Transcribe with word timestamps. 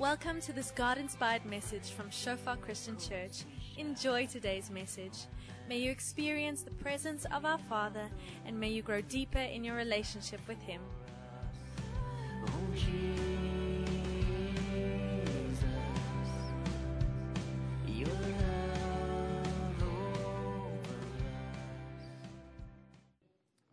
Welcome 0.00 0.40
to 0.40 0.52
this 0.52 0.72
God 0.72 0.98
inspired 0.98 1.46
message 1.46 1.90
from 1.90 2.10
Shofar 2.10 2.56
Christian 2.56 2.98
Church. 2.98 3.44
Enjoy 3.78 4.26
today's 4.26 4.68
message. 4.68 5.26
May 5.68 5.78
you 5.78 5.92
experience 5.92 6.62
the 6.62 6.72
presence 6.72 7.24
of 7.32 7.44
our 7.44 7.58
Father 7.58 8.08
and 8.44 8.58
may 8.58 8.70
you 8.70 8.82
grow 8.82 9.02
deeper 9.02 9.38
in 9.38 9.62
your 9.62 9.76
relationship 9.76 10.40
with 10.48 10.60
Him. 10.62 10.80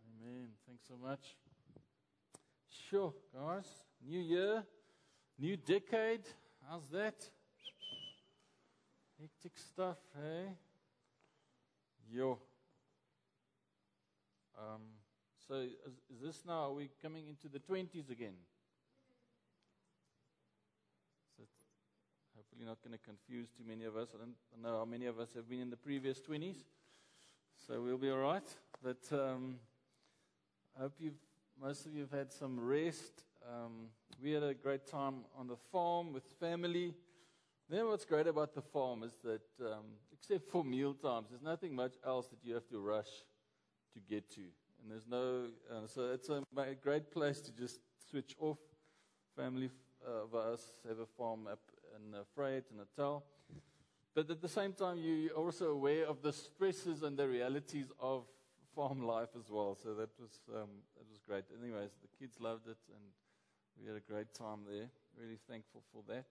Amen. 0.06 0.50
Thanks 0.68 0.86
so 0.86 0.96
much. 1.02 1.36
Sure, 2.70 3.12
guys. 3.34 3.66
New 4.06 4.20
year, 4.20 4.62
new 5.38 5.56
decade. 5.56 6.22
How's 6.68 6.88
that? 6.92 7.14
Hectic 9.20 9.52
stuff, 9.58 9.98
hey? 10.20 10.48
Yo. 12.10 12.38
Um, 14.58 14.80
so, 15.48 15.54
is, 15.54 15.70
is 16.14 16.20
this 16.22 16.42
now, 16.46 16.70
are 16.70 16.72
we 16.72 16.90
coming 17.00 17.28
into 17.28 17.48
the 17.48 17.58
20s 17.58 18.10
again? 18.10 18.34
So, 21.36 21.44
hopefully 22.36 22.64
not 22.64 22.78
going 22.82 22.96
to 22.96 23.04
confuse 23.04 23.48
too 23.50 23.64
many 23.66 23.84
of 23.84 23.96
us. 23.96 24.08
I 24.14 24.18
don't 24.18 24.62
know 24.62 24.78
how 24.78 24.84
many 24.84 25.06
of 25.06 25.18
us 25.18 25.30
have 25.34 25.48
been 25.48 25.60
in 25.60 25.70
the 25.70 25.76
previous 25.76 26.20
20s. 26.20 26.56
So, 27.66 27.80
we'll 27.80 27.98
be 27.98 28.10
all 28.10 28.18
right. 28.18 28.48
But 28.82 29.00
um, 29.12 29.56
I 30.76 30.82
hope 30.82 30.94
you've 30.98 31.14
most 31.60 31.86
of 31.86 31.94
you 31.94 32.00
have 32.00 32.10
had 32.10 32.32
some 32.32 32.58
rest. 32.58 33.22
Um, 33.48 33.88
we 34.22 34.32
had 34.32 34.42
a 34.42 34.54
great 34.54 34.86
time 34.86 35.24
on 35.36 35.48
the 35.48 35.56
farm 35.70 36.12
with 36.12 36.24
family. 36.38 36.94
Then, 37.68 37.86
what's 37.86 38.04
great 38.04 38.26
about 38.26 38.54
the 38.54 38.62
farm 38.62 39.02
is 39.02 39.16
that, 39.24 39.42
um, 39.60 39.84
except 40.12 40.50
for 40.50 40.64
meal 40.64 40.94
times, 40.94 41.28
there's 41.30 41.42
nothing 41.42 41.74
much 41.74 41.94
else 42.06 42.28
that 42.28 42.38
you 42.42 42.54
have 42.54 42.68
to 42.68 42.78
rush 42.78 43.08
to 43.94 44.00
get 44.00 44.30
to. 44.32 44.40
And 44.40 44.90
there's 44.90 45.06
no, 45.06 45.46
uh, 45.70 45.86
so 45.86 46.12
it's 46.12 46.28
a, 46.28 46.42
a 46.56 46.74
great 46.74 47.10
place 47.10 47.40
to 47.40 47.52
just 47.52 47.80
switch 48.10 48.34
off. 48.38 48.58
Family 49.36 49.70
uh, 50.06 50.24
of 50.24 50.34
us 50.34 50.72
have 50.88 50.98
a 50.98 51.06
farm 51.06 51.46
up 51.46 51.60
in 51.96 52.14
uh, 52.14 52.22
Vryheid 52.36 52.64
and 52.70 52.78
Natal. 52.78 53.24
But 54.14 54.30
at 54.30 54.42
the 54.42 54.48
same 54.48 54.72
time, 54.72 54.98
you're 54.98 55.32
also 55.32 55.70
aware 55.70 56.06
of 56.06 56.20
the 56.22 56.32
stresses 56.32 57.02
and 57.02 57.16
the 57.16 57.26
realities 57.26 57.90
of 57.98 58.24
farm 58.74 59.02
life 59.02 59.30
as 59.38 59.48
well. 59.50 59.76
So 59.82 59.94
that 59.94 60.10
was 60.20 60.40
um, 60.54 60.68
that 60.96 61.08
was 61.08 61.20
great. 61.26 61.44
Anyways, 61.62 61.92
the 62.02 62.08
kids 62.18 62.38
loved 62.40 62.66
it, 62.68 62.76
and 62.88 63.02
we 63.80 63.86
had 63.86 63.96
a 63.96 64.00
great 64.00 64.32
time 64.34 64.60
there. 64.68 64.88
Really 65.18 65.38
thankful 65.48 65.82
for 65.92 66.02
that. 66.08 66.24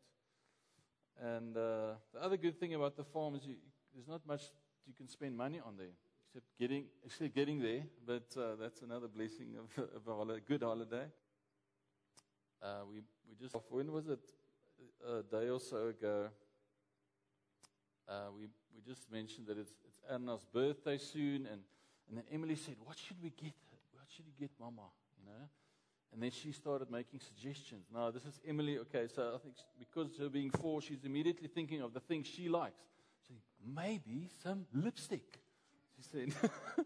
And 1.21 1.55
uh, 1.55 1.95
the 2.13 2.21
other 2.21 2.37
good 2.37 2.59
thing 2.59 2.73
about 2.73 2.95
the 2.95 3.03
farm 3.03 3.35
is 3.35 3.45
you, 3.45 3.55
there's 3.93 4.07
not 4.07 4.25
much 4.25 4.41
you 4.87 4.93
can 4.93 5.07
spend 5.07 5.37
money 5.37 5.59
on 5.65 5.77
there, 5.77 5.93
except 6.27 6.45
getting 6.59 6.85
actually 7.05 7.29
getting 7.29 7.61
there. 7.61 7.83
But 8.05 8.35
uh, 8.37 8.55
that's 8.59 8.81
another 8.81 9.07
blessing 9.07 9.55
of, 9.57 9.83
of 9.95 10.07
a 10.07 10.15
holiday, 10.15 10.41
good 10.47 10.63
holiday. 10.63 11.05
Uh, 12.61 12.81
we 12.89 13.01
we 13.29 13.35
just 13.39 13.55
when 13.69 13.91
was 13.91 14.07
it 14.07 14.31
a 15.07 15.21
day 15.23 15.49
or 15.49 15.59
so 15.59 15.87
ago? 15.87 16.29
Uh, 18.07 18.31
we 18.35 18.47
we 18.73 18.81
just 18.85 19.11
mentioned 19.11 19.47
that 19.47 19.57
it's 19.57 19.73
it's 19.85 20.01
Anna's 20.09 20.45
birthday 20.51 20.97
soon, 20.97 21.45
and 21.45 21.61
and 22.11 22.17
then 22.17 22.25
Emily 22.31 22.55
said, 22.55 22.75
What 22.83 22.97
should 22.97 23.21
we 23.23 23.29
get? 23.29 23.53
What 23.93 24.05
should 24.09 24.25
we 24.25 24.33
get 24.37 24.51
Mama? 24.59 24.91
You 25.17 25.31
know? 25.31 25.47
And 26.13 26.21
then 26.21 26.31
she 26.31 26.51
started 26.51 26.91
making 26.91 27.21
suggestions. 27.21 27.85
Now, 27.93 28.11
this 28.11 28.25
is 28.25 28.39
Emily. 28.45 28.77
Okay, 28.79 29.07
so 29.13 29.33
I 29.35 29.37
think 29.37 29.55
because 29.79 30.17
her 30.17 30.29
being 30.29 30.51
four, 30.51 30.81
she's 30.81 31.05
immediately 31.05 31.47
thinking 31.47 31.81
of 31.81 31.93
the 31.93 32.01
things 32.01 32.27
she 32.27 32.49
likes. 32.49 32.83
She 33.27 33.33
said, 33.33 33.75
Maybe 33.75 34.29
some 34.43 34.65
lipstick. 34.73 35.39
She 35.95 36.03
said, 36.11 36.51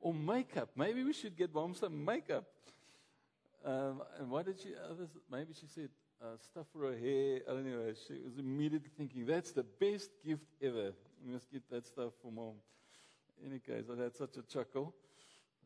Or 0.00 0.12
makeup. 0.12 0.70
Maybe 0.76 1.02
we 1.02 1.14
should 1.14 1.36
get 1.36 1.54
Mom 1.54 1.74
some 1.74 2.04
makeup. 2.04 2.44
Um, 3.64 4.02
and 4.20 4.30
what 4.30 4.46
did 4.46 4.60
she, 4.60 4.68
others, 4.88 5.08
maybe 5.30 5.54
she 5.58 5.66
said, 5.66 5.88
uh, 6.22 6.36
stuff 6.38 6.66
for 6.72 6.90
her 6.90 6.96
hair. 6.96 7.40
I 7.48 7.52
don't 7.52 7.66
know. 7.66 7.92
She 8.06 8.20
was 8.24 8.38
immediately 8.38 8.90
thinking, 8.96 9.24
That's 9.24 9.52
the 9.52 9.64
best 9.64 10.10
gift 10.24 10.44
ever. 10.62 10.92
We 11.24 11.32
must 11.32 11.50
get 11.50 11.68
that 11.70 11.86
stuff 11.86 12.12
for 12.22 12.30
Mom 12.30 12.54
any 13.44 13.58
case, 13.58 13.84
I 13.92 14.02
had 14.02 14.14
such 14.14 14.36
a 14.36 14.42
chuckle 14.42 14.94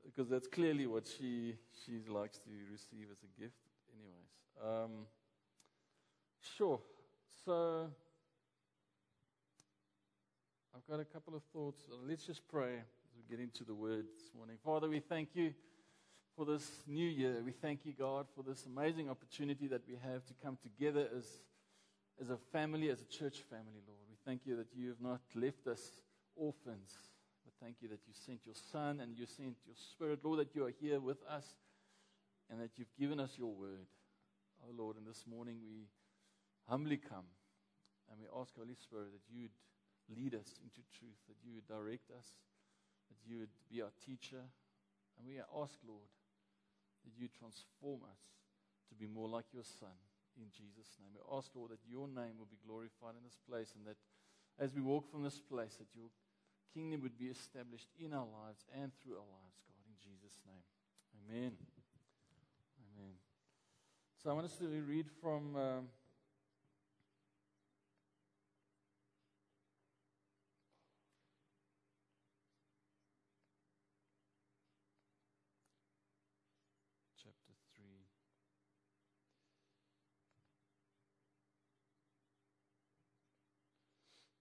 because 0.04 0.28
that's 0.28 0.48
clearly 0.48 0.86
what 0.86 1.06
she, 1.06 1.56
she 1.84 2.00
likes 2.08 2.38
to 2.38 2.50
receive 2.70 3.06
as 3.10 3.18
a 3.22 3.40
gift. 3.40 3.54
Anyways, 3.94 4.84
um, 4.84 5.06
sure. 6.56 6.80
So 7.44 7.88
I've 10.74 10.86
got 10.88 11.00
a 11.00 11.04
couple 11.04 11.34
of 11.34 11.42
thoughts. 11.52 11.82
Let's 12.06 12.24
just 12.24 12.46
pray 12.48 12.74
as 12.74 13.12
we 13.16 13.22
get 13.36 13.42
into 13.42 13.64
the 13.64 13.74
word 13.74 14.06
this 14.14 14.30
morning. 14.36 14.56
Father, 14.64 14.88
we 14.88 15.00
thank 15.00 15.30
you 15.34 15.52
for 16.36 16.44
this 16.44 16.82
new 16.86 17.08
year. 17.08 17.42
We 17.44 17.52
thank 17.52 17.84
you, 17.84 17.92
God, 17.92 18.26
for 18.34 18.42
this 18.42 18.66
amazing 18.66 19.10
opportunity 19.10 19.66
that 19.68 19.82
we 19.86 19.94
have 20.02 20.24
to 20.26 20.34
come 20.42 20.58
together 20.62 21.06
as, 21.16 21.24
as 22.20 22.30
a 22.30 22.38
family, 22.52 22.88
as 22.88 23.00
a 23.00 23.04
church 23.04 23.38
family, 23.50 23.80
Lord. 23.86 24.00
We 24.08 24.16
thank 24.24 24.42
you 24.46 24.56
that 24.56 24.68
you 24.74 24.88
have 24.88 25.00
not 25.00 25.20
left 25.34 25.66
us 25.66 26.00
orphans 26.36 26.94
thank 27.60 27.76
you 27.80 27.88
that 27.88 28.00
you 28.06 28.14
sent 28.14 28.40
your 28.46 28.54
Son 28.72 29.00
and 29.00 29.16
you 29.16 29.26
sent 29.26 29.56
your 29.66 29.76
Spirit, 29.76 30.20
Lord, 30.24 30.40
that 30.40 30.54
you 30.54 30.64
are 30.64 30.72
here 30.80 30.98
with 30.98 31.18
us 31.28 31.44
and 32.48 32.60
that 32.60 32.76
you've 32.76 32.94
given 32.98 33.20
us 33.20 33.36
your 33.36 33.52
word. 33.52 33.86
Oh, 34.64 34.72
Lord, 34.76 34.96
and 34.96 35.06
this 35.06 35.24
morning 35.28 35.60
we 35.62 35.88
humbly 36.68 36.96
come 36.96 37.28
and 38.10 38.18
we 38.18 38.26
ask, 38.32 38.56
Holy 38.56 38.74
Spirit, 38.74 39.12
that 39.12 39.28
you'd 39.28 39.54
lead 40.08 40.34
us 40.34 40.58
into 40.64 40.80
truth, 40.98 41.20
that 41.28 41.36
you 41.44 41.52
would 41.54 41.68
direct 41.68 42.10
us, 42.10 42.40
that 43.12 43.20
you 43.28 43.38
would 43.38 43.54
be 43.70 43.82
our 43.82 43.92
teacher. 44.04 44.40
And 45.18 45.28
we 45.28 45.38
ask, 45.38 45.76
Lord, 45.86 46.08
that 47.04 47.12
you 47.12 47.28
transform 47.28 48.08
us 48.08 48.20
to 48.88 48.94
be 48.96 49.06
more 49.06 49.28
like 49.28 49.52
your 49.52 49.68
Son 49.68 49.94
in 50.34 50.48
Jesus' 50.48 50.96
name. 50.96 51.12
We 51.12 51.22
ask, 51.36 51.52
Lord, 51.54 51.70
that 51.76 51.84
your 51.84 52.08
name 52.08 52.40
will 52.40 52.48
be 52.48 52.60
glorified 52.64 53.20
in 53.20 53.24
this 53.24 53.38
place 53.44 53.76
and 53.76 53.84
that 53.84 54.00
as 54.58 54.74
we 54.74 54.80
walk 54.80 55.10
from 55.10 55.24
this 55.24 55.40
place, 55.40 55.76
that 55.76 55.88
you'll 55.94 56.12
kingdom 56.74 57.02
would 57.02 57.18
be 57.18 57.26
established 57.26 57.88
in 57.98 58.12
our 58.12 58.26
lives 58.26 58.64
and 58.74 58.92
through 59.02 59.14
our 59.14 59.30
lives, 59.30 59.58
God, 59.66 59.82
in 59.86 59.94
Jesus' 59.98 60.38
name. 60.46 60.62
Amen. 61.26 61.52
Amen. 62.96 63.14
So 64.22 64.30
I 64.30 64.32
want 64.32 64.46
us 64.46 64.56
to 64.58 64.66
read 64.66 65.06
from. 65.20 65.56
Um, 65.56 65.88
chapter 77.22 77.52
3. 77.76 77.84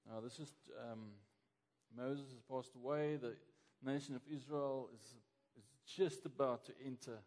Now, 0.07 0.22
this 0.22 0.40
is 0.40 0.51
um, 0.91 1.11
Moses 1.96 2.26
has 2.32 2.42
passed 2.50 2.76
away. 2.76 3.18
The 3.18 3.36
nation 3.84 4.16
of 4.16 4.22
Israel 4.32 4.90
is, 4.94 5.02
is 5.58 5.66
just 5.86 6.26
about 6.26 6.66
to 6.66 6.74
enter 6.86 7.20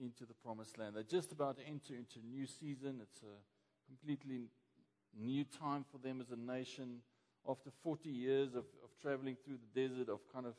into 0.00 0.24
the 0.24 0.34
promised 0.34 0.78
land. 0.78 0.96
They're 0.96 1.02
just 1.02 1.32
about 1.32 1.56
to 1.58 1.66
enter 1.66 1.94
into 1.94 2.18
a 2.18 2.26
new 2.26 2.46
season. 2.46 3.00
It's 3.02 3.22
a 3.22 3.86
completely 3.86 4.48
new 5.18 5.44
time 5.44 5.84
for 5.90 5.98
them 5.98 6.20
as 6.20 6.30
a 6.30 6.36
nation. 6.36 7.00
After 7.48 7.70
40 7.82 8.08
years 8.08 8.54
of, 8.54 8.64
of 8.82 8.90
traveling 9.00 9.36
through 9.44 9.58
the 9.58 9.80
desert, 9.80 10.08
of 10.08 10.20
kind 10.32 10.46
of 10.46 10.54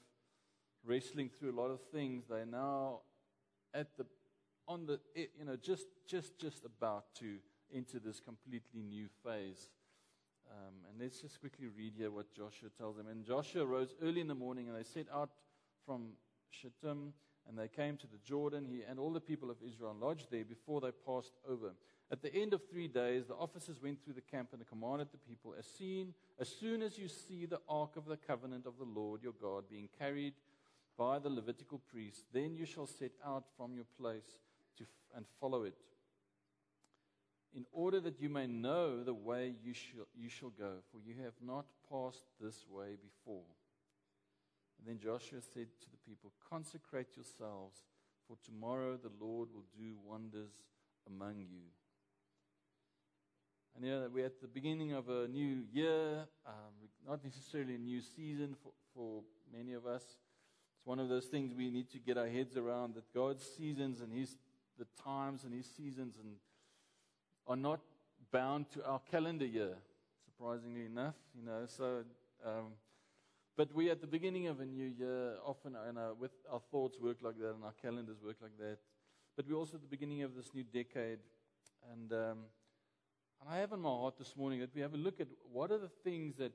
wrestling 0.86 1.30
through 1.30 1.52
a 1.52 1.60
lot 1.60 1.72
of 1.72 1.80
things, 1.92 2.26
they're 2.30 2.46
now 2.46 3.00
at 3.74 3.98
the 3.98 4.06
on 4.68 4.86
the 4.86 5.00
you 5.16 5.46
know 5.46 5.56
just 5.56 5.88
just 6.08 6.38
just 6.40 6.66
about 6.66 7.06
to 7.16 7.38
enter 7.74 8.00
this 8.00 8.20
completely 8.20 8.82
new 8.82 9.08
phase 9.24 9.70
um, 10.52 10.74
and 10.90 11.02
let's 11.02 11.22
just 11.22 11.40
quickly 11.40 11.68
read 11.68 11.94
here 11.98 12.12
what 12.12 12.34
Joshua 12.34 12.70
tells 12.78 12.98
them. 12.98 13.08
And 13.08 13.26
Joshua 13.26 13.66
rose 13.66 13.94
early 14.02 14.22
in 14.22 14.28
the 14.28 14.36
morning, 14.36 14.70
and 14.70 14.78
they 14.78 14.84
set 14.84 15.08
out 15.14 15.30
from 15.86 16.10
Shittim, 16.50 17.14
and 17.48 17.58
they 17.58 17.68
came 17.68 17.98
to 17.98 18.08
the 18.08 18.20
Jordan. 18.24 18.66
He 18.66 18.82
and 18.88 19.00
all 19.00 19.12
the 19.12 19.20
people 19.20 19.50
of 19.50 19.58
Israel 19.66 19.96
lodged 20.00 20.28
there 20.32 20.46
before 20.46 20.82
they 20.82 20.92
passed 21.06 21.34
over. 21.50 21.72
At 22.12 22.22
the 22.22 22.34
end 22.34 22.54
of 22.54 22.62
three 22.70 22.88
days, 22.88 23.26
the 23.26 23.36
officers 23.36 23.82
went 23.82 24.04
through 24.04 24.14
the 24.14 24.22
camp 24.22 24.50
and 24.54 24.68
commanded 24.68 25.08
the 25.12 25.18
people, 25.18 25.56
as, 25.58 25.66
seen, 25.66 26.14
as 26.40 26.48
soon 26.48 26.82
as 26.82 26.98
you 26.98 27.08
see 27.08 27.46
the 27.46 27.62
ark 27.68 27.96
of 27.96 28.06
the 28.06 28.18
covenant 28.18 28.66
of 28.66 28.78
the 28.78 28.86
Lord 28.86 29.24
your 29.24 29.34
God 29.42 29.64
being 29.70 29.90
carried 29.98 30.34
by 30.98 31.18
the 31.18 31.30
Levitical 31.30 31.82
priests, 31.92 32.24
then 32.32 32.56
you 32.56 32.66
shall 32.66 32.86
set 32.86 33.14
out 33.26 33.46
from 33.58 33.74
your 33.74 33.86
place 34.00 34.38
to, 34.78 34.86
and 35.16 35.26
follow 35.40 35.64
it 35.64 35.74
in 37.56 37.66
order 37.72 38.00
that 38.00 38.20
you 38.20 38.30
may 38.30 38.48
know 38.48 39.04
the 39.04 39.14
way 39.14 39.54
you 39.64 39.74
shall, 39.74 40.08
you 40.16 40.30
shall 40.30 40.50
go, 40.50 40.78
for 40.92 41.00
you 41.06 41.16
have 41.24 41.34
not 41.42 41.66
passed 41.90 42.26
this 42.42 42.66
way 42.70 42.96
before. 43.02 43.46
And 44.80 44.88
then 44.88 45.00
Joshua 45.00 45.40
said 45.42 45.68
to 45.82 45.90
the 45.92 45.98
people, 46.08 46.32
Consecrate 46.50 47.16
yourselves, 47.16 47.84
for 48.28 48.38
tomorrow 48.44 48.98
the 48.98 49.12
Lord 49.24 49.50
will 49.54 49.66
do 49.78 49.96
wonders 50.04 50.52
among 51.08 51.40
you. 51.40 51.70
And 53.76 53.86
yeah, 53.86 54.00
that 54.00 54.12
we're 54.12 54.26
at 54.26 54.42
the 54.42 54.48
beginning 54.48 54.94
of 54.94 55.10
a 55.10 55.28
new 55.28 55.64
year, 55.72 56.26
um, 56.46 56.90
not 57.08 57.24
necessarily 57.24 57.76
a 57.76 57.80
new 57.80 58.02
season 58.02 58.56
for, 58.62 58.72
for 58.94 59.24
many 59.52 59.74
of 59.74 59.86
us. 59.88 60.04
It's 60.78 60.86
one 60.86 61.00
of 61.00 61.10
those 61.10 61.26
things 61.26 61.54
we 61.56 61.72
need 61.72 61.90
to 61.92 62.00
get 62.00 62.18
our 62.18 62.28
heads 62.28 62.56
around 62.56 62.96
that 62.96 63.12
God's 63.14 63.44
seasons 63.44 64.02
and 64.02 64.12
His 64.12 64.38
the 64.78 64.86
times 65.04 65.44
and 65.44 65.54
His 65.54 65.66
seasons 65.66 66.18
and 66.22 66.36
are 67.48 67.56
not 67.56 67.80
bound 68.32 68.70
to 68.72 68.86
our 68.86 69.00
calendar 69.12 69.46
year. 69.46 69.76
Surprisingly 70.26 70.86
enough, 70.86 71.16
you 71.36 71.46
know. 71.46 71.66
So, 71.66 72.04
um, 72.46 72.74
but 73.56 73.74
we 73.74 73.90
at 73.90 74.02
the 74.02 74.08
beginning 74.08 74.48
of 74.48 74.60
a 74.60 74.66
new 74.66 74.88
year 74.88 75.36
often, 75.46 75.76
you 75.88 75.94
know, 75.94 76.16
with 76.20 76.32
our 76.52 76.62
thoughts 76.72 76.98
work 77.00 77.18
like 77.22 77.38
that 77.40 77.54
and 77.54 77.64
our 77.64 77.74
calendars 77.82 78.18
work 78.24 78.38
like 78.42 78.58
that. 78.58 78.78
But 79.36 79.48
we're 79.48 79.58
also 79.58 79.76
at 79.76 79.82
the 79.82 79.88
beginning 79.88 80.24
of 80.24 80.36
this 80.36 80.54
new 80.54 80.64
decade, 80.64 81.20
and 81.92 82.12
um, 82.14 82.38
and 83.44 83.54
I 83.54 83.58
have 83.58 83.74
in 83.74 83.82
my 83.82 83.90
heart 83.90 84.18
this 84.18 84.38
morning 84.38 84.62
that 84.62 84.74
we 84.74 84.80
have 84.82 84.94
a 84.94 84.98
look 84.98 85.20
at 85.20 85.28
what 85.52 85.70
are 85.70 85.78
the 85.78 85.90
things 86.04 86.38
that, 86.38 86.54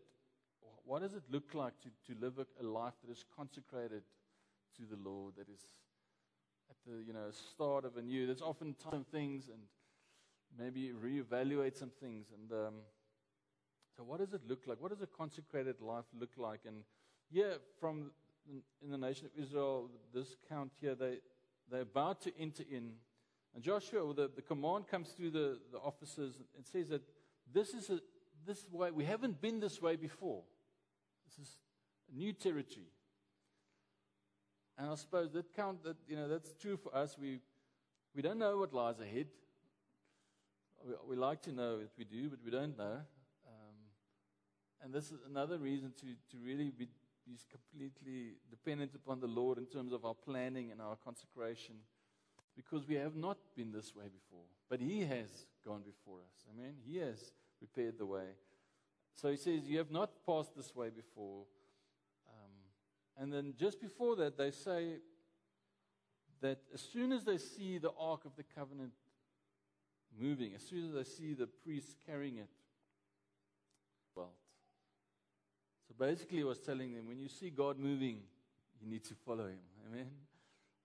what 0.87 1.03
does 1.03 1.13
it 1.13 1.23
look 1.31 1.53
like 1.53 1.75
to, 1.83 1.89
to 2.15 2.19
live 2.19 2.39
a, 2.39 2.65
life 2.65 2.95
that 3.05 3.13
is 3.13 3.27
consecrated 3.37 4.03
to 4.79 4.83
the 4.91 4.97
Lord, 4.97 5.35
that 5.37 5.51
is 5.51 5.67
at 6.71 6.77
the 6.87 7.05
you 7.07 7.13
know 7.13 7.31
start 7.31 7.85
of 7.85 7.99
a 7.99 8.03
new. 8.03 8.25
There's 8.25 8.41
often 8.41 8.75
some 8.91 9.05
things 9.13 9.49
and 9.49 9.61
maybe 10.57 10.93
reevaluate 10.93 11.77
some 11.77 11.91
things. 12.01 12.27
And 12.33 12.53
um, 12.53 12.75
so, 13.97 14.05
what 14.05 14.21
does 14.21 14.33
it 14.33 14.43
look 14.47 14.67
like? 14.67 14.81
What 14.81 14.91
does 14.91 15.03
a 15.03 15.07
consecrated 15.07 15.81
life 15.81 16.05
look 16.19 16.31
like? 16.37 16.61
And 16.67 16.85
yeah, 17.31 17.55
from 17.81 18.13
in 18.83 18.91
the 18.91 18.99
nation 18.99 19.27
of 19.27 19.43
Israel, 19.43 19.91
this 20.15 20.37
count 20.49 20.73
here, 20.81 20.95
they 20.95 21.19
they're 21.71 21.83
about 21.83 22.21
to 22.23 22.33
enter 22.39 22.65
in. 22.71 22.93
And 23.55 23.63
Joshua, 23.63 24.15
the, 24.15 24.31
the 24.35 24.43
command 24.43 24.89
comes 24.89 25.11
through 25.11 25.31
the, 25.31 25.59
the 25.73 25.79
officers 25.79 26.35
and 26.57 26.65
says 26.67 26.89
that 26.89 27.03
this 27.53 27.75
is 27.75 27.91
a, 27.91 28.01
this 28.47 28.65
way, 28.71 28.91
we 28.91 29.05
haven't 29.05 29.41
been 29.41 29.61
this 29.61 29.81
way 29.83 29.97
before. 29.97 30.43
This 31.27 31.47
is 31.47 31.59
new 32.15 32.33
territory. 32.33 32.87
And 34.79 34.91
I 34.91 34.95
suppose 34.95 35.33
that 35.33 35.55
count 35.55 35.83
that 35.85 35.97
you 36.07 36.17
know 36.17 36.29
that's 36.29 36.55
true 36.55 36.77
for 36.77 36.95
us. 36.95 37.17
We 37.21 37.41
we 38.15 38.23
don't 38.23 38.39
know 38.39 38.59
what 38.59 38.73
lies 38.73 39.01
ahead. 39.01 39.27
We, 40.87 40.95
we 41.11 41.17
like 41.17 41.43
to 41.43 41.53
know 41.53 41.79
that 41.79 41.91
we 41.99 42.05
do, 42.05 42.29
but 42.31 42.39
we 42.45 42.51
don't 42.51 42.77
know. 42.77 43.01
Um, 43.47 43.77
and 44.83 44.93
this 44.93 45.07
is 45.07 45.19
another 45.29 45.59
reason 45.59 45.93
to 46.01 46.07
to 46.31 46.45
really 46.45 46.71
be, 46.71 46.89
be 47.27 47.37
completely 47.51 48.35
dependent 48.51 48.95
upon 48.95 49.21
the 49.21 49.27
Lord 49.27 49.59
in 49.59 49.67
terms 49.67 49.93
of 49.93 50.05
our 50.05 50.15
planning 50.15 50.71
and 50.71 50.81
our 50.81 50.97
consecration, 50.97 51.77
because 52.57 52.87
we 52.87 52.95
have 52.97 53.17
not 53.17 53.39
been 53.57 53.73
this 53.73 53.95
way 53.95 54.05
before. 54.05 54.45
But 54.69 54.81
He 54.81 55.01
has 55.01 55.47
gone 55.65 55.83
before 55.83 56.19
us. 56.21 56.45
Amen. 56.53 56.75
He 56.87 56.99
has 56.99 57.33
prepared 57.59 57.99
the 57.99 58.07
way. 58.07 58.37
So 59.15 59.31
He 59.31 59.37
says, 59.37 59.65
"You 59.65 59.79
have 59.79 59.91
not 59.91 60.11
passed 60.25 60.55
this 60.57 60.75
way 60.75 60.91
before." 60.91 61.45
And 63.21 63.33
then 63.33 63.55
just 63.59 63.81
before 63.81 64.15
that, 64.17 64.39
they 64.39 64.53
say 64.53 64.99
that 66.41 66.61
as 66.73 66.81
soon 66.81 67.11
as 67.11 67.25
they 67.25 67.37
see 67.37 67.79
the 67.79 67.91
Ark 67.99 68.25
of 68.25 68.37
the 68.37 68.45
Covenant 68.45 68.93
moving, 70.19 70.53
as 70.55 70.63
soon 70.63 70.89
as 70.89 70.95
they 70.95 71.05
see 71.05 71.35
the 71.35 71.47
priest 71.47 71.97
carrying 72.07 72.39
it, 72.39 72.49
well, 74.15 74.33
so 75.87 75.95
basically, 75.99 76.43
I 76.43 76.45
was 76.45 76.59
telling 76.59 76.95
them 76.95 77.07
when 77.07 77.19
you 77.19 77.29
see 77.29 77.51
God 77.51 77.79
moving, 77.79 78.21
you 78.81 78.89
need 78.89 79.05
to 79.05 79.15
follow 79.15 79.47
him. 79.47 79.61
Amen. 79.91 80.11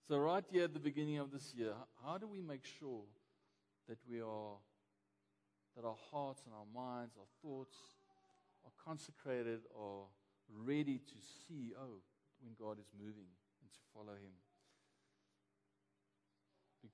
So, 0.08 0.18
right 0.18 0.44
here 0.50 0.66
at 0.66 0.74
the 0.74 0.80
beginning 0.80 1.18
of 1.18 1.32
this 1.32 1.54
year, 1.56 1.74
how 2.04 2.18
do 2.18 2.28
we 2.28 2.42
make 2.42 2.66
sure 2.80 3.04
that 3.90 3.98
we 4.10 4.22
are, 4.22 4.58
that 5.76 5.86
our 5.86 5.98
hearts 6.12 6.44
and 6.46 6.54
our 6.54 6.68
minds, 6.74 7.16
our 7.18 7.28
thoughts 7.42 7.76
are 8.66 8.72
consecrated, 8.86 9.62
are 9.78 10.06
ready 10.66 11.00
to 11.00 11.16
see, 11.48 11.74
oh, 11.78 12.02
when 12.42 12.54
God 12.60 12.80
is 12.80 12.88
moving 12.98 13.32
and 13.62 13.72
to 13.72 13.80
follow 13.94 14.14
Him. 14.14 14.36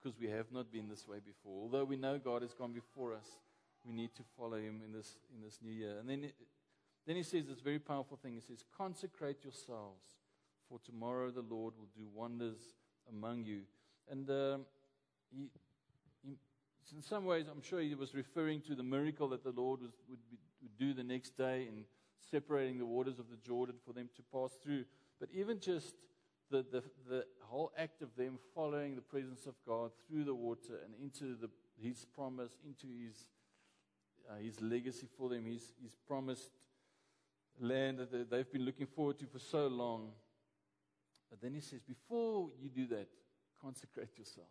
Because 0.01 0.18
we 0.18 0.30
have 0.30 0.51
not 0.51 0.72
been 0.72 0.88
this 0.88 1.07
way 1.07 1.18
before. 1.25 1.62
Although 1.62 1.84
we 1.84 1.98
know 1.98 2.18
God 2.18 2.42
has 2.42 2.54
gone 2.54 2.72
before 2.72 3.13
us, 3.13 3.28
we 3.86 3.94
need 3.94 4.16
to 4.16 4.24
follow 4.38 4.57
Him 4.57 4.81
in 4.86 4.94
this, 4.94 5.18
in 5.36 5.42
this 5.42 5.60
new 5.62 5.72
year. 5.72 5.98
And 6.00 6.10
then, 6.10 6.31
then 7.06 7.16
He 7.16 7.24
says 7.24 7.48
this 7.48 7.60
very 7.60 7.80
powerful 7.80 8.18
thing 8.18 8.34
He 8.34 8.42
says, 8.42 8.63
Consecrate 8.78 9.44
yourselves, 9.44 10.06
for 10.69 10.80
tomorrow 10.86 11.31
the 11.31 11.42
Lord 11.42 11.74
will 11.78 11.90
do 11.96 12.07
wonders 12.13 12.60
among 13.10 13.44
you. 13.46 13.62
And 14.10 14.30
um, 14.30 14.66
he, 15.31 15.50
he, 16.24 16.36
in 16.96 17.01
some 17.01 17.25
ways, 17.25 17.48
I'm 17.51 17.62
sure 17.62 17.81
He 17.81 17.96
was 17.96 18.13
referring 18.13 18.62
to 18.62 18.75
the 18.75 18.84
miracle 18.84 19.28
that 19.30 19.44
the 19.44 19.51
Lord 19.51 19.81
was, 19.81 19.92
would, 20.10 20.19
be, 20.30 20.38
would 20.62 20.78
do 20.78 20.94
the 20.94 21.04
next 21.04 21.38
day 21.38 21.68
in 21.68 21.84
separating 22.31 22.78
the 22.78 22.86
waters 22.86 23.19
of 23.19 23.30
the 23.30 23.38
Jordan 23.38 23.75
for 23.86 23.94
them 23.94 24.10
to 24.16 24.22
pass 24.34 24.57
through. 24.63 24.86
But 25.19 25.30
even 25.34 25.60
just 25.60 25.96
the, 26.50 26.66
the, 26.72 26.84
the 27.07 27.25
whole 27.50 27.72
act 27.78 28.01
of 28.01 28.16
them 28.16 28.38
following 28.54 28.96
the 28.96 29.01
presence 29.01 29.46
of 29.46 29.56
God 29.68 29.92
through 30.07 30.24
the 30.24 30.36
water 30.36 30.80
and 30.86 30.94
into 31.01 31.36
the, 31.36 31.50
his 31.81 32.06
promise, 32.06 32.51
into 32.66 32.88
his, 32.88 33.25
uh, 34.30 34.38
his 34.38 34.62
legacy 34.62 35.07
for 35.18 35.30
them, 35.30 35.46
his, 35.46 35.74
his 35.81 35.96
promised 36.07 36.51
land 37.60 38.00
that 38.00 38.30
they've 38.30 38.51
been 38.51 38.66
looking 38.66 38.88
forward 38.88 39.18
to 39.19 39.25
for 39.25 39.40
so 39.40 39.68
long. 39.68 40.12
But 41.30 41.42
then 41.42 41.54
he 41.54 41.62
says, 41.62 41.81
before 41.81 42.50
you 42.62 42.69
do 42.69 42.88
that, 42.88 43.07
consecrate 43.62 44.18
yourselves. 44.18 44.50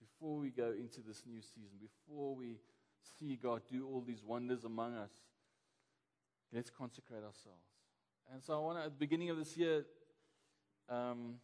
Before 0.00 0.38
we 0.38 0.50
go 0.50 0.72
into 0.78 1.00
this 1.00 1.22
new 1.26 1.40
season, 1.40 1.78
before 1.80 2.34
we 2.34 2.58
see 3.18 3.38
God 3.42 3.62
do 3.70 3.86
all 3.86 4.02
these 4.06 4.22
wonders 4.22 4.64
among 4.64 4.94
us, 4.94 5.10
let's 6.52 6.70
consecrate 6.70 7.24
ourselves. 7.24 7.64
And 8.32 8.42
so 8.42 8.54
I 8.54 8.58
want 8.58 8.78
to, 8.78 8.84
at 8.84 8.90
the 8.90 8.98
beginning 8.98 9.30
of 9.30 9.38
this 9.38 9.56
year, 9.56 9.84
um, 10.90 11.36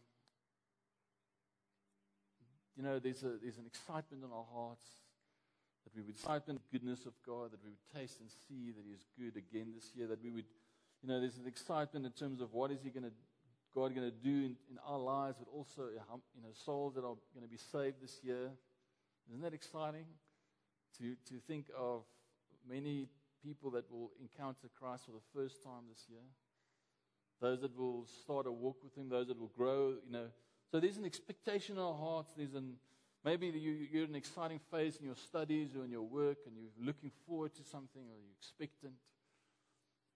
you 2.75 2.83
know, 2.83 2.99
there's, 2.99 3.23
a, 3.23 3.39
there's 3.41 3.57
an 3.57 3.65
excitement 3.65 4.23
in 4.23 4.29
our 4.29 4.45
hearts 4.53 4.85
that 5.83 5.95
we 5.95 6.01
would 6.01 6.11
excitement 6.11 6.59
the 6.59 6.77
goodness 6.77 7.05
of 7.05 7.13
God, 7.25 7.51
that 7.51 7.63
we 7.63 7.69
would 7.69 7.87
taste 7.95 8.19
and 8.19 8.29
see 8.29 8.71
that 8.75 8.83
He 8.85 8.91
is 8.91 9.05
good 9.17 9.37
again 9.39 9.71
this 9.73 9.89
year, 9.95 10.05
that 10.07 10.21
we 10.21 10.29
would, 10.29 10.45
you 11.01 11.09
know, 11.09 11.19
there's 11.19 11.37
an 11.37 11.47
excitement 11.47 12.05
in 12.05 12.11
terms 12.11 12.41
of 12.41 12.53
what 12.53 12.71
is 12.71 12.79
He 12.83 12.89
going 12.89 13.05
to, 13.05 13.15
God 13.73 13.95
going 13.95 14.11
to 14.11 14.11
do 14.11 14.45
in, 14.45 14.55
in 14.69 14.77
our 14.85 14.99
lives, 14.99 15.37
but 15.39 15.47
also, 15.51 15.89
you 16.35 16.41
know, 16.43 16.49
souls 16.65 16.93
that 16.95 17.01
are 17.01 17.15
going 17.33 17.43
to 17.43 17.49
be 17.49 17.57
saved 17.57 18.01
this 18.01 18.19
year. 18.21 18.51
Isn't 19.29 19.41
that 19.41 19.53
exciting? 19.53 20.05
To, 20.99 21.15
to 21.29 21.39
think 21.47 21.65
of 21.77 22.03
many 22.67 23.07
people 23.43 23.69
that 23.71 23.89
will 23.91 24.11
encounter 24.19 24.67
Christ 24.79 25.05
for 25.05 25.11
the 25.11 25.25
first 25.33 25.63
time 25.63 25.83
this 25.89 26.05
year 26.09 26.23
those 27.41 27.61
that 27.61 27.77
will 27.77 28.05
start 28.23 28.47
a 28.47 28.51
walk 28.51 28.77
with 28.83 28.95
Him, 28.95 29.09
those 29.09 29.27
that 29.27 29.39
will 29.39 29.51
grow, 29.55 29.95
you 30.05 30.11
know. 30.11 30.27
So 30.71 30.79
there's 30.79 30.97
an 30.97 31.05
expectation 31.05 31.75
in 31.77 31.81
our 31.81 31.93
hearts. 31.93 32.33
There's 32.35 32.55
an, 32.55 32.73
maybe 33.23 33.47
you, 33.47 33.87
you're 33.91 34.03
in 34.03 34.11
an 34.11 34.15
exciting 34.15 34.59
phase 34.71 34.97
in 34.97 35.05
your 35.05 35.15
studies 35.15 35.75
or 35.75 35.85
in 35.85 35.91
your 35.91 36.01
work 36.01 36.39
and 36.45 36.55
you're 36.57 36.85
looking 36.85 37.11
forward 37.25 37.53
to 37.55 37.63
something 37.63 38.01
or 38.01 38.17
you're 38.19 38.35
expectant. 38.37 38.93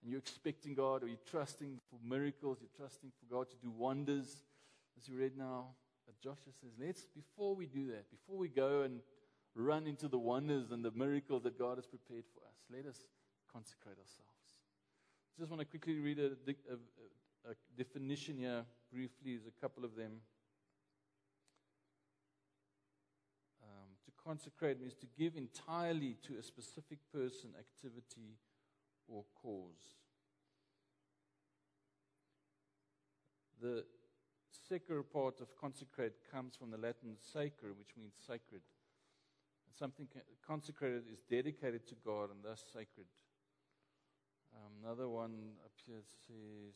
And 0.01 0.11
you're 0.11 0.19
expecting 0.19 0.73
God 0.73 1.03
or 1.03 1.07
you're 1.07 1.17
trusting 1.29 1.79
for 1.89 1.99
miracles, 2.03 2.57
you're 2.59 2.75
trusting 2.75 3.11
for 3.19 3.33
God 3.33 3.49
to 3.51 3.55
do 3.57 3.71
wonders. 3.71 4.43
As 4.97 5.07
you 5.07 5.17
read 5.17 5.37
now, 5.37 5.67
but 6.05 6.19
Joshua 6.19 6.51
says, 6.59 6.71
let's, 6.79 7.05
before 7.15 7.55
we 7.55 7.65
do 7.65 7.87
that, 7.87 8.09
before 8.11 8.37
we 8.37 8.49
go 8.49 8.81
and 8.81 8.99
run 9.55 9.87
into 9.87 10.07
the 10.07 10.17
wonders 10.17 10.71
and 10.71 10.83
the 10.83 10.91
miracles 10.91 11.43
that 11.43 11.57
God 11.57 11.77
has 11.77 11.85
prepared 11.85 12.25
for 12.33 12.41
us, 12.47 12.57
let 12.69 12.85
us 12.89 12.97
consecrate 13.53 13.97
ourselves. 13.97 14.40
I 15.41 15.43
just 15.43 15.49
want 15.49 15.61
to 15.61 15.65
quickly 15.65 15.99
read 15.99 16.19
a, 16.19 16.33
a, 16.47 17.49
a 17.49 17.55
definition 17.75 18.37
here 18.37 18.63
briefly. 18.93 19.37
There's 19.37 19.47
a 19.47 19.59
couple 19.59 19.83
of 19.83 19.95
them. 19.95 20.21
Um, 23.63 23.89
to 24.05 24.11
consecrate 24.23 24.79
means 24.79 24.93
to 24.93 25.07
give 25.17 25.35
entirely 25.35 26.15
to 26.27 26.37
a 26.37 26.43
specific 26.43 26.99
person, 27.11 27.55
activity, 27.57 28.37
or 29.07 29.23
cause. 29.41 29.95
The 33.59 33.83
secular 34.69 35.01
part 35.01 35.41
of 35.41 35.47
consecrate 35.59 36.13
comes 36.31 36.55
from 36.55 36.69
the 36.69 36.77
Latin 36.77 37.15
sacre, 37.33 37.73
which 37.79 37.97
means 37.97 38.13
sacred. 38.27 38.61
Something 39.73 40.07
consecrated 40.45 41.05
is 41.11 41.23
dedicated 41.27 41.87
to 41.87 41.95
God 42.05 42.29
and 42.29 42.43
thus 42.43 42.63
sacred. 42.71 43.07
Um, 44.53 44.71
another 44.83 45.07
one 45.07 45.55
here 45.85 46.03
says, 46.27 46.75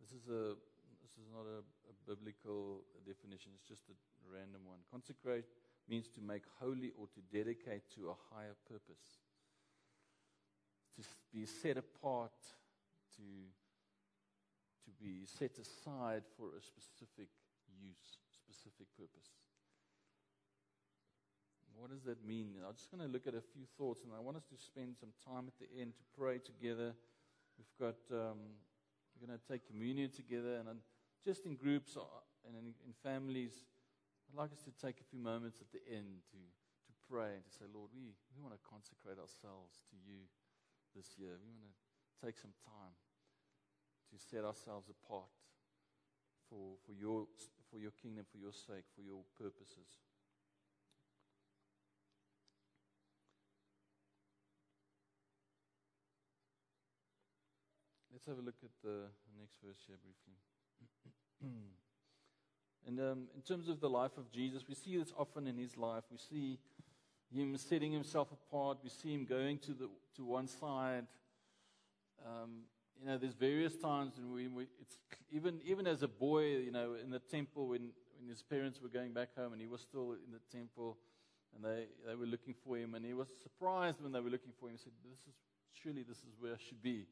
this 0.00 0.12
is 0.12 0.28
a 0.28 0.54
this 1.02 1.12
is 1.18 1.26
not 1.32 1.46
a, 1.48 1.64
a, 1.88 1.94
biblical 2.06 2.82
definition. 3.06 3.52
It's 3.54 3.66
just 3.66 3.88
a 3.90 3.96
random 4.28 4.62
one. 4.66 4.78
Consecrate 4.90 5.46
means 5.88 6.08
to 6.14 6.20
make 6.20 6.42
holy 6.60 6.92
or 6.98 7.06
to 7.14 7.20
dedicate 7.32 7.90
to 7.94 8.10
a 8.10 8.16
higher 8.30 8.54
purpose. 8.68 9.22
To 10.96 11.02
be 11.32 11.46
set 11.46 11.76
apart, 11.78 12.36
to 13.16 13.26
to 14.86 14.90
be 15.02 15.26
set 15.26 15.58
aside 15.58 16.22
for 16.36 16.54
a 16.54 16.62
specific 16.62 17.28
use, 17.82 18.22
specific 18.30 18.86
purpose. 18.96 19.34
What 21.78 21.90
does 21.90 22.02
that 22.04 22.24
mean? 22.26 22.56
I'm 22.66 22.74
just 22.74 22.90
going 22.90 23.04
to 23.04 23.12
look 23.12 23.26
at 23.26 23.34
a 23.34 23.44
few 23.52 23.64
thoughts, 23.76 24.02
and 24.02 24.12
I 24.16 24.20
want 24.20 24.36
us 24.36 24.48
to 24.50 24.56
spend 24.56 24.96
some 24.98 25.12
time 25.24 25.48
at 25.48 25.56
the 25.60 25.68
end 25.80 25.92
to 25.96 26.04
pray 26.16 26.38
together. 26.38 26.96
We've 27.56 27.76
got 27.78 27.96
um, 28.12 28.56
we're 29.12 29.28
going 29.28 29.38
to 29.38 29.44
take 29.44 29.66
communion 29.66 30.10
together, 30.10 30.60
and 30.60 30.68
just 31.24 31.46
in 31.46 31.56
groups 31.56 31.96
uh, 31.96 32.04
and 32.46 32.56
in, 32.56 32.72
in 32.84 32.92
families. 33.02 33.64
I'd 34.26 34.36
like 34.36 34.50
us 34.50 34.66
to 34.66 34.74
take 34.74 34.98
a 34.98 35.06
few 35.06 35.22
moments 35.22 35.62
at 35.62 35.70
the 35.70 35.78
end 35.86 36.26
to 36.34 36.40
to 36.86 36.92
pray 37.10 37.34
and 37.34 37.42
to 37.42 37.52
say, 37.52 37.66
Lord, 37.70 37.90
we, 37.90 38.14
we 38.30 38.38
want 38.38 38.54
to 38.54 38.62
consecrate 38.62 39.18
ourselves 39.18 39.82
to 39.90 39.96
you 39.98 40.26
this 40.94 41.18
year. 41.18 41.34
We 41.38 41.50
want 41.50 41.66
to 41.66 41.74
take 42.22 42.38
some 42.38 42.54
time 42.62 42.94
to 44.14 44.16
set 44.16 44.46
ourselves 44.46 44.86
apart 44.86 45.30
for, 46.46 46.78
for, 46.86 46.94
your, 46.94 47.26
for 47.70 47.78
your 47.78 47.90
kingdom, 47.98 48.24
for 48.30 48.38
your 48.38 48.54
sake, 48.54 48.86
for 48.94 49.02
your 49.02 49.26
purposes. 49.34 49.98
Let's 58.16 58.24
have 58.28 58.38
a 58.38 58.46
look 58.46 58.54
at 58.64 58.70
the 58.82 59.02
next 59.38 59.58
verse 59.62 59.76
here 59.86 59.96
briefly. 60.02 60.32
and 62.86 62.98
um, 62.98 63.28
in 63.36 63.42
terms 63.42 63.68
of 63.68 63.78
the 63.78 63.90
life 63.90 64.16
of 64.16 64.32
Jesus, 64.32 64.62
we 64.66 64.74
see 64.74 64.96
this 64.96 65.12
often 65.18 65.46
in 65.46 65.58
his 65.58 65.76
life. 65.76 66.04
We 66.10 66.16
see 66.16 66.58
him 67.30 67.58
setting 67.58 67.92
himself 67.92 68.28
apart. 68.32 68.78
We 68.82 68.88
see 68.88 69.12
him 69.12 69.26
going 69.26 69.58
to, 69.58 69.74
the, 69.74 69.90
to 70.16 70.24
one 70.24 70.48
side. 70.48 71.06
Um, 72.24 72.62
you 72.98 73.06
know, 73.06 73.18
there's 73.18 73.34
various 73.34 73.76
times 73.76 74.14
when 74.16 74.32
we, 74.32 74.48
we, 74.48 74.62
it's 74.80 74.96
even 75.30 75.60
even 75.66 75.86
as 75.86 76.02
a 76.02 76.08
boy, 76.08 76.46
you 76.46 76.72
know, 76.72 76.94
in 76.94 77.10
the 77.10 77.18
temple 77.18 77.68
when 77.68 77.90
when 78.18 78.30
his 78.30 78.42
parents 78.42 78.80
were 78.80 78.88
going 78.88 79.12
back 79.12 79.36
home 79.36 79.52
and 79.52 79.60
he 79.60 79.68
was 79.68 79.82
still 79.82 80.12
in 80.12 80.32
the 80.32 80.40
temple, 80.58 80.96
and 81.54 81.62
they 81.62 81.84
they 82.08 82.14
were 82.14 82.24
looking 82.24 82.54
for 82.64 82.78
him, 82.78 82.94
and 82.94 83.04
he 83.04 83.12
was 83.12 83.28
surprised 83.42 84.00
when 84.00 84.12
they 84.12 84.20
were 84.20 84.30
looking 84.30 84.52
for 84.58 84.70
him. 84.70 84.72
He 84.72 84.78
said, 84.78 84.92
"This 85.04 85.20
is 85.28 85.34
surely 85.82 86.02
this 86.02 86.20
is 86.20 86.32
where 86.40 86.54
I 86.54 86.58
should 86.66 86.82
be." 86.82 87.04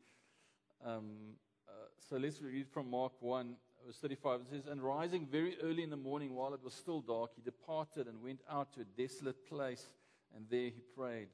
Um, 0.85 1.37
uh, 1.69 1.73
so 2.09 2.17
let's 2.17 2.41
read 2.41 2.69
from 2.69 2.91
Mark 2.91 3.13
one. 3.21 3.57
Verse 3.85 3.99
35 3.99 4.41
it 4.41 4.47
says, 4.51 4.67
And 4.71 4.83
rising 4.83 5.27
very 5.27 5.57
early 5.63 5.83
in 5.83 5.91
the 5.91 5.97
morning 5.97 6.35
while 6.35 6.55
it 6.55 6.63
was 6.65 6.73
still 6.73 7.03
dark, 7.03 7.33
he 7.37 7.43
departed 7.43 8.07
and 8.07 8.23
went 8.23 8.41
out 8.51 8.73
to 8.75 8.81
a 8.81 8.85
desolate 8.85 9.47
place, 9.47 9.87
and 10.35 10.47
there 10.49 10.71
he 10.71 10.81
prayed. 10.97 11.29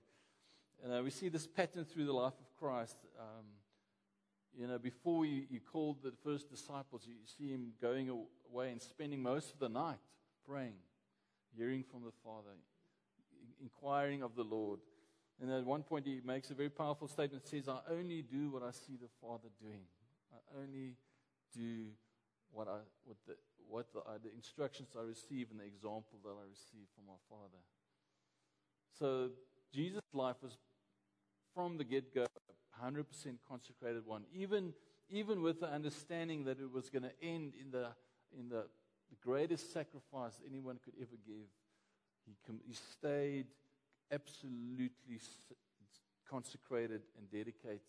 And 0.82 0.92
uh, 0.92 1.02
we 1.02 1.10
see 1.10 1.28
this 1.28 1.46
pattern 1.46 1.84
through 1.84 2.06
the 2.06 2.12
life 2.12 2.32
of 2.40 2.56
Christ. 2.58 2.96
Um, 3.18 3.44
you 4.58 4.66
know, 4.66 4.78
before 4.78 5.24
he, 5.24 5.46
he 5.50 5.58
called 5.60 6.02
the 6.02 6.12
first 6.24 6.50
disciples, 6.50 7.02
you 7.06 7.14
see 7.38 7.52
him 7.52 7.72
going 7.80 8.08
away 8.08 8.72
and 8.72 8.82
spending 8.82 9.22
most 9.22 9.52
of 9.52 9.58
the 9.60 9.68
night 9.68 9.98
praying, 10.46 10.74
hearing 11.56 11.84
from 11.84 12.02
the 12.02 12.12
Father, 12.24 12.50
inquiring 13.60 14.22
of 14.22 14.34
the 14.34 14.42
Lord. 14.42 14.80
And 15.40 15.50
at 15.50 15.64
one 15.64 15.82
point, 15.82 16.06
he 16.06 16.20
makes 16.24 16.50
a 16.50 16.54
very 16.54 16.68
powerful 16.68 17.08
statement. 17.08 17.46
Says, 17.46 17.68
I 17.68 17.78
only 17.90 18.22
do 18.22 18.50
what 18.50 18.62
I 18.62 18.72
see 18.72 18.98
the 19.00 19.08
Father 19.22 19.48
doing. 19.60 19.80
I 20.32 20.60
only 20.60 20.96
do 21.56 21.86
what, 22.52 22.68
I, 22.68 22.78
what, 23.04 23.16
the, 23.26 23.34
what 23.68 23.86
the, 23.92 24.00
uh, 24.00 24.18
the 24.22 24.30
instructions 24.34 24.90
I 24.98 25.02
receive 25.02 25.48
and 25.50 25.60
the 25.60 25.64
example 25.64 26.18
that 26.24 26.30
I 26.30 26.44
receive 26.48 26.86
from 26.94 27.06
my 27.06 27.18
Father. 27.28 27.62
So 28.98 29.30
Jesus' 29.72 30.02
life 30.12 30.36
was 30.42 30.58
from 31.54 31.78
the 31.78 31.84
get 31.84 32.14
go 32.14 32.26
a 32.26 32.84
100% 32.84 33.04
consecrated 33.48 34.06
one. 34.06 34.24
Even, 34.34 34.74
even 35.08 35.42
with 35.42 35.60
the 35.60 35.68
understanding 35.68 36.44
that 36.44 36.60
it 36.60 36.70
was 36.70 36.90
going 36.90 37.04
to 37.04 37.12
end 37.22 37.54
in, 37.60 37.70
the, 37.70 37.88
in 38.38 38.48
the, 38.48 38.66
the 39.08 39.16
greatest 39.22 39.72
sacrifice 39.72 40.40
anyone 40.46 40.78
could 40.84 40.94
ever 41.00 41.16
give, 41.26 41.48
he, 42.26 42.36
com- 42.46 42.60
he 42.66 42.74
stayed 42.74 43.46
absolutely 44.12 45.20
consecrated 46.28 47.02
and 47.16 47.30
dedicated 47.30 47.80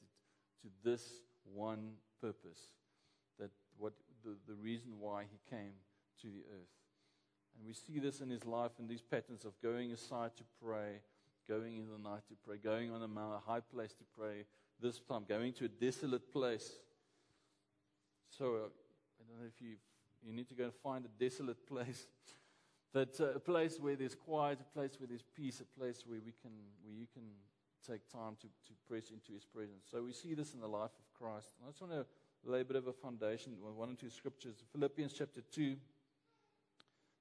to 0.62 0.68
this 0.84 1.22
one 1.54 1.94
purpose. 2.20 2.60
That 3.40 3.52
what 3.78 3.94
the, 4.24 4.36
the 4.48 4.56
reason 4.56 5.00
why 5.00 5.24
he 5.24 5.40
came 5.50 5.74
to 6.22 6.28
the 6.28 6.44
earth. 6.54 6.70
And 7.58 7.66
we 7.66 7.74
see 7.74 8.00
this 8.00 8.22
in 8.22 8.30
his 8.30 8.46
life 8.46 8.72
in 8.80 8.88
these 8.88 9.02
patterns 9.02 9.46
of 9.46 9.60
going 9.62 9.92
aside 9.92 10.32
to 10.38 10.44
pray, 10.64 11.02
going 11.48 11.78
in 11.78 11.88
the 11.90 12.10
night 12.10 12.22
to 12.30 12.36
pray, 12.46 12.58
going 12.58 12.92
on 12.92 13.02
a 13.02 13.40
high 13.52 13.60
place 13.60 13.94
to 13.94 14.04
pray, 14.18 14.46
this 14.82 15.00
time, 15.00 15.26
going 15.28 15.54
to 15.54 15.66
a 15.66 15.68
desolate 15.68 16.32
place. 16.32 16.72
So, 18.30 18.46
uh, 18.46 18.58
I 18.58 19.24
don't 19.28 19.40
know 19.40 19.48
if 19.48 19.62
you 19.62 19.76
you 20.24 20.34
need 20.34 20.48
to 20.50 20.56
go 20.56 20.66
and 20.66 20.74
find 20.84 21.06
a 21.06 21.24
desolate 21.24 21.68
place, 21.72 22.08
but 22.94 23.16
uh, 23.20 23.34
a 23.36 23.40
place 23.40 23.78
where 23.80 23.96
there's 23.96 24.16
quiet, 24.16 24.60
a 24.62 24.74
place 24.78 25.00
where 25.00 25.08
there's 25.08 25.24
peace, 25.36 25.62
a 25.62 25.80
place 25.80 26.04
where 26.06 26.20
we 26.26 26.34
can 26.42 26.52
where 26.84 26.94
you 26.94 27.08
can 27.14 27.24
take 27.86 28.08
time 28.10 28.36
to, 28.42 28.48
to 28.48 28.74
press 28.88 29.10
into 29.10 29.34
His 29.34 29.46
presence. 29.46 29.86
So 29.90 30.04
we 30.04 30.14
see 30.14 30.34
this 30.34 30.54
in 30.54 30.60
the 30.60 30.68
life 30.68 30.92
of 30.92 31.20
Christ. 31.20 31.54
And 31.58 31.68
I 31.68 31.72
just 31.72 31.82
want 31.82 31.94
to 31.94 32.06
lay 32.50 32.62
a 32.62 32.66
bit 32.66 32.76
of 32.76 32.88
a 32.88 32.94
foundation 32.94 33.54
with 33.64 33.74
one 33.74 33.90
or 33.90 33.96
two 33.96 34.10
scriptures. 34.10 34.64
Philippians 34.72 35.14
chapter 35.14 35.42
two. 35.52 35.78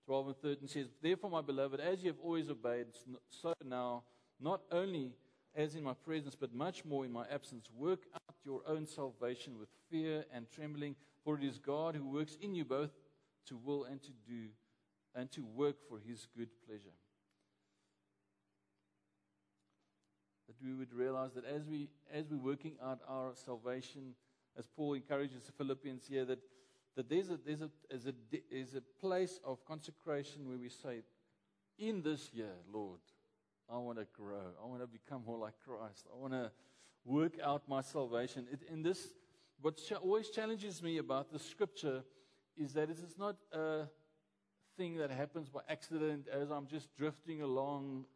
12 0.07 0.27
and 0.27 0.37
13 0.39 0.69
says, 0.69 0.87
Therefore, 1.01 1.31
my 1.31 1.41
beloved, 1.41 1.79
as 1.79 2.03
you 2.03 2.09
have 2.09 2.19
always 2.21 2.51
obeyed, 2.51 2.87
so 3.29 3.55
now, 3.65 4.03
not 4.41 4.63
only 4.73 5.13
as 5.55 5.75
in 5.75 5.83
my 5.83 5.95
presence, 5.95 6.35
but 6.35 6.55
much 6.55 6.85
more 6.85 7.05
in 7.05 7.13
my 7.13 7.25
absence. 7.31 7.69
Work 7.77 8.07
out 8.15 8.35
your 8.45 8.63
own 8.67 8.87
salvation 8.87 9.59
with 9.59 9.69
fear 9.91 10.25
and 10.33 10.47
trembling, 10.51 10.95
for 11.25 11.37
it 11.37 11.45
is 11.45 11.59
God 11.59 11.95
who 11.95 12.07
works 12.07 12.37
in 12.41 12.55
you 12.55 12.65
both 12.65 12.91
to 13.47 13.57
will 13.57 13.85
and 13.85 14.03
to 14.03 14.11
do, 14.27 14.49
and 15.15 15.31
to 15.33 15.45
work 15.45 15.77
for 15.89 15.99
his 15.99 16.27
good 16.37 16.49
pleasure. 16.67 16.95
That 20.47 20.57
we 20.65 20.75
would 20.75 20.93
realize 20.93 21.33
that 21.35 21.45
as, 21.45 21.67
we, 21.67 21.89
as 22.13 22.27
we're 22.31 22.39
working 22.39 22.77
out 22.83 23.01
our 23.09 23.33
salvation, 23.35 24.15
as 24.59 24.67
Paul 24.67 24.95
encourages 24.95 25.45
the 25.45 25.53
Philippians 25.53 26.07
here, 26.09 26.25
that, 26.25 26.39
that 26.97 27.09
there's, 27.09 27.31
a, 27.31 27.39
there's, 27.45 27.63
a, 27.63 27.71
there's, 27.89 28.07
a, 28.07 28.15
there's 28.51 28.75
a 28.75 28.83
place 29.01 29.41
of 29.45 29.65
consecration 29.65 30.49
where 30.49 30.59
we 30.59 30.69
say, 30.69 31.03
In 31.79 32.03
this 32.03 32.31
year, 32.33 32.53
Lord, 32.73 33.01
I 33.73 33.79
want 33.79 33.99
to 33.99 34.07
grow. 34.13 34.53
I 34.63 34.67
want 34.67 34.81
to 34.83 34.87
become 34.87 35.23
more 35.25 35.39
like 35.39 35.55
Christ. 35.65 36.07
I 36.13 36.19
want 36.19 36.33
to 36.33 36.51
work 37.05 37.35
out 37.43 37.63
my 37.69 37.81
salvation. 37.81 38.47
It, 38.51 38.61
in 38.71 38.83
this, 38.83 39.09
what 39.61 39.81
always 40.03 40.31
challenges 40.31 40.83
me 40.83 40.99
about 40.99 41.33
the 41.33 41.39
scripture 41.39 42.03
is 42.57 42.73
that 42.75 42.91
it 42.91 42.99
is 42.99 43.17
not 43.19 43.37
a 43.53 43.85
thing 44.81 44.97
that 44.97 45.11
happens 45.11 45.51
by 45.51 45.61
accident 45.69 46.27
as 46.33 46.51
I'm 46.51 46.67
just 46.67 46.89
drifting 46.97 47.43
along 47.43 48.07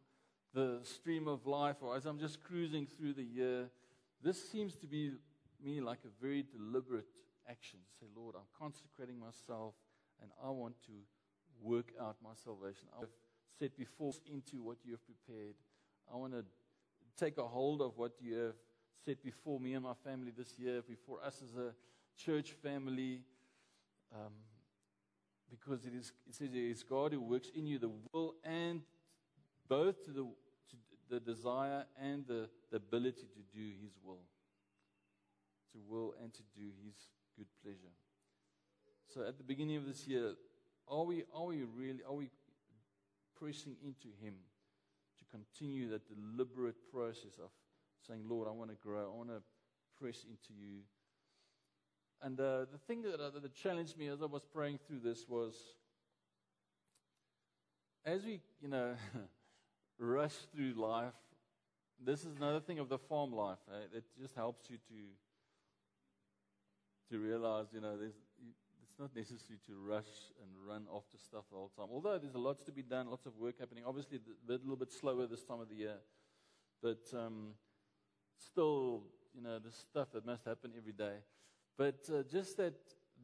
the 0.51 0.79
stream 0.81 1.27
of 1.27 1.45
life 1.45 1.75
or 1.81 1.95
as 1.95 2.07
I'm 2.07 2.17
just 2.17 2.43
cruising 2.43 2.87
through 2.87 3.13
the 3.13 3.23
year. 3.23 3.69
This 4.23 4.49
seems 4.49 4.73
to 4.77 4.87
be 4.87 5.11
me 5.63 5.79
like 5.79 5.99
a 6.03 6.07
very 6.19 6.43
deliberate 6.51 7.13
action. 7.47 7.77
Say, 7.99 8.07
Lord, 8.17 8.33
I'm 8.35 8.49
consecrating 8.59 9.19
myself 9.19 9.75
and 10.19 10.31
I 10.43 10.49
want 10.49 10.73
to 10.87 10.93
work 11.61 11.91
out 12.01 12.15
my 12.23 12.31
salvation. 12.43 12.87
I've 12.99 13.13
set 13.59 13.77
before 13.77 14.13
into 14.33 14.63
what 14.63 14.77
you 14.83 14.93
have 14.93 15.05
prepared. 15.05 15.53
I 16.11 16.15
want 16.15 16.33
to 16.33 16.43
take 17.15 17.37
a 17.37 17.45
hold 17.45 17.79
of 17.79 17.95
what 17.95 18.13
you 18.19 18.37
have 18.37 18.55
set 19.05 19.23
before 19.23 19.59
me 19.59 19.75
and 19.75 19.83
my 19.83 19.93
family 20.03 20.31
this 20.35 20.57
year, 20.57 20.81
before 20.81 21.23
us 21.23 21.43
as 21.43 21.55
a 21.57 21.75
church 22.17 22.53
family. 22.63 23.21
Um, 24.11 24.33
because 25.49 25.85
it, 25.85 25.93
is, 25.93 26.11
it 26.27 26.35
says 26.35 26.49
it 26.53 26.57
is 26.57 26.83
God 26.83 27.13
who 27.13 27.21
works 27.21 27.49
in 27.55 27.65
you 27.65 27.79
the 27.79 27.91
will 28.11 28.35
and 28.43 28.81
both 29.67 30.03
to 30.05 30.11
the, 30.11 30.23
to 30.23 30.75
the 31.09 31.19
desire 31.19 31.85
and 32.01 32.25
the, 32.27 32.49
the 32.71 32.77
ability 32.77 33.27
to 33.33 33.57
do 33.57 33.71
His 33.81 33.93
will. 34.03 34.21
To 35.73 35.79
will 35.87 36.13
and 36.21 36.33
to 36.33 36.41
do 36.55 36.65
His 36.85 36.95
good 37.37 37.47
pleasure. 37.63 37.93
So 39.13 39.25
at 39.27 39.37
the 39.37 39.43
beginning 39.43 39.77
of 39.77 39.85
this 39.85 40.07
year, 40.07 40.33
are 40.87 41.03
we, 41.03 41.23
are 41.33 41.45
we 41.45 41.63
really, 41.63 42.01
are 42.07 42.13
we 42.13 42.29
pressing 43.39 43.75
into 43.83 44.07
Him 44.21 44.35
to 45.17 45.25
continue 45.25 45.89
that 45.89 46.01
deliberate 46.07 46.75
process 46.91 47.37
of 47.41 47.49
saying, 48.07 48.23
Lord, 48.27 48.47
I 48.47 48.51
want 48.51 48.69
to 48.69 48.77
grow, 48.77 49.11
I 49.13 49.17
want 49.17 49.29
to 49.29 49.41
press 49.99 50.25
into 50.25 50.53
you. 50.53 50.81
And 52.21 52.39
uh, 52.39 52.65
the 52.71 52.77
thing 52.87 53.01
that, 53.03 53.19
uh, 53.19 53.39
that 53.39 53.53
challenged 53.53 53.97
me 53.97 54.07
as 54.07 54.21
I 54.21 54.25
was 54.25 54.43
praying 54.43 54.79
through 54.87 54.99
this 54.99 55.25
was 55.27 55.55
as 58.05 58.23
we, 58.23 58.41
you 58.61 58.67
know, 58.67 58.95
rush 59.99 60.35
through 60.53 60.73
life, 60.73 61.13
this 62.03 62.21
is 62.25 62.35
another 62.37 62.59
thing 62.59 62.79
of 62.79 62.89
the 62.89 62.97
farm 62.97 63.31
life. 63.33 63.59
Eh? 63.71 63.97
It 63.97 64.03
just 64.19 64.35
helps 64.35 64.69
you 64.69 64.77
to 64.89 64.93
to 67.11 67.19
realize, 67.19 67.67
you 67.71 67.81
know, 67.81 67.95
it's 68.01 68.99
not 68.99 69.15
necessary 69.15 69.59
to 69.67 69.73
rush 69.75 70.31
and 70.41 70.49
run 70.67 70.85
off 70.89 71.03
after 71.05 71.17
stuff 71.17 71.43
the 71.51 71.55
whole 71.57 71.71
time. 71.77 71.87
Although 71.91 72.17
there's 72.17 72.35
a 72.35 72.39
lot 72.39 72.65
to 72.65 72.71
be 72.71 72.81
done, 72.81 73.09
lots 73.09 73.25
of 73.25 73.37
work 73.37 73.59
happening. 73.59 73.83
Obviously, 73.85 74.17
a 74.17 74.51
little 74.51 74.75
bit 74.75 74.91
slower 74.91 75.27
this 75.27 75.43
time 75.43 75.59
of 75.59 75.69
the 75.69 75.75
year, 75.75 75.97
but 76.81 77.03
um, 77.13 77.53
still, 78.37 79.03
you 79.33 79.41
know, 79.41 79.59
the 79.59 79.71
stuff 79.71 80.07
that 80.13 80.25
must 80.25 80.45
happen 80.45 80.71
every 80.77 80.93
day. 80.93 81.17
But 81.77 82.09
uh, 82.09 82.23
just 82.23 82.57
that 82.57 82.75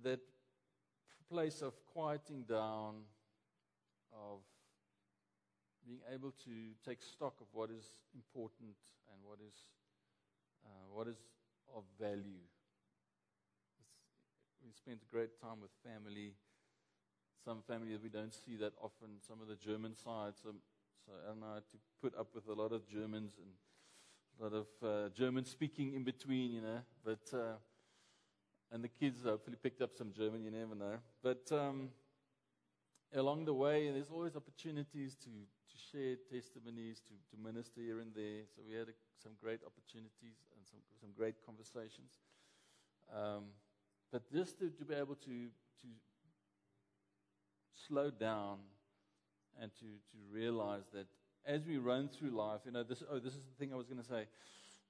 that 0.03 0.19
place 1.29 1.61
of 1.61 1.73
quieting 1.93 2.43
down, 2.43 2.95
of 4.11 4.39
being 5.85 6.01
able 6.13 6.31
to 6.31 6.51
take 6.85 7.01
stock 7.01 7.35
of 7.39 7.47
what 7.53 7.69
is 7.69 7.85
important 8.13 8.75
and 9.11 9.19
what 9.23 9.39
is, 9.47 9.55
uh, 10.65 10.93
what 10.93 11.07
is 11.07 11.17
of 11.75 11.83
value. 11.99 12.43
It's, 13.79 13.95
we 14.65 14.71
spent 14.73 14.99
a 15.01 15.15
great 15.15 15.39
time 15.39 15.61
with 15.61 15.71
family. 15.83 16.33
Some 17.43 17.63
family 17.67 17.93
that 17.93 18.03
we 18.03 18.09
don't 18.09 18.33
see 18.33 18.57
that 18.57 18.73
often. 18.81 19.17
Some 19.25 19.41
of 19.41 19.47
the 19.47 19.55
German 19.55 19.95
side. 19.95 20.33
So, 20.43 20.53
so 21.05 21.13
I 21.23 21.29
don't 21.29 21.39
know 21.39 21.55
to 21.57 21.77
put 22.01 22.17
up 22.19 22.27
with 22.35 22.47
a 22.47 22.53
lot 22.53 22.71
of 22.71 22.87
Germans 22.87 23.33
and 23.39 23.51
a 24.39 24.43
lot 24.43 24.53
of 24.53 24.67
uh, 24.83 25.09
German 25.09 25.45
speaking 25.45 25.93
in 25.95 26.03
between, 26.03 26.51
you 26.51 26.61
know. 26.61 26.81
But 27.03 27.33
uh, 27.33 27.55
and 28.71 28.83
the 28.83 28.87
kids 28.87 29.23
hopefully 29.23 29.57
picked 29.61 29.81
up 29.81 29.93
some 29.95 30.11
German. 30.13 30.43
You 30.43 30.51
never 30.51 30.75
know. 30.75 30.97
But 31.21 31.51
um, 31.51 31.89
along 33.13 33.45
the 33.45 33.53
way, 33.53 33.91
there's 33.91 34.09
always 34.09 34.35
opportunities 34.35 35.15
to, 35.15 35.29
to 35.29 35.75
share 35.91 36.15
testimonies, 36.31 37.01
to, 37.07 37.13
to 37.35 37.43
minister 37.43 37.81
here 37.81 37.99
and 37.99 38.13
there. 38.15 38.43
So 38.55 38.61
we 38.67 38.75
had 38.75 38.87
a, 38.87 38.93
some 39.21 39.33
great 39.41 39.59
opportunities 39.65 40.37
and 40.55 40.65
some, 40.69 40.79
some 40.99 41.09
great 41.17 41.35
conversations. 41.45 42.19
Um, 43.13 43.43
but 44.11 44.31
just 44.31 44.59
to, 44.59 44.69
to 44.69 44.85
be 44.85 44.95
able 44.95 45.15
to, 45.15 45.47
to 45.81 45.87
slow 47.87 48.09
down 48.09 48.59
and 49.61 49.71
to, 49.79 49.85
to 49.85 50.17
realize 50.31 50.83
that 50.93 51.07
as 51.45 51.65
we 51.65 51.77
run 51.77 52.07
through 52.07 52.29
life, 52.29 52.61
you 52.65 52.71
know, 52.71 52.83
this, 52.83 53.03
oh, 53.11 53.19
this 53.19 53.33
is 53.33 53.43
the 53.43 53.55
thing 53.59 53.73
I 53.73 53.75
was 53.75 53.87
going 53.87 54.01
to 54.01 54.07
say. 54.07 54.25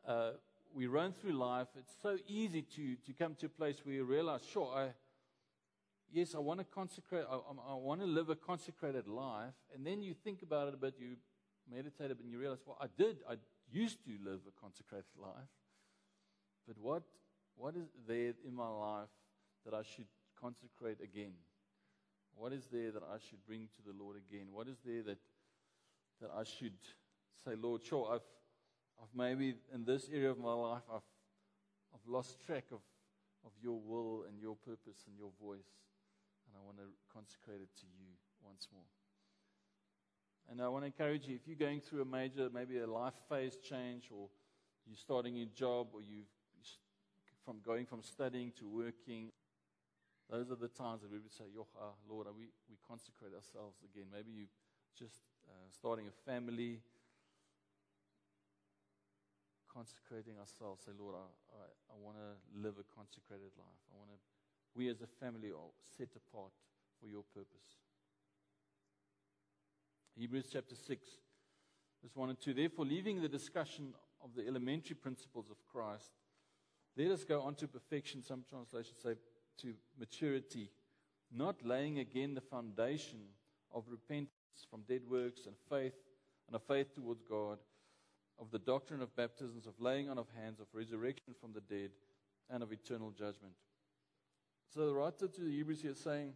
Uh, 0.08 0.32
we 0.74 0.88
run 0.88 1.14
through 1.14 1.34
life, 1.34 1.68
it's 1.78 1.94
so 2.02 2.18
easy 2.28 2.62
to, 2.62 2.96
to 2.96 3.14
come 3.14 3.36
to 3.36 3.48
a 3.48 3.50
place 3.50 3.78
where 3.84 3.96
you 3.96 4.04
realize, 4.04 4.42
sure, 4.52 4.72
I, 4.74 4.90
yes, 6.12 6.36
I 6.36 6.40
want 6.40 6.60
to 6.60 6.66
consecrate, 6.66 7.26
I, 7.30 7.36
I, 7.36 7.76
want 7.76 8.02
to 8.02 8.08
live 8.08 8.30
a 8.30 8.36
consecrated 8.36 9.08
life. 9.08 9.54
And 9.74 9.86
then 9.86 10.02
you 10.02 10.14
think 10.14 10.42
about 10.42 10.68
it 10.68 10.74
a 10.74 10.78
bit, 10.78 10.96
you 11.00 11.16
meditate 11.70 12.12
a 12.12 12.16
bit, 12.16 12.24
and 12.24 12.32
you 12.32 12.40
realize, 12.40 12.60
well, 12.66 12.78
I 12.80 12.88
did, 12.98 13.18
I 13.30 13.36
used 13.72 14.04
to 14.06 14.12
live 14.24 14.42
a 14.48 14.62
consecrated 14.62 15.06
life. 15.22 15.50
But 16.68 16.78
what, 16.78 17.04
what 17.56 17.76
is 17.76 17.88
there 18.08 18.34
in 18.46 18.54
my 18.56 18.70
life 18.70 19.10
that 19.66 19.74
I 19.74 19.84
should 19.84 20.08
consecrate 20.40 20.98
again? 21.02 21.34
What 22.36 22.54
is 22.54 22.68
there 22.72 22.92
that 22.92 23.04
I 23.04 23.18
should 23.30 23.46
bring 23.46 23.68
to 23.76 23.82
the 23.86 24.04
Lord 24.04 24.16
again? 24.16 24.48
What 24.52 24.68
is 24.68 24.78
there 24.86 25.04
that, 25.04 25.18
that 26.22 26.32
I 26.36 26.44
should 26.44 26.78
say, 27.44 27.56
Lord, 27.56 27.84
sure, 27.84 28.10
I've, 28.14 28.22
I've 29.02 29.16
maybe 29.16 29.56
in 29.74 29.84
this 29.86 30.10
area 30.14 30.30
of 30.30 30.40
my 30.40 30.54
life, 30.54 30.84
I've, 30.94 31.02
I've 31.94 32.08
lost 32.08 32.46
track 32.46 32.66
of, 32.72 32.80
of 33.46 33.52
your 33.62 33.80
will 33.80 34.26
and 34.28 34.40
your 34.40 34.56
purpose 34.56 35.04
and 35.08 35.18
your 35.18 35.32
voice. 35.42 35.72
And 36.46 36.56
I 36.56 36.64
want 36.64 36.78
to 36.78 36.88
consecrate 37.14 37.62
it 37.62 37.76
to 37.80 37.86
you 37.98 38.12
once 38.44 38.68
more. 38.72 38.84
And 40.50 40.62
I 40.62 40.68
want 40.68 40.84
to 40.84 40.88
encourage 40.88 41.28
you 41.28 41.36
if 41.36 41.48
you're 41.48 41.56
going 41.56 41.82
through 41.82 42.02
a 42.02 42.06
major, 42.06 42.50
maybe 42.54 42.80
a 42.80 42.88
life 42.88 43.14
phase 43.30 43.58
change, 43.58 44.10
or 44.12 44.28
you're 44.86 44.98
starting 44.98 45.38
a 45.40 45.46
job, 45.46 45.88
or 45.94 46.02
you've 46.02 46.28
from 47.46 47.58
going 47.66 47.86
from 47.86 48.04
studying 48.04 48.52
to 48.60 48.68
working, 48.68 49.32
those 50.30 50.52
are 50.52 50.56
the 50.56 50.68
times 50.68 51.02
that 51.02 51.12
we 51.12 51.20
would 51.20 51.34
say, 51.34 51.46
Yo, 51.54 51.68
ah, 51.80 51.92
Lord, 52.10 52.28
we, 52.38 52.48
we 52.70 52.78
consecrate 52.88 53.34
ourselves 53.34 53.78
again. 53.84 54.06
Maybe 54.14 54.32
you 54.32 54.46
just 54.98 55.24
uh, 55.50 55.68
starting 55.72 56.08
a 56.08 56.32
family, 56.32 56.80
consecrating 59.74 60.36
ourselves. 60.40 60.84
Say, 60.86 60.92
Lord, 60.98 61.16
I, 61.16 61.28
I, 61.56 61.64
I 61.92 61.96
want 61.98 62.18
to 62.18 62.30
live 62.60 62.76
a 62.80 62.88
consecrated 62.96 63.52
life. 63.58 63.82
I 63.92 63.98
want 63.98 64.12
to, 64.12 64.20
we 64.76 64.90
as 64.90 65.02
a 65.02 65.08
family 65.08 65.50
are 65.50 65.72
set 65.98 66.10
apart 66.16 66.52
for 67.00 67.08
your 67.08 67.24
purpose. 67.34 67.80
Hebrews 70.16 70.50
chapter 70.52 70.76
6, 70.76 71.08
verse 72.04 72.16
1 72.16 72.30
and 72.30 72.40
2. 72.40 72.54
Therefore, 72.54 72.86
leaving 72.86 73.22
the 73.22 73.30
discussion 73.30 73.94
of 74.24 74.36
the 74.36 74.48
elementary 74.48 74.96
principles 74.96 75.50
of 75.50 75.58
Christ, 75.72 76.12
let 76.98 77.12
us 77.12 77.24
go 77.24 77.42
on 77.42 77.56
to 77.56 77.68
perfection. 77.68 78.22
Some 78.22 78.44
translations 78.48 78.98
say 79.02 79.16
to 79.62 79.74
maturity, 79.98 80.70
not 81.34 81.66
laying 81.66 82.00
again 82.00 82.34
the 82.34 82.42
foundation 82.42 83.20
of 83.74 83.86
repentance 83.90 84.68
from 84.70 84.82
dead 84.88 85.02
works 85.10 85.46
and 85.46 85.56
faith 85.70 85.94
and 86.48 86.56
a 86.56 86.60
faith 86.60 86.94
towards 86.94 87.22
God, 87.24 87.58
of 88.42 88.50
the 88.52 88.60
doctrine 88.60 89.02
of 89.02 89.16
baptisms, 89.16 89.68
of 89.68 89.74
laying 89.80 90.10
on 90.10 90.18
of 90.18 90.26
hands, 90.36 90.60
of 90.60 90.66
resurrection 90.74 91.34
from 91.40 91.54
the 91.54 91.62
dead, 91.62 91.92
and 92.50 92.64
of 92.64 92.72
eternal 92.74 93.12
judgment. 93.12 93.54
So 94.74 94.88
the 94.88 94.94
writer 94.94 95.28
to 95.28 95.42
the 95.42 95.52
Hebrews 95.52 95.82
here 95.82 95.92
is 95.92 96.00
saying, 96.00 96.34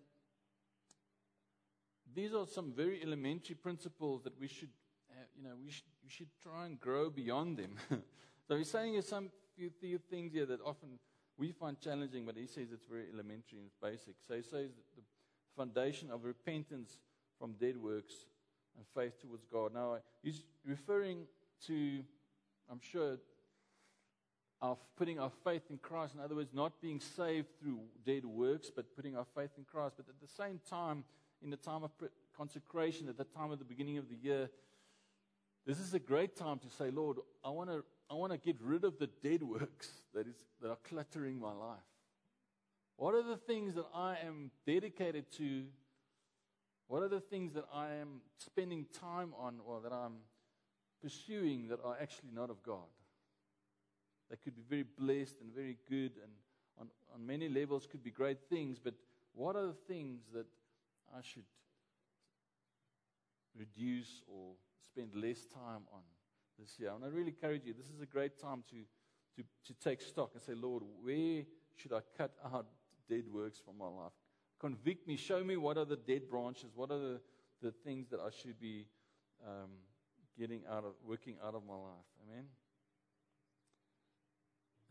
these 2.13 2.33
are 2.33 2.45
some 2.45 2.71
very 2.71 3.01
elementary 3.01 3.55
principles 3.55 4.23
that 4.23 4.39
we 4.39 4.47
should, 4.47 4.69
have, 5.09 5.27
you 5.35 5.43
know, 5.43 5.55
we 5.61 5.71
should, 5.71 5.83
we 6.03 6.09
should 6.09 6.29
try 6.41 6.65
and 6.65 6.79
grow 6.79 7.09
beyond 7.09 7.57
them. 7.57 7.75
so 8.47 8.55
he's 8.55 8.69
saying 8.69 8.93
there's 8.93 9.07
some 9.07 9.29
few, 9.57 9.71
few 9.81 9.97
things 9.97 10.31
here 10.31 10.45
that 10.45 10.61
often 10.61 10.99
we 11.37 11.51
find 11.51 11.79
challenging, 11.79 12.25
but 12.25 12.37
he 12.37 12.45
says 12.45 12.67
it's 12.71 12.85
very 12.85 13.05
elementary 13.11 13.59
and 13.59 13.69
basic. 13.81 14.15
So 14.27 14.35
he 14.35 14.43
says 14.43 14.69
the 14.95 15.01
foundation 15.57 16.11
of 16.11 16.23
repentance 16.23 16.97
from 17.39 17.53
dead 17.53 17.75
works 17.77 18.13
and 18.77 18.85
faith 18.93 19.19
towards 19.19 19.45
God. 19.45 19.73
Now, 19.73 19.97
he's 20.21 20.43
referring 20.65 21.25
to, 21.67 22.03
I'm 22.69 22.79
sure, 22.79 23.17
of 24.61 24.77
putting 24.95 25.19
our 25.19 25.31
faith 25.43 25.63
in 25.69 25.77
Christ. 25.77 26.15
In 26.15 26.21
other 26.21 26.35
words, 26.35 26.53
not 26.53 26.81
being 26.81 26.99
saved 26.99 27.47
through 27.59 27.79
dead 28.05 28.25
works, 28.25 28.71
but 28.73 28.95
putting 28.95 29.15
our 29.15 29.25
faith 29.35 29.51
in 29.57 29.63
Christ. 29.63 29.95
But 29.97 30.07
at 30.09 30.19
the 30.21 30.27
same 30.27 30.59
time, 30.69 31.03
in 31.43 31.49
the 31.49 31.57
time 31.57 31.83
of 31.83 31.91
consecration, 32.35 33.09
at 33.09 33.17
the 33.17 33.25
time 33.25 33.51
of 33.51 33.59
the 33.59 33.65
beginning 33.65 33.97
of 33.97 34.09
the 34.09 34.15
year, 34.15 34.49
this 35.65 35.79
is 35.79 35.93
a 35.93 35.99
great 35.99 36.35
time 36.35 36.59
to 36.59 36.69
say, 36.69 36.91
Lord, 36.91 37.17
I 37.43 37.49
want 37.49 37.69
to 37.69 37.83
I 38.09 38.13
want 38.13 38.31
to 38.31 38.37
get 38.37 38.57
rid 38.61 38.83
of 38.83 38.99
the 38.99 39.09
dead 39.23 39.41
works 39.41 39.89
that, 40.13 40.27
is, 40.27 40.35
that 40.61 40.69
are 40.69 40.77
cluttering 40.87 41.39
my 41.39 41.51
life. 41.51 41.79
What 42.97 43.15
are 43.15 43.23
the 43.23 43.37
things 43.37 43.73
that 43.75 43.85
I 43.93 44.17
am 44.25 44.51
dedicated 44.65 45.31
to? 45.33 45.63
What 46.87 47.01
are 47.01 47.09
the 47.09 47.19
things 47.19 47.53
that 47.53 47.65
I 47.73 47.95
am 47.95 48.21
spending 48.37 48.85
time 48.93 49.33
on 49.39 49.55
or 49.65 49.81
that 49.81 49.91
I'm 49.91 50.17
pursuing 51.05 51.67
that 51.67 51.79
are 51.83 51.97
actually 52.01 52.29
not 52.33 52.49
of 52.49 52.63
God? 52.63 52.89
They 54.29 54.37
could 54.37 54.55
be 54.55 54.63
very 54.67 54.85
blessed 54.97 55.35
and 55.41 55.53
very 55.53 55.77
good 55.87 56.13
and 56.21 56.31
on, 56.79 56.87
on 57.13 57.25
many 57.25 57.47
levels 57.47 57.87
could 57.89 58.03
be 58.03 58.11
great 58.11 58.39
things, 58.49 58.79
but 58.83 58.95
what 59.33 59.55
are 59.55 59.67
the 59.67 59.77
things 59.87 60.23
that 60.33 60.45
I 61.15 61.21
should 61.21 61.45
reduce 63.57 64.23
or 64.27 64.55
spend 64.81 65.15
less 65.15 65.45
time 65.45 65.83
on? 65.93 66.01
this 66.59 66.79
year. 66.79 66.91
And 66.95 67.03
I 67.03 67.07
really 67.07 67.29
encourage 67.29 67.65
you, 67.65 67.73
this 67.73 67.89
is 67.89 68.01
a 68.01 68.05
great 68.05 68.39
time 68.39 68.63
to, 68.69 68.77
to, 69.35 69.47
to 69.65 69.73
take 69.83 70.01
stock 70.01 70.31
and 70.33 70.41
say, 70.41 70.53
Lord, 70.53 70.83
where 71.03 71.43
should 71.75 71.93
I 71.93 71.99
cut 72.17 72.31
out 72.53 72.67
dead 73.09 73.25
works 73.31 73.59
from 73.59 73.77
my 73.77 73.87
life? 73.87 74.13
Convict 74.59 75.07
me, 75.07 75.17
show 75.17 75.43
me 75.43 75.57
what 75.57 75.77
are 75.77 75.85
the 75.85 75.97
dead 75.97 76.29
branches, 76.29 76.71
what 76.75 76.91
are 76.91 76.99
the, 76.99 77.21
the 77.61 77.71
things 77.71 78.09
that 78.09 78.19
I 78.19 78.29
should 78.29 78.59
be 78.59 78.85
um, 79.45 79.71
getting 80.37 80.61
out 80.69 80.83
of, 80.83 80.93
working 81.05 81.35
out 81.45 81.55
of 81.55 81.63
my 81.67 81.75
life. 81.75 82.07
Amen? 82.27 82.45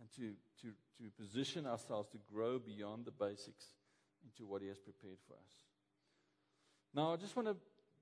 And 0.00 0.10
to, 0.12 0.34
to, 0.62 0.72
to 0.98 1.10
position 1.22 1.66
ourselves 1.66 2.08
to 2.10 2.18
grow 2.32 2.58
beyond 2.58 3.04
the 3.04 3.10
basics 3.10 3.66
into 4.24 4.50
what 4.50 4.62
He 4.62 4.68
has 4.68 4.78
prepared 4.78 5.18
for 5.26 5.34
us. 5.34 5.54
Now, 6.94 7.12
I 7.12 7.16
just 7.16 7.36
want 7.36 7.48
to 7.48 7.56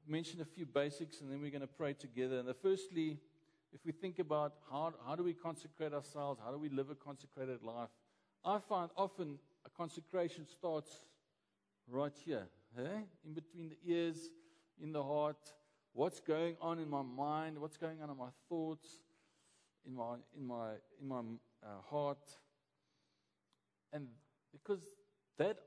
mention 0.06 0.40
a 0.40 0.44
few 0.44 0.66
basics 0.66 1.20
and 1.20 1.30
then 1.30 1.40
we're 1.40 1.50
going 1.50 1.62
to 1.62 1.66
pray 1.66 1.92
together. 1.92 2.38
And 2.38 2.48
the 2.48 2.54
firstly, 2.54 3.18
if 3.72 3.80
we 3.84 3.92
think 3.92 4.18
about 4.18 4.54
how, 4.70 4.92
how 5.06 5.16
do 5.16 5.22
we 5.22 5.32
consecrate 5.32 5.92
ourselves, 5.92 6.40
how 6.44 6.50
do 6.50 6.58
we 6.58 6.68
live 6.68 6.90
a 6.90 6.94
consecrated 6.94 7.62
life, 7.62 7.88
I 8.44 8.58
find 8.58 8.90
often 8.96 9.38
a 9.64 9.70
consecration 9.70 10.46
starts 10.46 10.90
right 11.88 12.12
here, 12.24 12.46
eh? 12.78 13.00
in 13.24 13.32
between 13.34 13.68
the 13.70 13.76
ears, 13.84 14.30
in 14.82 14.92
the 14.92 15.02
heart. 15.02 15.52
What's 15.92 16.20
going 16.20 16.56
on 16.60 16.78
in 16.78 16.88
my 16.88 17.02
mind? 17.02 17.58
What's 17.58 17.76
going 17.76 18.00
on 18.02 18.10
in 18.10 18.16
my 18.16 18.30
thoughts, 18.48 18.88
in 19.86 19.94
my 19.94 20.16
in 20.36 20.46
my 20.46 20.70
in 21.00 21.08
my 21.08 21.20
uh, 21.62 21.80
heart? 21.90 22.30
And 23.92 24.06
because 24.52 24.86
that 25.38 25.58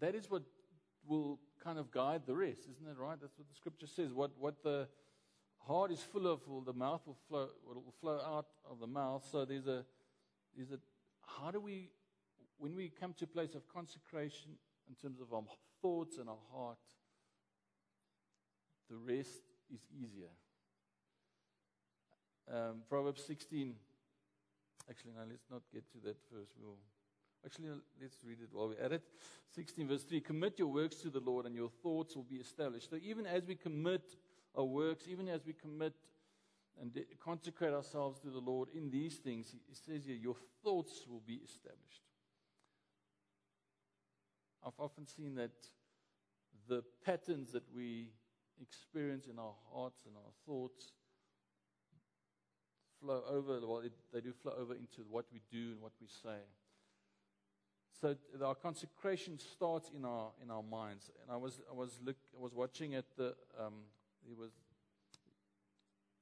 that 0.00 0.14
is 0.14 0.30
what 0.30 0.42
will 1.04 1.40
kind 1.62 1.78
of 1.78 1.90
guide 1.90 2.22
the 2.26 2.34
rest, 2.34 2.60
isn't 2.60 2.88
it? 2.88 2.96
Right? 2.96 3.18
That's 3.20 3.36
what 3.36 3.48
the 3.48 3.54
scripture 3.54 3.86
says. 3.86 4.12
What 4.12 4.30
what 4.38 4.62
the 4.62 4.88
heart 5.66 5.90
is 5.90 6.00
full 6.00 6.26
of, 6.26 6.40
well, 6.46 6.60
the 6.60 6.72
mouth 6.72 7.02
will 7.06 7.18
flow, 7.28 7.48
will 7.66 7.94
flow 8.00 8.20
out 8.24 8.46
of 8.70 8.78
the 8.78 8.86
mouth. 8.86 9.26
So 9.30 9.44
there's 9.44 9.66
a, 9.66 9.84
there's 10.54 10.70
a, 10.70 10.78
how 11.26 11.50
do 11.50 11.60
we, 11.60 11.90
when 12.58 12.76
we 12.76 12.88
come 12.88 13.14
to 13.14 13.24
a 13.24 13.28
place 13.28 13.54
of 13.54 13.66
consecration 13.68 14.52
in 14.88 14.94
terms 14.94 15.20
of 15.20 15.32
our 15.32 15.42
thoughts 15.82 16.18
and 16.18 16.28
our 16.28 16.38
heart, 16.52 16.78
the 18.88 18.96
rest 18.96 19.42
is 19.72 19.80
easier. 19.92 20.30
Um, 22.52 22.82
Proverbs 22.88 23.24
16. 23.26 23.74
Actually, 24.88 25.12
no, 25.16 25.22
let's 25.28 25.46
not 25.50 25.62
get 25.72 25.90
to 25.92 25.98
that 26.04 26.16
first. 26.30 26.52
We'll 26.60 26.78
actually 27.44 27.68
let's 28.00 28.18
read 28.24 28.38
it 28.40 28.48
while 28.52 28.68
we're 28.68 28.84
at 28.84 28.92
it. 28.92 29.02
16 29.54 29.88
verse 29.88 30.04
3. 30.04 30.20
Commit 30.20 30.58
your 30.58 30.68
works 30.68 30.96
to 30.96 31.10
the 31.10 31.20
Lord, 31.20 31.46
and 31.46 31.54
your 31.54 31.70
thoughts 31.82 32.14
will 32.14 32.24
be 32.24 32.36
established. 32.36 32.90
So 32.90 32.96
even 33.02 33.26
as 33.26 33.44
we 33.46 33.56
commit 33.56 34.02
our 34.56 34.64
works, 34.64 35.06
even 35.08 35.28
as 35.28 35.44
we 35.44 35.52
commit 35.52 35.94
and 36.80 36.92
de- 36.92 37.06
consecrate 37.22 37.72
ourselves 37.72 38.20
to 38.20 38.30
the 38.30 38.38
Lord 38.38 38.68
in 38.74 38.90
these 38.90 39.16
things, 39.16 39.50
he 39.50 39.74
says 39.74 40.04
here, 40.04 40.16
your 40.16 40.36
thoughts 40.62 41.04
will 41.08 41.22
be 41.26 41.40
established. 41.44 42.02
I've 44.64 44.78
often 44.78 45.06
seen 45.06 45.36
that 45.36 45.52
the 46.68 46.82
patterns 47.04 47.52
that 47.52 47.64
we 47.74 48.10
experience 48.60 49.26
in 49.26 49.38
our 49.38 49.54
hearts 49.72 50.02
and 50.06 50.14
our 50.16 50.32
thoughts 50.46 50.92
flow 53.00 53.22
over, 53.28 53.60
well, 53.66 53.80
it, 53.80 53.92
they 54.12 54.20
do 54.20 54.32
flow 54.32 54.52
over 54.58 54.74
into 54.74 55.02
what 55.08 55.26
we 55.32 55.40
do 55.50 55.72
and 55.72 55.80
what 55.80 55.92
we 56.00 56.06
say. 56.06 56.38
So 58.00 58.14
our 58.44 58.54
consecration 58.54 59.38
starts 59.38 59.90
in 59.96 60.04
our 60.04 60.30
in 60.42 60.50
our 60.50 60.62
minds. 60.62 61.10
And 61.22 61.32
I 61.32 61.36
was 61.36 61.60
I 61.70 61.74
was 61.74 61.98
look 62.04 62.16
I 62.38 62.42
was 62.42 62.52
watching 62.54 62.94
at 62.94 63.06
the 63.16 63.34
um, 63.58 63.84
there 64.26 64.36
was 64.36 64.52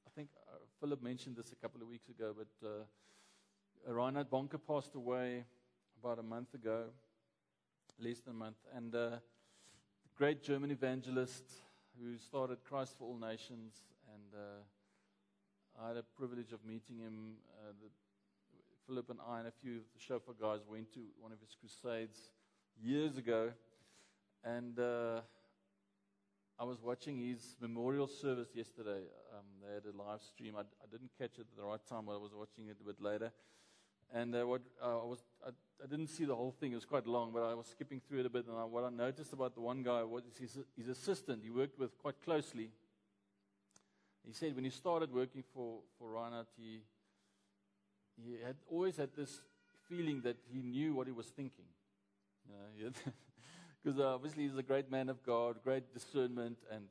I 0.06 0.10
think 0.14 0.28
uh, 0.48 0.58
Philip 0.80 1.02
mentioned 1.02 1.36
this 1.36 1.50
a 1.50 1.56
couple 1.56 1.82
of 1.82 1.88
weeks 1.88 2.08
ago, 2.08 2.32
but 2.36 2.68
uh, 2.68 3.92
Reinhard 3.92 4.30
Bonnke 4.30 4.58
passed 4.66 4.94
away 4.94 5.44
about 6.00 6.20
a 6.20 6.22
month 6.22 6.54
ago, 6.54 6.84
less 7.98 8.20
than 8.20 8.34
a 8.34 8.36
month, 8.36 8.58
and 8.72 8.94
uh, 8.94 8.98
the 8.98 9.20
great 10.16 10.44
German 10.44 10.70
evangelist 10.70 11.44
who 12.00 12.18
started 12.18 12.58
Christ 12.64 12.94
for 12.98 13.04
All 13.04 13.18
Nations, 13.18 13.72
and 14.12 14.40
uh, 14.40 15.82
I 15.82 15.88
had 15.88 15.96
a 15.96 16.02
privilege 16.02 16.52
of 16.52 16.64
meeting 16.64 16.98
him. 16.98 17.36
Uh, 17.60 17.72
the, 17.80 17.88
Philip 18.86 19.10
and 19.10 19.18
I 19.26 19.38
and 19.38 19.48
a 19.48 19.52
few 19.62 19.76
of 19.76 19.84
the 19.94 20.00
Shofar 20.00 20.34
guys 20.38 20.60
went 20.68 20.92
to 20.92 21.00
one 21.18 21.32
of 21.32 21.40
his 21.40 21.56
crusades 21.58 22.28
years 22.82 23.16
ago, 23.16 23.50
and 24.44 24.78
uh, 24.78 25.20
I 26.58 26.64
was 26.64 26.82
watching 26.82 27.18
his 27.18 27.56
memorial 27.60 28.06
service 28.06 28.48
yesterday. 28.54 29.04
Um, 29.32 29.46
they 29.66 29.74
had 29.74 29.84
a 29.86 29.96
live 29.96 30.20
stream. 30.20 30.54
I, 30.56 30.60
I 30.60 30.86
didn't 30.90 31.10
catch 31.18 31.38
it 31.38 31.46
at 31.52 31.56
the 31.56 31.64
right 31.64 31.80
time, 31.88 32.04
but 32.06 32.14
I 32.14 32.18
was 32.18 32.32
watching 32.34 32.68
it 32.68 32.76
a 32.80 32.84
bit 32.84 33.00
later. 33.00 33.32
And 34.12 34.34
uh, 34.34 34.46
what 34.46 34.62
uh, 34.82 35.02
I 35.02 35.04
was, 35.04 35.24
I, 35.44 35.50
I 35.82 35.86
didn't 35.86 36.08
see 36.08 36.24
the 36.24 36.34
whole 36.34 36.52
thing. 36.52 36.72
It 36.72 36.76
was 36.76 36.84
quite 36.84 37.06
long, 37.06 37.32
but 37.32 37.42
I 37.42 37.54
was 37.54 37.66
skipping 37.66 38.00
through 38.00 38.20
it 38.20 38.26
a 38.26 38.30
bit. 38.30 38.46
And 38.46 38.56
I, 38.56 38.64
what 38.64 38.84
I 38.84 38.90
noticed 38.90 39.32
about 39.32 39.54
the 39.54 39.60
one 39.60 39.82
guy 39.82 40.02
was 40.02 40.24
his, 40.38 40.58
his 40.76 40.88
assistant. 40.88 41.42
He 41.42 41.50
worked 41.50 41.78
with 41.78 41.96
quite 41.98 42.20
closely. 42.24 42.70
He 44.26 44.32
said 44.32 44.54
when 44.54 44.64
he 44.64 44.70
started 44.70 45.12
working 45.12 45.44
for 45.52 45.80
for 45.98 46.10
Reinhard, 46.10 46.46
he 46.56 46.80
he 48.16 48.36
had 48.44 48.56
always 48.70 48.96
had 48.96 49.10
this 49.16 49.40
feeling 49.88 50.22
that 50.22 50.36
he 50.50 50.62
knew 50.62 50.94
what 50.94 51.06
he 51.06 51.12
was 51.12 51.26
thinking. 51.26 51.66
You 52.76 52.84
know, 52.84 52.90
because 53.82 54.00
obviously 54.14 54.44
he's 54.44 54.56
a 54.56 54.62
great 54.62 54.90
man 54.90 55.08
of 55.08 55.22
God, 55.22 55.56
great 55.62 55.92
discernment, 55.92 56.58
and 56.70 56.84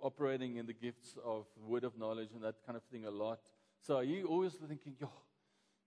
operating 0.00 0.56
in 0.56 0.66
the 0.66 0.72
gifts 0.72 1.16
of 1.24 1.46
word 1.66 1.84
of 1.84 1.98
knowledge 1.98 2.30
and 2.34 2.42
that 2.42 2.56
kind 2.66 2.76
of 2.76 2.82
thing 2.84 3.04
a 3.04 3.10
lot. 3.10 3.40
So 3.80 4.00
he 4.00 4.22
always 4.22 4.52
thinking, 4.54 4.96
yo, 5.00 5.10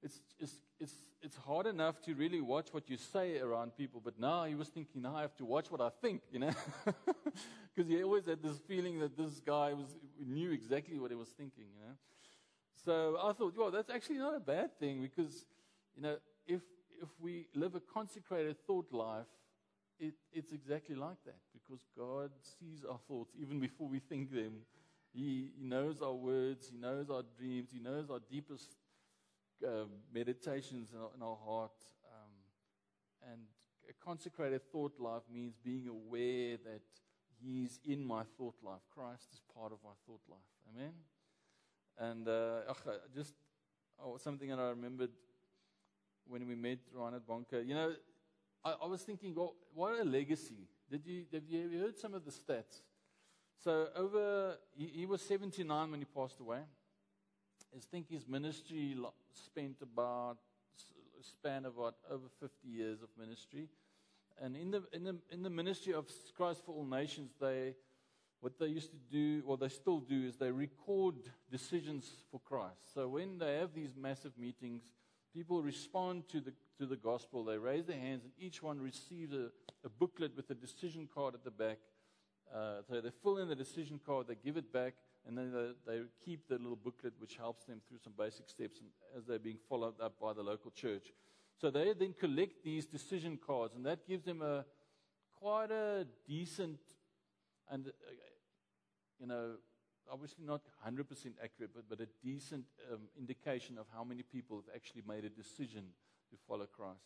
it's, 0.03 0.19
it's, 0.39 0.53
it's, 0.79 0.93
it's 1.21 1.35
hard 1.35 1.67
enough 1.67 2.01
to 2.01 2.15
really 2.15 2.41
watch 2.41 2.69
what 2.71 2.89
you 2.89 2.97
say 2.97 3.39
around 3.39 3.75
people, 3.77 4.01
but 4.03 4.19
now 4.19 4.45
he 4.45 4.55
was 4.55 4.67
thinking, 4.67 5.01
now 5.01 5.15
I 5.15 5.21
have 5.21 5.35
to 5.37 5.45
watch 5.45 5.69
what 5.69 5.81
I 5.81 5.89
think, 6.01 6.21
you 6.31 6.39
know? 6.39 6.51
Because 7.73 7.89
he 7.89 8.03
always 8.03 8.25
had 8.25 8.43
this 8.43 8.57
feeling 8.67 8.99
that 8.99 9.15
this 9.15 9.39
guy 9.39 9.71
was, 9.71 9.87
knew 10.19 10.51
exactly 10.51 10.99
what 10.99 11.09
he 11.09 11.15
was 11.15 11.29
thinking, 11.29 11.65
you 11.73 11.85
know? 11.87 11.95
So 12.83 13.17
I 13.21 13.31
thought, 13.31 13.53
well, 13.57 13.71
that's 13.71 13.89
actually 13.89 14.17
not 14.17 14.35
a 14.35 14.39
bad 14.39 14.77
thing 14.77 15.01
because, 15.01 15.45
you 15.95 16.01
know, 16.01 16.17
if, 16.45 16.61
if 17.01 17.07
we 17.21 17.47
live 17.55 17.75
a 17.75 17.79
consecrated 17.79 18.57
thought 18.67 18.91
life, 18.91 19.27
it, 19.99 20.15
it's 20.33 20.51
exactly 20.51 20.95
like 20.95 21.23
that 21.25 21.37
because 21.53 21.85
God 21.95 22.31
sees 22.59 22.83
our 22.83 22.99
thoughts 23.07 23.33
even 23.39 23.59
before 23.59 23.87
we 23.87 23.99
think 23.99 24.33
them. 24.33 24.53
He, 25.13 25.51
he 25.57 25.63
knows 25.63 26.01
our 26.01 26.13
words, 26.13 26.69
He 26.71 26.77
knows 26.77 27.09
our 27.09 27.23
dreams, 27.37 27.69
He 27.71 27.79
knows 27.79 28.09
our 28.09 28.19
deepest 28.29 28.75
uh, 29.63 29.85
meditations 30.13 30.89
in 30.91 31.21
our, 31.21 31.37
heart. 31.45 31.71
Um, 32.05 33.31
and 33.31 33.41
a 33.89 34.05
consecrated 34.05 34.61
thought 34.71 34.99
life 34.99 35.23
means 35.31 35.55
being 35.63 35.87
aware 35.87 36.57
that 36.57 36.81
He's 37.43 37.79
in 37.85 38.05
my 38.05 38.23
thought 38.37 38.55
life. 38.63 38.81
Christ 38.93 39.27
is 39.33 39.41
part 39.55 39.71
of 39.71 39.79
my 39.83 39.91
thought 40.05 40.21
life. 40.29 40.39
Amen. 40.75 40.93
And 41.97 42.27
uh, 42.27 42.61
uh, 42.69 42.91
just 43.15 43.33
oh, 44.03 44.17
something 44.17 44.49
that 44.49 44.59
I 44.59 44.69
remembered 44.69 45.11
when 46.27 46.47
we 46.47 46.55
met 46.55 46.79
Reinhard 46.93 47.23
Bonnke. 47.27 47.65
You 47.67 47.73
know, 47.73 47.93
I, 48.63 48.75
I 48.83 48.85
was 48.85 49.01
thinking, 49.01 49.33
well, 49.35 49.55
what 49.73 49.99
a 49.99 50.03
legacy. 50.03 50.67
Did 50.89 51.05
you 51.05 51.25
have 51.33 51.43
you 51.49 51.79
heard 51.79 51.97
some 51.97 52.13
of 52.13 52.25
the 52.25 52.31
stats? 52.31 52.81
So 53.63 53.87
over, 53.95 54.57
he, 54.75 54.87
he 54.87 55.05
was 55.05 55.21
79 55.21 55.91
when 55.91 55.99
he 55.99 56.05
passed 56.05 56.39
away. 56.39 56.59
I 57.75 57.79
think 57.91 58.09
his 58.09 58.27
ministry 58.27 58.97
spent 59.33 59.77
about 59.81 60.37
s- 60.77 61.27
span 61.27 61.65
of 61.65 61.77
about 61.77 61.95
over 62.09 62.27
50 62.39 62.67
years 62.67 63.01
of 63.01 63.09
ministry. 63.17 63.69
And 64.41 64.55
in 64.57 64.71
the, 64.71 64.83
in 64.91 65.03
the, 65.03 65.15
in 65.31 65.43
the 65.43 65.49
ministry 65.49 65.93
of 65.93 66.07
Christ 66.35 66.61
for 66.65 66.73
All 66.73 66.85
Nations, 66.85 67.31
they, 67.39 67.75
what 68.41 68.59
they 68.59 68.67
used 68.67 68.91
to 68.91 68.97
do, 69.11 69.43
or 69.45 69.57
they 69.57 69.69
still 69.69 69.99
do, 69.99 70.25
is 70.25 70.35
they 70.35 70.51
record 70.51 71.15
decisions 71.49 72.11
for 72.29 72.39
Christ. 72.41 72.93
So 72.93 73.07
when 73.07 73.37
they 73.37 73.55
have 73.57 73.73
these 73.73 73.95
massive 73.95 74.37
meetings, 74.37 74.83
people 75.33 75.61
respond 75.61 76.27
to 76.29 76.41
the, 76.41 76.53
to 76.79 76.85
the 76.85 76.95
gospel. 76.97 77.43
They 77.45 77.57
raise 77.57 77.85
their 77.85 77.99
hands, 77.99 78.23
and 78.23 78.33
each 78.39 78.61
one 78.61 78.81
receives 78.81 79.33
a, 79.33 79.49
a 79.85 79.89
booklet 79.89 80.35
with 80.35 80.49
a 80.49 80.55
decision 80.55 81.07
card 81.13 81.35
at 81.35 81.43
the 81.43 81.51
back. 81.51 81.77
Uh, 82.53 82.81
so 82.89 82.99
they 82.99 83.11
fill 83.23 83.37
in 83.37 83.47
the 83.47 83.55
decision 83.55 83.99
card, 84.05 84.27
they 84.27 84.35
give 84.43 84.57
it 84.57 84.73
back, 84.73 84.95
and 85.27 85.37
then 85.37 85.51
they, 85.51 85.91
they 85.91 86.01
keep 86.25 86.47
the 86.47 86.57
little 86.57 86.75
booklet, 86.75 87.13
which 87.19 87.35
helps 87.37 87.65
them 87.65 87.81
through 87.87 87.99
some 88.03 88.13
basic 88.17 88.49
steps 88.49 88.79
and, 88.79 88.89
as 89.17 89.25
they're 89.25 89.39
being 89.39 89.59
followed 89.69 89.99
up 90.01 90.19
by 90.19 90.33
the 90.33 90.41
local 90.41 90.71
church. 90.71 91.11
So 91.59 91.69
they 91.69 91.93
then 91.93 92.15
collect 92.19 92.63
these 92.63 92.85
decision 92.85 93.37
cards, 93.37 93.75
and 93.75 93.85
that 93.85 94.07
gives 94.07 94.23
them 94.23 94.41
a 94.41 94.65
quite 95.39 95.71
a 95.71 96.05
decent 96.27 96.79
and 97.69 97.87
uh, 97.87 97.91
you 99.19 99.25
know 99.27 99.53
obviously 100.11 100.43
not 100.45 100.61
100% 100.85 101.05
accurate, 101.43 101.71
but, 101.73 101.87
but 101.89 102.01
a 102.01 102.07
decent 102.23 102.65
um, 102.91 102.99
indication 103.17 103.77
of 103.77 103.85
how 103.93 104.03
many 104.03 104.23
people 104.23 104.57
have 104.57 104.75
actually 104.75 105.03
made 105.07 105.23
a 105.23 105.29
decision 105.29 105.85
to 106.29 106.35
follow 106.47 106.65
Christ. 106.65 106.99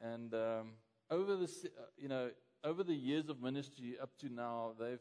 And 0.00 0.34
um, 0.34 0.72
over 1.10 1.36
the 1.36 1.44
uh, 1.44 1.82
you 1.96 2.08
know 2.08 2.30
over 2.64 2.82
the 2.82 2.94
years 2.94 3.28
of 3.28 3.40
ministry 3.40 3.96
up 4.00 4.10
to 4.18 4.28
now, 4.28 4.72
they've 4.78 4.98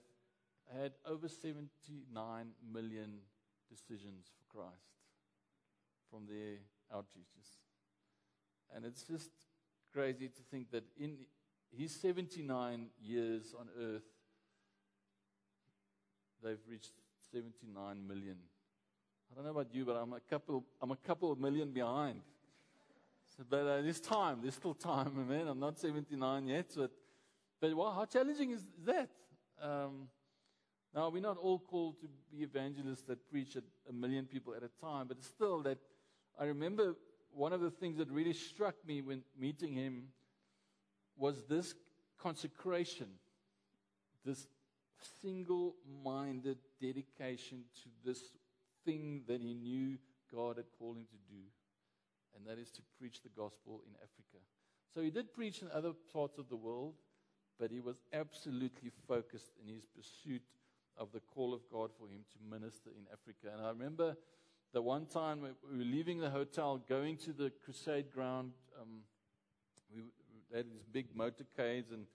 had 0.78 0.94
over 1.06 1.28
79 1.28 2.48
million 2.72 3.20
decisions 3.70 4.28
for 4.36 4.58
Christ 4.58 5.00
from 6.10 6.26
their 6.28 6.58
outreaches. 6.94 7.48
And 8.76 8.86
it's 8.86 9.04
just 9.04 9.30
crazy 9.94 10.28
to 10.28 10.42
think 10.52 10.72
that 10.72 10.84
in 11.00 11.18
his 11.76 11.92
79 11.96 12.88
years 13.02 13.54
on 13.60 13.68
earth, 13.80 14.04
they've 16.44 16.60
reached 16.70 16.94
79 17.32 18.08
million. 18.08 18.38
I 19.32 19.36
don't 19.36 19.46
know 19.46 19.52
about 19.52 19.74
you, 19.74 19.86
but 19.86 19.96
I'm 19.96 20.14
a 20.14 20.20
couple, 20.20 20.64
I'm 20.82 20.92
a 20.92 20.96
couple 20.96 21.32
of 21.32 21.40
million 21.40 21.72
behind. 21.72 22.22
So, 23.38 23.44
but 23.48 23.60
uh, 23.60 23.82
there's 23.82 24.00
time. 24.00 24.40
There's 24.42 24.56
still 24.56 24.74
time, 24.74 25.14
amen. 25.20 25.48
I'm 25.48 25.60
not 25.60 25.80
79 25.80 26.48
yet, 26.48 26.74
but, 26.76 26.92
but 27.62 27.76
well, 27.76 27.92
how 27.92 28.06
challenging 28.06 28.52
is 28.52 28.64
that? 28.86 29.10
Um, 29.62 30.08
now, 30.96 31.10
we're 31.10 31.22
not 31.22 31.38
all 31.38 31.60
called 31.60 32.00
to 32.02 32.08
be 32.32 32.44
evangelists 32.44 33.04
that 33.04 33.30
preach 33.30 33.56
at 33.56 33.64
a 33.88 33.94
million 33.94 34.26
people 34.26 34.56
at 34.56 34.64
a 34.64 34.70
time, 34.82 35.08
but 35.08 35.24
still, 35.24 35.62
that 35.64 35.78
I 36.40 36.46
remember 36.46 36.96
one 37.32 37.54
of 37.54 37.62
the 37.62 37.70
things 37.70 37.98
that 37.98 38.10
really 38.10 38.34
struck 38.34 38.76
me 38.88 39.02
when 39.02 39.22
meeting 39.40 39.76
him 39.76 40.08
was 41.16 41.44
this 41.48 41.76
consecration, 42.18 43.08
this 44.26 44.48
single 45.22 45.76
minded 46.04 46.58
dedication 46.82 47.66
to 47.84 47.90
this 48.04 48.20
thing 48.84 49.22
that 49.28 49.42
he 49.42 49.54
knew 49.54 49.98
God 50.34 50.58
had 50.58 50.66
called 50.78 50.98
him 50.98 51.06
to 51.06 51.34
do, 51.34 51.42
and 52.36 52.48
that 52.48 52.60
is 52.60 52.72
to 52.72 52.82
preach 53.00 53.22
the 53.22 53.30
gospel 53.30 53.82
in 53.86 53.94
Africa. 53.96 54.44
So 54.94 55.02
he 55.02 55.12
did 55.12 55.34
preach 55.34 55.62
in 55.62 55.70
other 55.72 55.94
parts 56.12 56.40
of 56.40 56.50
the 56.50 56.56
world, 56.56 56.96
but 57.60 57.70
he 57.70 57.80
was 57.80 58.02
absolutely 58.12 58.92
focused 59.08 59.52
in 59.62 59.72
his 59.72 59.86
pursuit 59.86 60.42
of 61.00 61.12
the 61.14 61.22
call 61.22 61.54
of 61.54 61.62
God 61.72 61.90
for 61.98 62.08
him 62.08 62.26
to 62.32 62.58
minister 62.58 62.90
in 62.90 63.06
Africa. 63.12 63.56
And 63.56 63.66
I 63.66 63.70
remember 63.70 64.16
the 64.74 64.82
one 64.82 65.06
time 65.06 65.42
we 65.42 65.50
were 65.78 65.84
leaving 65.84 66.20
the 66.20 66.30
hotel, 66.30 66.80
going 66.88 67.18
to 67.18 67.34
the 67.34 67.52
crusade 67.64 68.12
ground. 68.14 68.52
Um, 68.80 69.00
we, 69.96 70.04
had 70.56 70.66
these 70.72 70.86
big 70.92 71.16
motorcades, 71.16 71.92
and 71.92 72.06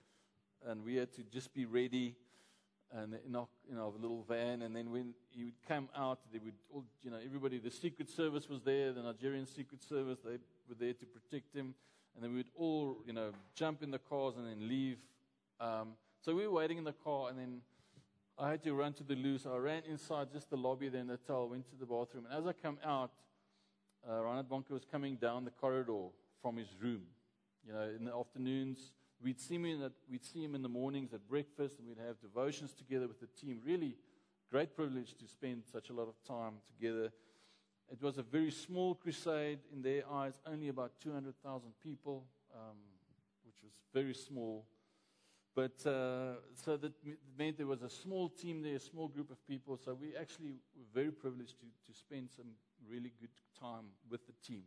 and 0.67 0.85
we 0.85 0.97
had 0.97 1.13
to 1.15 1.23
just 1.23 1.53
be 1.55 1.67
ready, 1.67 2.15
and 2.93 3.15
in 3.27 3.37
our, 3.37 3.47
in 3.71 3.79
our 3.79 3.93
little 4.01 4.25
van. 4.29 4.63
And 4.63 4.75
then 4.75 4.91
when 4.91 5.15
he 5.31 5.45
would 5.45 5.63
come 5.67 5.89
out, 5.97 6.21
they 6.33 6.39
would 6.39 6.55
all, 6.73 6.85
you 7.03 7.11
know, 7.11 7.19
everybody. 7.25 7.59
The 7.59 7.71
Secret 7.71 8.09
Service 8.11 8.49
was 8.49 8.61
there, 8.63 8.93
the 8.93 9.03
Nigerian 9.03 9.47
Secret 9.47 9.83
Service. 9.83 10.19
They 10.25 10.39
were 10.69 10.77
there 10.79 10.95
to 10.95 11.07
protect 11.07 11.55
him, 11.55 11.75
and 12.15 12.25
then 12.25 12.31
we 12.31 12.39
would 12.39 12.51
all, 12.57 12.99
you 13.07 13.13
know, 13.13 13.31
jump 13.55 13.83
in 13.83 13.91
the 13.91 13.99
cars 13.99 14.35
and 14.37 14.47
then 14.47 14.69
leave. 14.69 14.99
Um, 15.61 15.93
so 16.21 16.35
we 16.35 16.47
were 16.47 16.55
waiting 16.55 16.79
in 16.79 16.85
the 16.85 16.93
car, 16.93 17.29
and 17.29 17.39
then 17.39 17.61
I 18.37 18.51
had 18.51 18.65
to 18.65 18.75
run 18.75 18.93
to 18.95 19.05
the 19.05 19.15
loo, 19.15 19.39
so 19.39 19.55
I 19.55 19.59
ran 19.59 19.83
inside 19.89 20.33
just 20.33 20.51
the 20.51 20.57
lobby, 20.57 20.89
then 20.89 21.07
the 21.07 21.19
hotel, 21.25 21.49
went 21.49 21.69
to 21.71 21.77
the 21.77 21.87
bathroom. 21.87 22.27
And 22.29 22.37
as 22.37 22.47
I 22.47 22.53
come 22.53 22.79
out, 22.85 23.13
uh, 24.09 24.23
Reinhard 24.23 24.49
Bonnke 24.49 24.71
was 24.71 24.85
coming 24.85 25.17
down 25.17 25.45
the 25.45 25.53
corridor 25.53 26.09
from 26.43 26.57
his 26.57 26.69
room. 26.81 27.03
You 27.67 27.73
know, 27.73 27.83
in 27.97 28.05
the 28.05 28.15
afternoons, 28.15 28.93
we'd 29.23 29.41
see 29.41 29.55
him 29.55 29.67
in 29.67 29.81
the, 29.81 29.93
we'd 30.11 30.25
see 30.25 30.43
him 30.43 30.55
in 30.55 30.63
the 30.63 30.69
mornings 30.69 31.15
at 31.15 31.29
breakfast, 31.29 31.79
and 31.79 31.87
we'd 31.87 32.05
have 32.05 32.21
devotions 32.21 32.73
together 32.73 33.07
with 33.07 33.21
the 33.21 33.29
team. 33.29 33.61
Really 33.65 33.97
great 34.51 34.75
privilege 34.75 35.15
to 35.15 35.29
spend 35.29 35.63
such 35.71 35.91
a 35.91 35.93
lot 35.93 36.09
of 36.09 36.15
time 36.27 36.55
together. 36.67 37.13
It 37.91 38.03
was 38.03 38.19
a 38.19 38.23
very 38.23 38.51
small 38.51 38.95
crusade 38.95 39.61
in 39.73 39.81
their 39.81 40.03
eyes, 40.11 40.41
only 40.45 40.69
about 40.69 40.93
200,000 41.01 41.73
people, 41.83 42.25
um, 42.53 42.77
which 43.45 43.57
was 43.63 43.73
very 43.93 44.15
small. 44.15 44.67
But 45.55 45.87
uh, 45.87 46.41
so 46.65 46.77
that 46.77 46.93
meant 47.39 47.59
there 47.59 47.67
was 47.67 47.83
a 47.83 47.91
small 47.91 48.29
team 48.29 48.63
there, 48.63 48.75
a 48.75 48.81
small 48.81 49.07
group 49.07 49.31
of 49.31 49.47
people. 49.47 49.79
So 49.83 49.95
we 49.95 50.17
actually 50.17 50.57
were 50.77 50.87
very 50.93 51.13
privileged 51.13 51.61
to, 51.61 51.67
to 51.93 51.97
spend 51.97 52.31
some 52.37 52.47
really 52.89 53.13
good 53.21 53.31
time 53.61 53.85
with 54.11 54.27
the 54.27 54.33
team. 54.45 54.65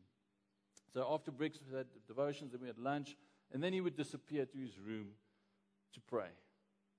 So 0.94 1.06
after 1.12 1.32
breakfast, 1.32 1.66
we 1.70 1.78
had 1.78 1.88
devotions, 2.08 2.54
then 2.54 2.62
we 2.62 2.68
had 2.68 2.78
lunch, 2.78 3.18
and 3.54 3.62
then 3.62 3.74
he 3.74 3.82
would 3.82 3.98
disappear 3.98 4.46
to 4.46 4.58
his 4.58 4.80
room 4.80 5.08
to 5.94 6.00
pray. 6.00 6.30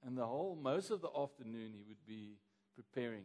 And 0.06 0.16
the 0.16 0.26
whole, 0.26 0.56
most 0.60 0.90
of 0.90 1.00
the 1.00 1.10
afternoon, 1.16 1.72
he 1.74 1.82
would 1.88 2.04
be 2.06 2.36
preparing, 2.74 3.24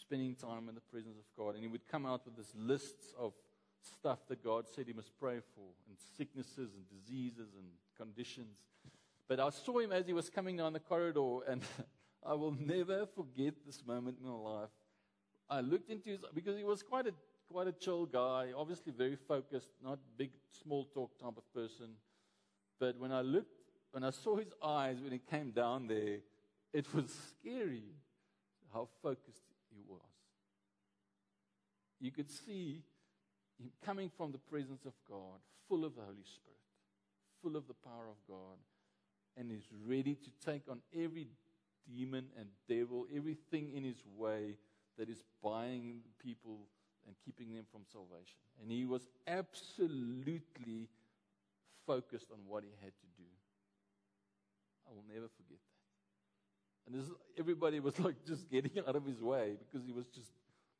spending 0.00 0.34
time 0.34 0.68
in 0.68 0.74
the 0.74 0.80
presence 0.80 1.18
of 1.18 1.24
God. 1.36 1.54
And 1.54 1.62
he 1.62 1.68
would 1.68 1.86
come 1.86 2.06
out 2.06 2.24
with 2.24 2.36
this 2.36 2.52
lists 2.56 3.14
of 3.18 3.34
stuff 3.82 4.26
that 4.28 4.42
God 4.42 4.66
said 4.74 4.86
he 4.86 4.92
must 4.92 5.16
pray 5.20 5.38
for, 5.54 5.68
and 5.86 5.96
sicknesses 6.16 6.70
and 6.74 6.88
diseases 6.88 7.50
and 7.56 7.66
conditions. 7.96 8.56
But 9.28 9.40
I 9.40 9.50
saw 9.50 9.78
him 9.78 9.92
as 9.92 10.06
he 10.06 10.12
was 10.12 10.30
coming 10.30 10.56
down 10.56 10.72
the 10.72 10.80
corridor, 10.80 11.40
and 11.48 11.62
I 12.24 12.34
will 12.34 12.52
never 12.52 13.06
forget 13.06 13.54
this 13.64 13.84
moment 13.84 14.18
in 14.20 14.28
my 14.28 14.34
life. 14.34 14.70
I 15.48 15.60
looked 15.60 15.90
into 15.90 16.10
his 16.10 16.20
because 16.34 16.56
he 16.56 16.64
was 16.64 16.82
quite 16.82 17.06
a 17.06 17.12
quite 17.50 17.68
a 17.68 17.72
chill 17.72 18.06
guy, 18.06 18.52
obviously 18.56 18.92
very 18.92 19.16
focused, 19.16 19.68
not 19.82 19.98
big 20.16 20.30
small 20.62 20.84
talk 20.92 21.16
type 21.18 21.36
of 21.36 21.54
person. 21.54 21.90
But 22.80 22.98
when 22.98 23.12
I 23.12 23.20
looked, 23.20 23.60
when 23.92 24.04
I 24.04 24.10
saw 24.10 24.36
his 24.36 24.52
eyes 24.62 25.00
when 25.00 25.12
he 25.12 25.20
came 25.30 25.52
down 25.52 25.86
there, 25.86 26.18
it 26.72 26.92
was 26.92 27.14
scary 27.30 27.84
how 28.72 28.88
focused 29.02 29.44
he 29.70 29.80
was. 29.88 30.00
You 32.00 32.10
could 32.10 32.30
see 32.30 32.82
him 33.58 33.70
coming 33.84 34.10
from 34.16 34.32
the 34.32 34.38
presence 34.38 34.84
of 34.84 34.92
God, 35.08 35.40
full 35.68 35.84
of 35.84 35.94
the 35.94 36.02
Holy 36.02 36.24
Spirit, 36.24 36.58
full 37.42 37.56
of 37.56 37.66
the 37.66 37.74
power 37.74 38.08
of 38.10 38.16
God, 38.28 38.58
and 39.36 39.52
is 39.52 39.66
ready 39.86 40.14
to 40.14 40.30
take 40.44 40.62
on 40.70 40.80
every 40.94 41.28
demon 41.86 42.26
and 42.38 42.48
devil, 42.68 43.06
everything 43.14 43.72
in 43.74 43.84
his 43.84 44.02
way 44.16 44.56
that 44.98 45.08
is 45.08 45.22
buying 45.42 46.00
people 46.18 46.58
and 47.06 47.14
keeping 47.24 47.54
them 47.54 47.64
from 47.70 47.82
salvation. 47.92 48.38
And 48.60 48.70
he 48.70 48.84
was 48.84 49.08
absolutely 49.26 50.88
focused 51.86 52.30
on 52.32 52.38
what 52.46 52.64
he 52.64 52.70
had 52.82 52.92
to 52.92 53.06
do. 53.16 53.28
I 54.88 54.92
will 54.94 55.04
never 55.08 55.28
forget 55.36 55.58
that. 55.58 56.92
And 56.92 57.00
this, 57.00 57.10
everybody 57.38 57.80
was 57.80 57.98
like 58.00 58.24
just 58.26 58.50
getting 58.50 58.78
out 58.86 58.96
of 58.96 59.04
his 59.04 59.20
way 59.20 59.56
because 59.58 59.86
he 59.86 59.92
was 59.92 60.06
just 60.06 60.30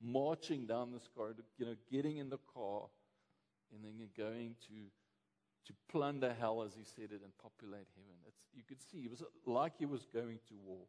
marching 0.03 0.67
down 0.67 0.93
this 0.93 1.09
corridor, 1.15 1.43
you 1.59 1.67
know, 1.67 1.75
getting 1.91 2.19
in 2.19 2.29
the 2.31 2.39
car 2.53 2.83
and 3.73 3.85
then 3.85 4.09
going 4.17 4.55
to 4.69 4.75
to 5.67 5.73
plunder 5.91 6.35
hell, 6.39 6.63
as 6.63 6.75
he 6.75 6.85
said 6.85 7.13
it, 7.13 7.23
and 7.23 7.37
populate 7.43 7.89
heaven. 7.95 8.17
It's, 8.27 8.39
you 8.55 8.63
could 8.67 8.81
see 8.81 8.99
it 8.99 9.11
was 9.11 9.23
like 9.45 9.75
he 9.79 9.87
was 9.87 10.07
going 10.13 10.39
to 10.49 10.55
war. 10.65 10.87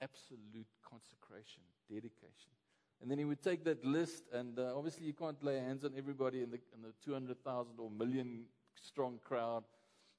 Absolute 0.00 0.68
consecration, 0.88 1.62
dedication. 1.90 2.52
And 3.00 3.10
then 3.10 3.18
he 3.18 3.24
would 3.24 3.42
take 3.42 3.64
that 3.64 3.84
list, 3.84 4.24
and 4.32 4.58
uh, 4.58 4.76
obviously 4.76 5.06
you 5.06 5.12
can't 5.12 5.42
lay 5.42 5.58
hands 5.58 5.84
on 5.84 5.92
everybody 5.96 6.42
in 6.42 6.50
the, 6.50 6.58
in 6.74 6.82
the 6.82 6.92
200,000 7.04 7.74
or 7.78 7.90
million 7.90 8.44
strong 8.80 9.18
crowd. 9.24 9.64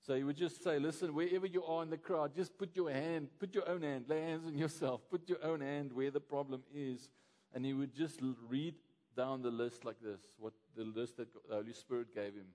So 0.02 0.16
he 0.16 0.24
would 0.24 0.38
just 0.38 0.64
say, 0.64 0.80
listen, 0.80 1.14
wherever 1.14 1.46
you 1.46 1.64
are 1.66 1.84
in 1.84 1.90
the 1.90 1.98
crowd, 1.98 2.34
just 2.34 2.58
put 2.58 2.74
your 2.76 2.90
hand, 2.90 3.28
put 3.38 3.54
your 3.54 3.68
own 3.68 3.82
hand, 3.82 4.06
lay 4.08 4.22
hands 4.22 4.46
on 4.46 4.58
yourself, 4.58 5.02
put 5.10 5.28
your 5.28 5.44
own 5.44 5.60
hand 5.60 5.92
where 5.92 6.10
the 6.10 6.22
problem 6.22 6.64
is. 6.74 7.10
And 7.54 7.66
he 7.66 7.74
would 7.74 7.94
just 7.94 8.20
read 8.48 8.76
down 9.18 9.42
the 9.42 9.52
list 9.52 9.84
like 9.84 10.00
this, 10.02 10.22
what 10.38 10.54
the 10.76 10.84
list 10.84 11.18
that 11.18 11.34
the 11.34 11.56
Holy 11.56 11.74
Spirit 11.74 12.14
gave 12.14 12.34
him. 12.34 12.48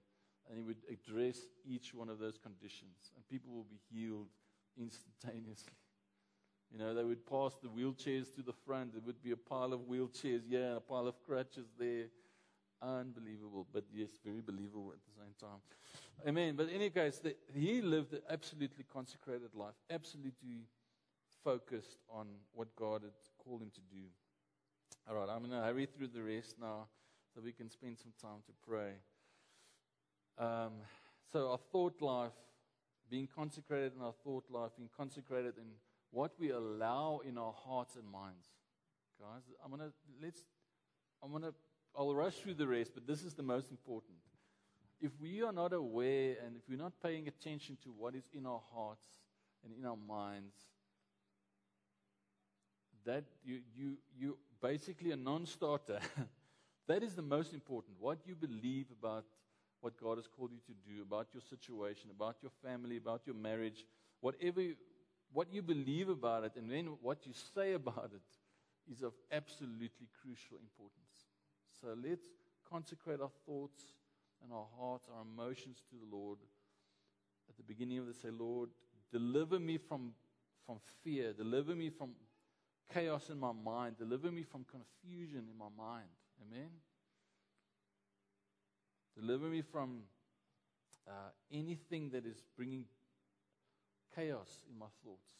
And 0.49 0.59
he 0.59 0.63
would 0.63 0.83
address 0.91 1.39
each 1.67 1.95
one 1.95 2.09
of 2.09 2.19
those 2.19 2.37
conditions. 2.37 3.11
And 3.17 3.27
people 3.29 3.53
will 3.53 3.65
be 3.65 3.81
healed 3.91 4.29
instantaneously. 4.79 5.73
You 6.71 6.79
know, 6.79 6.93
they 6.93 7.05
would 7.05 7.25
pass 7.25 7.55
the 7.63 7.69
wheelchairs 7.69 8.35
to 8.35 8.43
the 8.43 8.53
front. 8.53 8.93
There 8.93 9.03
would 9.07 9.23
be 9.23 9.31
a 9.31 9.37
pile 9.37 9.73
of 9.73 9.81
wheelchairs 9.83 10.43
yeah, 10.49 10.77
a 10.77 10.81
pile 10.81 11.07
of 11.07 11.23
crutches 11.23 11.67
there. 11.79 12.07
Unbelievable, 12.83 13.67
but 13.73 13.85
yes, 13.95 14.11
very 14.25 14.43
believable 14.43 14.93
at 14.93 14.99
the 15.07 15.23
same 15.23 15.35
time. 15.41 15.61
Amen. 16.29 16.55
But 16.57 16.69
in 16.69 16.75
any 16.75 16.91
case, 16.91 17.19
the, 17.19 17.35
he 17.55 17.81
lived 17.81 18.13
an 18.13 18.21
absolutely 18.29 18.85
consecrated 18.93 19.55
life, 19.55 19.75
absolutely 19.89 20.67
focused 21.43 21.97
on 22.11 22.27
what 22.53 22.75
God 22.77 23.03
had 23.03 23.13
called 23.39 23.63
him 23.63 23.71
to 23.71 23.81
do. 23.91 24.03
All 25.09 25.17
right, 25.17 25.29
I'm 25.31 25.41
going 25.41 25.51
to 25.51 25.65
hurry 25.67 25.87
through 25.87 26.09
the 26.09 26.23
rest 26.23 26.57
now 26.61 26.89
so 27.35 27.41
we 27.43 27.53
can 27.53 27.69
spend 27.69 27.99
some 27.99 28.13
time 28.21 28.43
to 28.47 28.53
pray. 28.67 28.93
Um, 30.39 30.73
so, 31.33 31.51
our 31.51 31.59
thought 31.73 32.01
life, 32.01 32.33
being 33.11 33.29
consecrated 33.35 33.93
in 33.97 34.03
our 34.03 34.15
thought 34.25 34.45
life, 34.51 34.71
being 34.77 34.91
consecrated 34.97 35.55
in 35.59 35.67
what 36.11 36.33
we 36.39 36.51
allow 36.51 37.21
in 37.27 37.37
our 37.37 37.53
hearts 37.53 37.97
and 37.97 38.09
minds. 38.09 38.47
Guys, 39.21 39.43
I'm 39.63 39.71
going 39.71 39.83
to, 39.83 39.93
let's, 40.23 40.43
I'm 41.23 41.31
going 41.31 41.43
to, 41.43 41.55
I'll 41.97 42.15
rush 42.15 42.35
through 42.35 42.55
the 42.55 42.67
rest, 42.67 42.93
but 42.95 43.07
this 43.07 43.25
is 43.25 43.35
the 43.35 43.43
most 43.43 43.71
important. 43.71 44.17
If 45.01 45.11
we 45.21 45.43
are 45.43 45.53
not 45.53 45.73
aware 45.73 46.37
and 46.45 46.57
if 46.57 46.63
we're 46.69 46.79
not 46.79 46.93
paying 47.03 47.29
attention 47.29 47.77
to 47.83 47.91
what 47.91 48.15
is 48.15 48.29
in 48.33 48.47
our 48.47 48.63
hearts 48.73 49.07
and 49.65 49.73
in 49.77 49.85
our 49.85 49.97
minds, 49.97 50.55
that 53.05 53.25
you, 53.45 53.61
you, 53.77 53.99
you 54.17 54.39
basically 54.63 55.11
a 55.11 55.17
non-starter. 55.17 55.99
that 56.87 57.03
is 57.03 57.15
the 57.15 57.23
most 57.23 57.53
important. 57.53 57.97
What 57.99 58.19
you 58.27 58.35
believe 58.35 58.87
about 58.99 59.25
what 59.81 60.01
God 60.01 60.17
has 60.17 60.27
called 60.27 60.51
you 60.53 60.61
to 60.67 60.73
do, 60.89 61.03
about 61.03 61.29
your 61.33 61.43
situation, 61.43 62.11
about 62.11 62.37
your 62.41 62.51
family, 62.63 62.97
about 62.97 63.27
your 63.27 63.37
marriage, 63.37 63.85
whatever, 64.21 64.61
you- 64.63 64.77
what 65.33 65.53
you 65.53 65.63
believe 65.63 66.09
about 66.09 66.45
it, 66.45 66.57
and 66.57 66.71
then 66.71 66.87
what 67.03 67.27
you 67.27 67.33
say 67.33 67.75
about 67.75 68.11
it 68.15 68.23
is 68.91 69.03
of 69.03 69.15
absolutely 69.31 70.09
crucial 70.23 70.59
importance. 70.59 71.29
So 71.81 71.95
let's 71.95 72.25
consecrate 72.69 73.21
our 73.21 73.33
thoughts 73.45 73.95
and 74.43 74.53
our 74.53 74.67
hearts, 74.79 75.09
our 75.09 75.23
emotions 75.23 75.83
to 75.91 75.97
the 75.97 76.17
Lord. 76.17 76.39
At 77.49 77.57
the 77.57 77.63
beginning 77.63 77.99
of 77.99 78.07
this, 78.07 78.21
say, 78.21 78.31
Lord, 78.31 78.71
deliver 79.11 79.59
me 79.59 79.79
from, 79.79 80.15
from 80.67 80.79
fear, 81.03 81.33
deliver 81.33 81.75
me 81.75 81.91
from 81.91 82.15
chaos 82.93 83.29
in 83.31 83.39
my 83.39 83.53
mind, 83.53 83.97
deliver 83.99 84.31
me 84.31 84.43
from 84.43 84.65
confusion 84.65 85.49
in 85.51 85.59
my 85.59 85.69
mind. 85.77 86.09
Amen. 86.47 86.71
Deliver 89.17 89.47
me 89.47 89.63
from 89.63 90.03
uh, 91.09 91.31
anything 91.53 92.11
that 92.11 92.27
is 92.27 92.43
bringing 92.57 92.85
chaos 94.15 94.65
in 94.71 94.79
my 94.79 94.87
thoughts. 95.05 95.31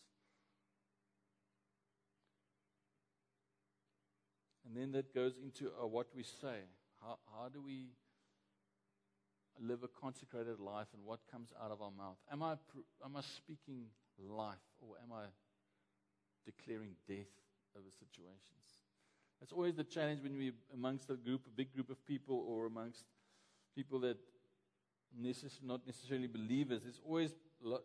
And 4.67 4.77
then 4.77 4.93
that 4.93 5.15
goes 5.15 5.35
into 5.43 5.71
uh, 5.81 5.87
what 5.87 6.07
we 6.15 6.23
say. 6.23 6.65
How, 7.01 7.19
how 7.33 7.49
do 7.49 7.61
we 7.61 7.89
live 9.61 9.83
a 9.83 9.89
consecrated 9.89 10.59
life 10.59 10.89
and 10.95 11.05
what 11.05 11.21
comes 11.31 11.53
out 11.63 11.71
of 11.71 11.83
our 11.83 11.91
mouth? 11.91 12.17
Am 12.33 12.43
I, 12.43 12.53
am 13.05 13.17
I 13.17 13.21
speaking 13.21 13.87
life 14.19 14.65
or 14.81 14.97
am 15.03 15.13
I 15.13 15.27
declaring 16.45 16.97
death 17.07 17.31
over 17.77 17.91
situations? 17.91 18.84
That's 19.41 19.53
always 19.53 19.75
the 19.75 19.85
challenge 19.85 20.23
when 20.23 20.37
we're 20.37 20.53
amongst 20.73 21.11
a 21.11 21.15
group, 21.17 21.47
a 21.47 21.51
big 21.51 21.73
group 21.73 21.91
of 21.91 22.05
people, 22.07 22.45
or 22.49 22.67
amongst 22.67 23.05
people 23.75 23.99
that 24.01 24.17
necess- 25.21 25.63
not 25.63 25.87
necessarily 25.87 26.27
believers. 26.27 26.83
It's 26.87 27.01
always 27.05 27.35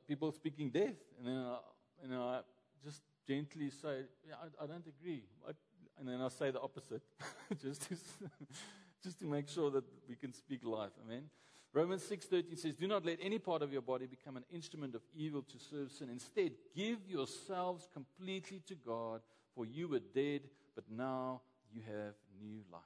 people 0.08 0.32
speaking 0.32 0.70
death, 0.70 0.96
and 1.18 1.28
then 1.28 1.38
I, 1.38 1.58
you 2.04 2.10
know, 2.10 2.24
I 2.24 2.42
just 2.84 3.02
gently 3.28 3.70
say, 3.70 4.04
yeah, 4.28 4.36
I, 4.42 4.64
I 4.64 4.68
don't 4.68 4.86
agree, 4.88 5.24
I, 5.48 5.52
and 6.00 6.08
then 6.08 6.22
I 6.22 6.30
say 6.30 6.52
the 6.52 6.62
opposite, 6.62 7.02
just 7.62 7.90
to 7.90 7.96
just 9.04 9.20
to 9.20 9.26
make 9.26 9.48
sure 9.48 9.72
that 9.72 9.84
we 10.08 10.16
can 10.16 10.34
speak 10.34 10.64
life. 10.64 10.92
Amen. 11.06 11.24
Romans 11.72 12.04
6:13 12.04 12.58
says, 12.58 12.76
"Do 12.76 12.88
not 12.88 13.06
let 13.06 13.20
any 13.22 13.38
part 13.38 13.62
of 13.62 13.72
your 13.72 13.82
body 13.82 14.08
become 14.08 14.38
an 14.38 14.46
instrument 14.52 14.96
of 14.96 15.02
evil 15.16 15.44
to 15.44 15.60
serve 15.60 15.92
sin. 15.92 16.10
Instead, 16.10 16.54
give 16.76 17.08
yourselves 17.08 17.88
completely 17.94 18.62
to 18.68 18.76
God, 18.76 19.22
for 19.54 19.66
you 19.66 19.88
were 19.88 20.00
dead, 20.00 20.42
but 20.80 20.90
now 20.90 21.42
you 21.74 21.82
have 21.82 22.16
new 22.42 22.64
life." 22.72 22.82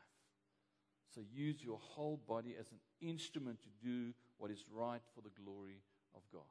So 1.13 1.21
use 1.32 1.63
your 1.63 1.77
whole 1.77 2.17
body 2.17 2.56
as 2.60 2.71
an 2.71 2.79
instrument 2.99 3.60
to 3.62 3.69
do 3.88 4.13
what 4.38 4.49
is 4.49 4.65
right 4.71 5.01
for 5.13 5.21
the 5.21 5.29
glory 5.29 5.84
of 6.15 6.21
God. 6.32 6.41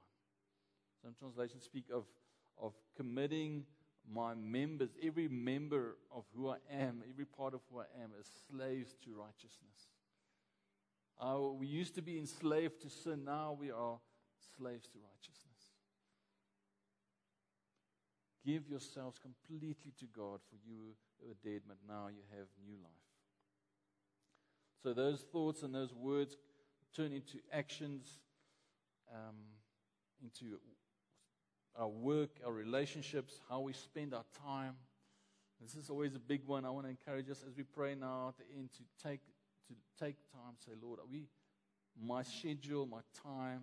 Some 1.02 1.14
translations 1.18 1.64
speak 1.64 1.87
of, 1.92 2.05
of 2.57 2.74
committing 2.96 3.66
my 4.09 4.35
members, 4.35 4.90
every 5.02 5.26
member 5.26 5.96
of 6.14 6.24
who 6.35 6.48
I 6.48 6.59
am, 6.70 7.02
every 7.11 7.24
part 7.24 7.55
of 7.55 7.61
who 7.70 7.81
I 7.81 7.87
am, 8.02 8.11
as 8.18 8.26
slaves 8.48 8.94
to 9.05 9.11
righteousness. 9.14 9.90
Uh, 11.20 11.40
we 11.52 11.66
used 11.66 11.96
to 11.96 12.02
be 12.02 12.18
enslaved 12.18 12.81
to 12.83 12.90
sin, 12.90 13.24
now 13.24 13.57
we 13.59 13.70
are 13.72 13.98
slaves 14.57 14.87
to 14.88 14.98
righteousness. 14.98 15.51
Give 18.44 18.68
yourselves 18.68 19.18
completely 19.18 19.92
to 19.98 20.07
God, 20.07 20.40
for 20.50 20.57
you 20.66 20.94
were 21.20 21.35
dead, 21.44 21.62
but 21.66 21.76
now 21.87 22.09
you 22.09 22.22
have 22.37 22.48
new 22.66 22.76
life. 22.83 22.92
So 24.83 24.92
those 24.92 25.20
thoughts 25.20 25.62
and 25.62 25.74
those 25.74 25.94
words 25.94 26.37
turn 26.94 27.12
into 27.12 27.38
actions, 27.52 28.18
um, 29.12 29.37
into 30.22 30.59
our 31.78 31.88
work, 31.88 32.31
our 32.44 32.52
relationships, 32.52 33.40
how 33.48 33.61
we 33.61 33.72
spend 33.72 34.12
our 34.12 34.24
time. 34.44 34.74
This 35.61 35.76
is 35.76 35.88
always 35.88 36.16
a 36.16 36.18
big 36.18 36.44
one. 36.46 36.64
I 36.64 36.70
want 36.70 36.87
to 36.87 36.90
encourage 36.90 37.31
us 37.31 37.44
as 37.48 37.57
we 37.57 37.62
pray 37.62 37.94
now 37.94 38.28
at 38.31 38.38
the 38.38 38.59
end 38.59 38.70
to 38.72 39.09
take 39.09 39.20
to 39.68 40.05
take 40.05 40.16
time. 40.33 40.55
Say, 40.66 40.72
Lord, 40.83 40.98
are 40.98 41.07
we 41.11 41.28
my 42.00 42.22
schedule, 42.22 42.87
my 42.87 43.00
time, 43.22 43.62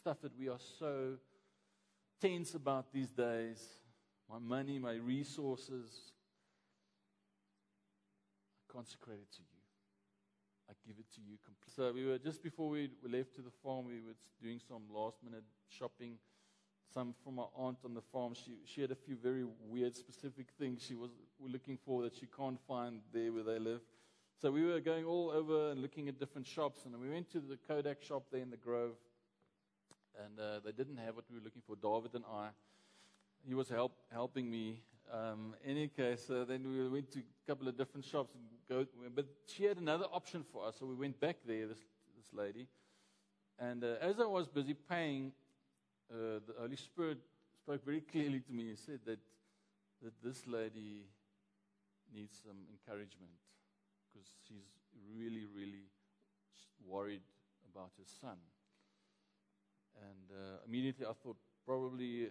stuff 0.00 0.20
that 0.22 0.38
we 0.38 0.48
are 0.48 0.60
so 0.78 1.14
tense 2.20 2.54
about 2.54 2.92
these 2.92 3.10
days, 3.10 3.60
my 4.30 4.38
money, 4.38 4.78
my 4.78 4.94
resources, 4.94 6.12
I 8.58 8.72
consecrate 8.72 9.18
it 9.20 9.32
to 9.36 9.42
you. 9.42 9.62
I 10.70 10.72
give 10.86 10.96
it 10.98 11.10
to 11.14 11.20
you 11.20 11.36
completely. 11.44 11.74
So 11.76 11.92
we 11.92 12.06
were 12.06 12.18
just 12.18 12.42
before 12.42 12.68
we 12.68 12.90
left 13.02 13.34
to 13.34 13.42
the 13.42 13.50
farm, 13.62 13.86
we 13.86 14.00
were 14.00 14.16
doing 14.40 14.60
some 14.66 14.82
last 14.92 15.22
minute 15.22 15.44
shopping. 15.68 16.18
Some 16.94 17.14
from 17.24 17.38
our 17.38 17.48
aunt 17.56 17.78
on 17.84 17.94
the 17.94 18.02
farm. 18.02 18.34
She 18.34 18.58
she 18.66 18.82
had 18.82 18.90
a 18.90 18.94
few 18.94 19.16
very 19.16 19.44
weird, 19.66 19.96
specific 19.96 20.48
things 20.58 20.82
she 20.82 20.94
was 20.94 21.10
looking 21.40 21.78
for 21.86 22.02
that 22.02 22.14
she 22.14 22.26
can't 22.26 22.60
find 22.68 23.00
there 23.12 23.32
where 23.32 23.44
they 23.44 23.58
live. 23.58 23.80
So 24.40 24.50
we 24.50 24.64
were 24.64 24.80
going 24.80 25.04
all 25.04 25.30
over 25.30 25.70
and 25.70 25.80
looking 25.80 26.08
at 26.08 26.18
different 26.18 26.46
shops, 26.46 26.84
and 26.84 26.98
we 27.00 27.08
went 27.08 27.30
to 27.32 27.40
the 27.40 27.56
Kodak 27.68 28.02
shop 28.02 28.24
there 28.30 28.42
in 28.42 28.50
the 28.50 28.56
Grove, 28.56 28.96
and 30.22 30.38
uh, 30.38 30.60
they 30.64 30.72
didn't 30.72 30.98
have 30.98 31.16
what 31.16 31.24
we 31.30 31.38
were 31.38 31.44
looking 31.44 31.62
for. 31.66 31.76
David 31.76 32.14
and 32.14 32.24
I, 32.30 32.48
he 33.46 33.54
was 33.54 33.68
help, 33.68 33.92
helping 34.12 34.50
me. 34.50 34.82
Um, 35.12 35.54
any 35.64 35.88
case, 35.88 36.30
uh, 36.30 36.44
then 36.48 36.66
we 36.66 36.88
went 36.88 37.10
to 37.12 37.18
a 37.18 37.46
couple 37.46 37.68
of 37.68 37.76
different 37.76 38.04
shops, 38.04 38.34
and 38.34 38.44
go, 38.68 38.86
but 39.14 39.26
she 39.46 39.64
had 39.64 39.76
another 39.76 40.06
option 40.12 40.42
for 40.42 40.66
us, 40.66 40.76
so 40.78 40.86
we 40.86 40.94
went 40.94 41.20
back 41.20 41.36
there. 41.46 41.66
This 41.66 41.78
this 42.16 42.32
lady, 42.32 42.66
and 43.58 43.84
uh, 43.84 43.96
as 44.00 44.20
I 44.20 44.24
was 44.24 44.48
busy 44.48 44.74
paying, 44.74 45.32
uh, 46.10 46.40
the 46.46 46.54
Holy 46.58 46.76
Spirit 46.76 47.18
spoke 47.54 47.84
very 47.84 48.00
clearly 48.00 48.40
to 48.40 48.52
me. 48.52 48.70
He 48.70 48.76
said 48.76 49.00
that 49.04 49.18
that 50.02 50.14
this 50.22 50.46
lady 50.46 51.04
needs 52.14 52.38
some 52.42 52.56
encouragement 52.70 53.32
because 54.12 54.28
she's 54.46 54.68
really, 55.14 55.46
really 55.54 55.84
worried 56.86 57.22
about 57.72 57.90
her 57.98 58.04
son. 58.20 58.36
And 59.96 60.30
uh, 60.30 60.58
immediately 60.66 61.06
I 61.06 61.12
thought, 61.12 61.36
probably, 61.66 62.28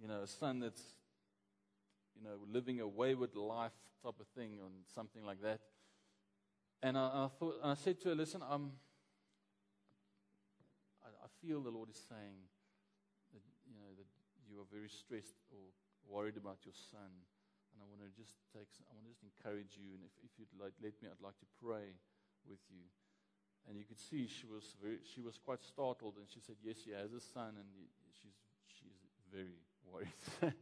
you 0.00 0.08
know, 0.08 0.22
a 0.22 0.26
son 0.26 0.60
that's, 0.60 0.82
you 2.16 2.22
know, 2.24 2.36
living 2.50 2.80
a 2.80 2.88
wayward 2.88 3.34
life 3.34 3.72
type 4.02 4.18
of 4.18 4.26
thing, 4.34 4.58
or 4.60 4.68
something 4.94 5.24
like 5.24 5.42
that. 5.42 5.60
And 6.82 6.96
I, 6.96 7.06
I 7.06 7.28
thought, 7.38 7.56
and 7.62 7.72
I 7.72 7.74
said 7.74 8.00
to 8.02 8.08
her, 8.10 8.14
listen, 8.14 8.40
I'm, 8.48 8.72
I, 11.04 11.08
I 11.08 11.28
feel 11.46 11.60
the 11.60 11.70
Lord 11.70 11.90
is 11.90 12.00
saying 12.08 12.40
that, 13.32 13.42
you 13.68 13.76
know, 13.76 13.92
that 13.96 14.06
you 14.48 14.60
are 14.60 14.68
very 14.72 14.88
stressed 14.88 15.36
or 15.52 15.60
worried 16.08 16.36
about 16.36 16.58
your 16.64 16.74
son 16.90 17.10
and 17.74 17.78
I 17.80 17.86
want 17.88 18.04
to 18.04 18.12
just 18.12 18.36
take, 18.52 18.68
I 18.84 18.92
want 18.92 19.08
to 19.08 19.12
just 19.16 19.24
encourage 19.24 19.78
you, 19.80 19.96
and 19.96 20.04
if, 20.04 20.12
if 20.20 20.32
you'd 20.36 20.52
like, 20.60 20.76
let 20.84 20.92
me, 21.00 21.08
I'd 21.08 21.24
like 21.24 21.38
to 21.40 21.48
pray 21.56 21.96
with 22.44 22.60
you. 22.68 22.84
And 23.64 23.76
you 23.80 23.88
could 23.88 24.00
see 24.00 24.28
she 24.28 24.44
was 24.44 24.76
very, 24.76 25.00
she 25.00 25.24
was 25.24 25.40
quite 25.40 25.64
startled, 25.64 26.20
and 26.20 26.28
she 26.28 26.44
said, 26.44 26.60
yes, 26.60 26.76
she 26.84 26.92
has 26.92 27.12
a 27.16 27.22
son, 27.24 27.56
and 27.56 27.68
she's, 28.20 28.36
she's 28.68 29.00
very 29.32 29.56
worried. 29.92 30.12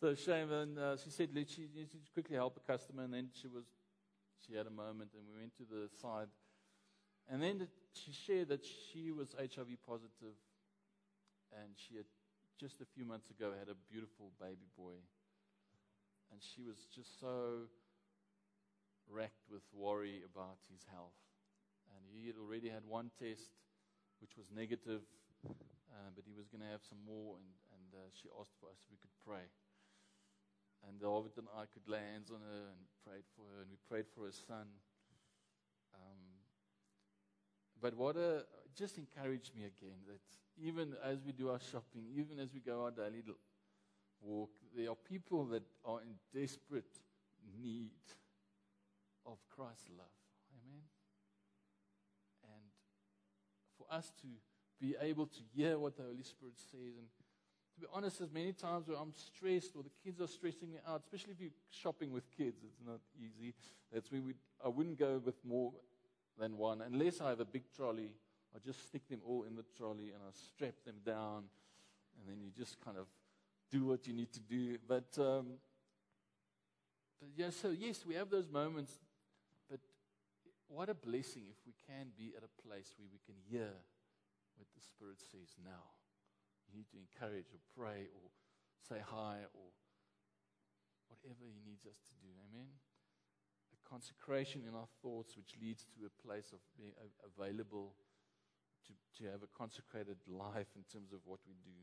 so 0.00 0.14
shame, 0.14 0.50
and 0.52 0.78
uh, 0.78 0.96
she 0.96 1.10
said, 1.10 1.30
let 1.34 1.48
she, 1.48 1.68
she 1.74 2.00
quickly 2.12 2.36
help 2.36 2.56
a 2.56 2.72
customer, 2.72 3.04
and 3.04 3.14
then 3.14 3.28
she 3.40 3.48
was, 3.48 3.64
she 4.46 4.54
had 4.54 4.66
a 4.66 4.70
moment, 4.70 5.10
and 5.14 5.22
we 5.32 5.40
went 5.40 5.56
to 5.56 5.64
the 5.64 5.88
side, 6.00 6.28
and 7.28 7.42
then 7.42 7.68
she 7.92 8.12
shared 8.12 8.48
that 8.48 8.64
she 8.64 9.12
was 9.12 9.34
HIV 9.38 9.78
positive, 9.86 10.36
and 11.52 11.72
she 11.74 11.96
had 11.96 12.06
just 12.58 12.80
a 12.80 12.86
few 12.94 13.04
months 13.04 13.30
ago 13.30 13.52
had 13.58 13.68
a 13.68 13.76
beautiful 13.90 14.32
baby 14.38 14.68
boy 14.76 14.92
and 16.30 16.38
she 16.38 16.62
was 16.62 16.86
just 16.94 17.18
so 17.18 17.66
racked 19.10 19.50
with 19.50 19.62
worry 19.74 20.22
about 20.22 20.62
his 20.70 20.86
health. 20.94 21.18
And 21.90 22.06
he 22.06 22.26
had 22.30 22.38
already 22.38 22.70
had 22.70 22.86
one 22.86 23.10
test, 23.18 23.50
which 24.22 24.38
was 24.38 24.46
negative, 24.54 25.02
uh, 25.42 26.10
but 26.14 26.22
he 26.22 26.32
was 26.32 26.46
going 26.46 26.62
to 26.62 26.70
have 26.70 26.86
some 26.86 27.02
more, 27.02 27.34
and, 27.34 27.50
and 27.90 28.06
uh, 28.06 28.10
she 28.14 28.28
asked 28.38 28.54
for 28.60 28.70
us 28.70 28.78
if 28.86 28.90
we 28.90 28.98
could 29.02 29.16
pray. 29.26 29.50
And 30.86 30.98
David 30.98 31.34
and 31.36 31.50
I 31.58 31.66
could 31.66 31.84
lay 31.90 31.98
hands 31.98 32.30
on 32.30 32.40
her 32.40 32.62
and 32.70 32.80
prayed 33.04 33.26
for 33.36 33.42
her, 33.52 33.62
and 33.62 33.70
we 33.70 33.76
prayed 33.90 34.06
for 34.14 34.24
her 34.24 34.32
son. 34.32 34.66
Um, 35.92 36.22
but 37.80 37.96
what 37.96 38.16
a, 38.16 38.46
just 38.74 38.96
encouraged 38.96 39.52
me 39.54 39.66
again 39.66 39.98
that 40.06 40.22
even 40.56 40.94
as 41.04 41.18
we 41.24 41.32
do 41.32 41.50
our 41.50 41.60
shopping, 41.60 42.06
even 42.14 42.38
as 42.38 42.54
we 42.54 42.60
go 42.60 42.84
our 42.84 42.90
daily 42.90 43.22
walk, 44.20 44.50
there 44.76 44.90
are 44.90 44.96
people 44.96 45.44
that 45.46 45.64
are 45.84 46.00
in 46.00 46.14
desperate 46.32 47.00
need 47.60 47.90
of 49.26 49.36
Christ's 49.54 49.90
love. 49.90 50.16
Amen. 50.54 50.84
And 52.44 52.64
for 53.76 53.86
us 53.92 54.12
to 54.22 54.28
be 54.80 54.96
able 55.00 55.26
to 55.26 55.40
hear 55.54 55.78
what 55.78 55.96
the 55.96 56.04
Holy 56.04 56.22
Spirit 56.22 56.56
says 56.56 56.96
and 56.96 57.08
to 57.80 57.86
be 57.86 57.92
honest, 57.94 58.18
there's 58.18 58.32
many 58.32 58.52
times 58.52 58.88
where 58.88 58.98
I'm 58.98 59.12
stressed 59.16 59.74
or 59.74 59.82
the 59.82 59.90
kids 60.04 60.20
are 60.20 60.26
stressing 60.26 60.70
me 60.70 60.78
out, 60.86 61.00
especially 61.00 61.32
if 61.32 61.40
you're 61.40 61.50
shopping 61.70 62.12
with 62.12 62.24
kids. 62.36 62.62
It's 62.62 62.80
not 62.86 63.00
easy. 63.16 63.54
That's 63.92 64.10
where 64.12 64.20
we, 64.20 64.34
I 64.64 64.68
wouldn't 64.68 64.98
go 64.98 65.20
with 65.24 65.36
more 65.44 65.72
than 66.38 66.56
one. 66.56 66.82
Unless 66.82 67.20
I 67.20 67.30
have 67.30 67.40
a 67.40 67.44
big 67.44 67.64
trolley, 67.74 68.10
I 68.54 68.58
just 68.64 68.86
stick 68.88 69.08
them 69.08 69.20
all 69.26 69.44
in 69.44 69.56
the 69.56 69.64
trolley 69.76 70.10
and 70.12 70.20
I 70.26 70.30
strap 70.32 70.74
them 70.84 70.96
down. 71.04 71.44
And 72.18 72.28
then 72.28 72.42
you 72.42 72.50
just 72.56 72.80
kind 72.84 72.98
of 72.98 73.06
do 73.70 73.86
what 73.86 74.06
you 74.06 74.12
need 74.12 74.32
to 74.32 74.40
do. 74.40 74.76
But, 74.86 75.16
um, 75.18 75.46
but 77.20 77.30
yeah, 77.36 77.50
so 77.50 77.70
yes, 77.70 78.04
we 78.06 78.14
have 78.14 78.28
those 78.30 78.48
moments. 78.50 78.92
But 79.70 79.80
what 80.68 80.88
a 80.88 80.94
blessing 80.94 81.44
if 81.48 81.56
we 81.64 81.72
can 81.86 82.08
be 82.18 82.32
at 82.36 82.42
a 82.42 82.68
place 82.68 82.94
where 82.98 83.08
we 83.10 83.20
can 83.24 83.36
hear 83.50 83.70
what 84.56 84.66
the 84.74 84.80
Spirit 84.80 85.18
says 85.30 85.56
now. 85.64 85.99
You 86.70 86.78
need 86.78 86.90
to 86.94 86.98
encourage 87.02 87.50
or 87.50 87.58
pray 87.74 88.06
or 88.14 88.30
say 88.86 89.02
hi 89.02 89.42
or 89.50 89.66
whatever 91.10 91.42
He 91.50 91.58
needs 91.66 91.84
us 91.86 91.98
to 92.06 92.14
do. 92.22 92.30
Amen. 92.46 92.70
A 93.74 93.78
consecration 93.88 94.62
in 94.62 94.74
our 94.74 94.88
thoughts, 95.02 95.36
which 95.36 95.58
leads 95.60 95.84
to 95.98 96.06
a 96.06 96.12
place 96.22 96.54
of 96.54 96.62
being 96.78 96.94
available 97.26 97.94
to, 98.86 98.92
to 99.18 99.30
have 99.30 99.42
a 99.42 99.50
consecrated 99.58 100.18
life 100.26 100.70
in 100.78 100.86
terms 100.86 101.12
of 101.12 101.20
what 101.26 101.40
we 101.46 101.54
do. 101.66 101.76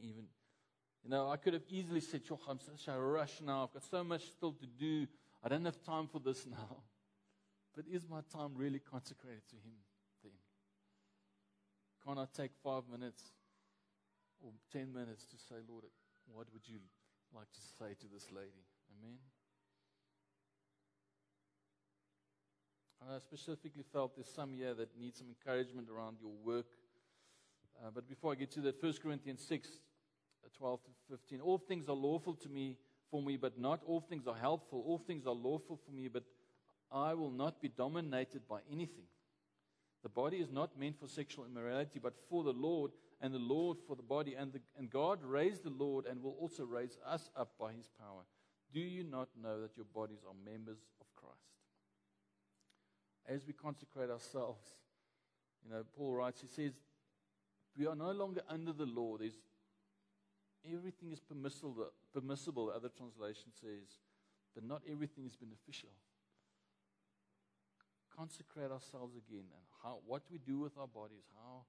Even 0.00 0.28
you 1.02 1.08
know, 1.08 1.30
I 1.30 1.36
could 1.36 1.54
have 1.54 1.62
easily 1.70 2.00
said, 2.00 2.24
Sure, 2.26 2.38
I'm 2.48 2.60
such 2.60 2.88
a 2.88 2.98
rush 3.00 3.40
now. 3.40 3.64
I've 3.64 3.72
got 3.72 3.84
so 3.90 4.04
much 4.04 4.26
still 4.26 4.52
to 4.52 4.66
do. 4.66 5.06
I 5.42 5.48
don't 5.48 5.64
have 5.64 5.82
time 5.82 6.08
for 6.08 6.20
this 6.20 6.46
now. 6.50 6.76
But 7.74 7.86
is 7.90 8.06
my 8.08 8.20
time 8.32 8.52
really 8.54 8.80
consecrated 8.80 9.48
to 9.48 9.56
Him 9.56 9.72
then? 10.22 10.32
Can't 12.04 12.18
I 12.18 12.26
take 12.36 12.50
five 12.62 12.82
minutes 12.90 13.22
or 14.42 14.52
ten 14.72 14.92
minutes 14.92 15.26
to 15.26 15.36
say, 15.36 15.56
Lord, 15.68 15.84
what 16.32 16.46
would 16.52 16.66
you 16.66 16.78
like 17.34 17.50
to 17.52 17.60
say 17.78 17.94
to 18.00 18.06
this 18.12 18.26
lady? 18.30 18.64
Amen. 18.98 19.18
I 23.08 23.18
specifically 23.18 23.84
felt 23.92 24.14
there's 24.14 24.28
some 24.28 24.52
here 24.52 24.74
that 24.74 24.98
need 24.98 25.16
some 25.16 25.28
encouragement 25.28 25.88
around 25.88 26.18
your 26.20 26.32
work. 26.44 26.66
Uh, 27.82 27.90
but 27.94 28.08
before 28.08 28.32
I 28.32 28.34
get 28.34 28.50
to 28.52 28.60
that, 28.62 28.82
1 28.82 28.94
Corinthians 29.02 29.42
6 29.46 29.68
12 30.56 30.84
to 30.84 30.90
15. 31.10 31.40
All 31.40 31.58
things 31.58 31.88
are 31.88 31.94
lawful 31.94 32.34
to 32.34 32.48
me 32.48 32.76
for 33.10 33.22
me, 33.22 33.36
but 33.36 33.58
not 33.58 33.80
all 33.86 34.00
things 34.00 34.26
are 34.26 34.34
helpful. 34.34 34.82
All 34.86 34.98
things 34.98 35.26
are 35.26 35.34
lawful 35.34 35.78
for 35.84 35.92
me, 35.92 36.08
but 36.08 36.24
I 36.92 37.14
will 37.14 37.30
not 37.30 37.60
be 37.60 37.68
dominated 37.68 38.42
by 38.48 38.58
anything. 38.70 39.04
The 40.02 40.08
body 40.08 40.38
is 40.38 40.50
not 40.50 40.78
meant 40.78 40.98
for 40.98 41.08
sexual 41.08 41.44
immorality, 41.44 41.98
but 41.98 42.14
for 42.28 42.44
the 42.44 42.52
Lord, 42.52 42.90
and 43.20 43.34
the 43.34 43.38
Lord 43.38 43.78
for 43.86 43.96
the 43.96 44.02
body. 44.02 44.34
And, 44.34 44.52
the, 44.52 44.60
and 44.78 44.90
God 44.90 45.22
raised 45.22 45.64
the 45.64 45.70
Lord 45.70 46.06
and 46.06 46.22
will 46.22 46.36
also 46.40 46.64
raise 46.64 46.98
us 47.06 47.30
up 47.36 47.52
by 47.58 47.72
his 47.72 47.88
power. 47.98 48.22
Do 48.72 48.80
you 48.80 49.04
not 49.04 49.28
know 49.40 49.60
that 49.60 49.76
your 49.76 49.86
bodies 49.92 50.20
are 50.26 50.34
members 50.50 50.78
of 51.00 51.06
Christ? 51.16 51.36
As 53.28 53.46
we 53.46 53.52
consecrate 53.52 54.10
ourselves, 54.10 54.64
you 55.64 55.70
know, 55.70 55.84
Paul 55.96 56.14
writes, 56.14 56.40
he 56.40 56.46
says, 56.46 56.72
we 57.76 57.86
are 57.86 57.94
no 57.94 58.10
longer 58.12 58.40
under 58.48 58.72
the 58.72 58.86
law. 58.86 59.16
There's 59.18 59.38
everything 60.64 61.12
is 61.12 61.20
permissible, 61.20 61.92
permissible, 62.12 62.66
the 62.66 62.72
other 62.72 62.88
translation 62.88 63.50
says, 63.60 63.98
but 64.54 64.64
not 64.64 64.82
everything 64.90 65.26
is 65.26 65.36
beneficial. 65.36 65.90
Consecrate 68.16 68.70
ourselves 68.70 69.14
again 69.16 69.44
and 69.54 69.64
how, 69.82 69.98
what 70.06 70.22
we 70.30 70.38
do 70.38 70.58
with 70.58 70.76
our 70.76 70.88
bodies, 70.88 71.24
how, 71.34 71.64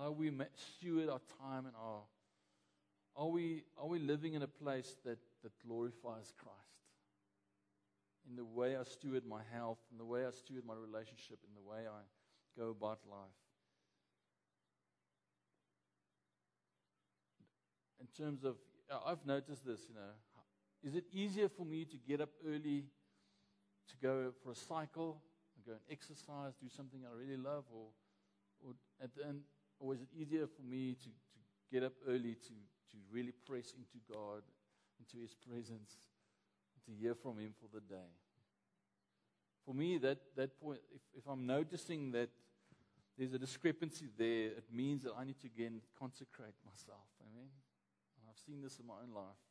how 0.00 0.10
we 0.10 0.32
steward 0.54 1.08
our 1.08 1.20
time 1.40 1.66
and 1.66 1.74
our. 1.76 2.02
Are 3.14 3.28
we, 3.28 3.64
are 3.76 3.86
we 3.86 3.98
living 3.98 4.34
in 4.34 4.42
a 4.42 4.48
place 4.48 4.96
that, 5.04 5.18
that 5.42 5.52
glorifies 5.66 6.32
Christ? 6.38 6.58
In 8.28 8.36
the 8.36 8.44
way 8.44 8.76
I 8.76 8.84
steward 8.84 9.26
my 9.26 9.42
health, 9.52 9.78
in 9.90 9.98
the 9.98 10.04
way 10.04 10.24
I 10.24 10.30
steward 10.30 10.64
my 10.64 10.74
relationship, 10.74 11.38
in 11.46 11.54
the 11.54 11.68
way 11.68 11.80
I 11.86 12.00
go 12.58 12.70
about 12.70 13.00
life. 13.10 13.42
in 18.02 18.24
terms 18.24 18.44
of, 18.44 18.56
I've 19.06 19.24
noticed 19.24 19.64
this, 19.64 19.86
you 19.88 19.94
know, 19.94 20.12
is 20.82 20.96
it 20.96 21.04
easier 21.12 21.48
for 21.48 21.64
me 21.64 21.84
to 21.84 21.96
get 21.96 22.20
up 22.20 22.30
early 22.46 22.84
to 23.88 23.94
go 24.02 24.32
for 24.42 24.52
a 24.52 24.56
cycle, 24.56 25.22
and 25.56 25.64
go 25.64 25.72
and 25.72 25.80
exercise, 25.90 26.54
do 26.60 26.68
something 26.68 27.00
I 27.06 27.16
really 27.16 27.36
love, 27.36 27.64
or, 27.72 27.86
or 28.66 28.72
at 29.02 29.14
the 29.14 29.26
end, 29.26 29.42
or 29.82 29.94
is 29.94 30.00
it 30.00 30.08
easier 30.16 30.46
for 30.46 30.62
me 30.62 30.94
to, 30.94 31.08
to 31.08 31.38
get 31.72 31.82
up 31.82 31.92
early 32.08 32.34
to, 32.34 32.54
to 32.90 32.96
really 33.10 33.32
press 33.44 33.74
into 33.76 33.98
God, 34.08 34.42
into 35.00 35.20
His 35.20 35.34
presence, 35.34 35.98
to 36.86 36.92
hear 36.92 37.14
from 37.14 37.38
Him 37.38 37.52
for 37.60 37.66
the 37.74 37.80
day? 37.80 38.10
For 39.66 39.74
me, 39.74 39.98
that, 39.98 40.18
that 40.36 40.60
point, 40.60 40.80
if, 40.94 41.02
if 41.18 41.26
I'm 41.28 41.46
noticing 41.46 42.12
that 42.12 42.30
there's 43.18 43.32
a 43.32 43.38
discrepancy 43.38 44.06
there, 44.16 44.46
it 44.46 44.64
means 44.72 45.02
that 45.02 45.12
I 45.18 45.24
need 45.24 45.40
to 45.40 45.46
again 45.46 45.80
consecrate 45.98 46.54
myself. 46.64 47.06
Amen. 47.20 47.50
And 48.18 48.26
I've 48.30 48.38
seen 48.46 48.62
this 48.62 48.78
in 48.78 48.86
my 48.86 48.94
own 49.02 49.14
life. 49.14 49.42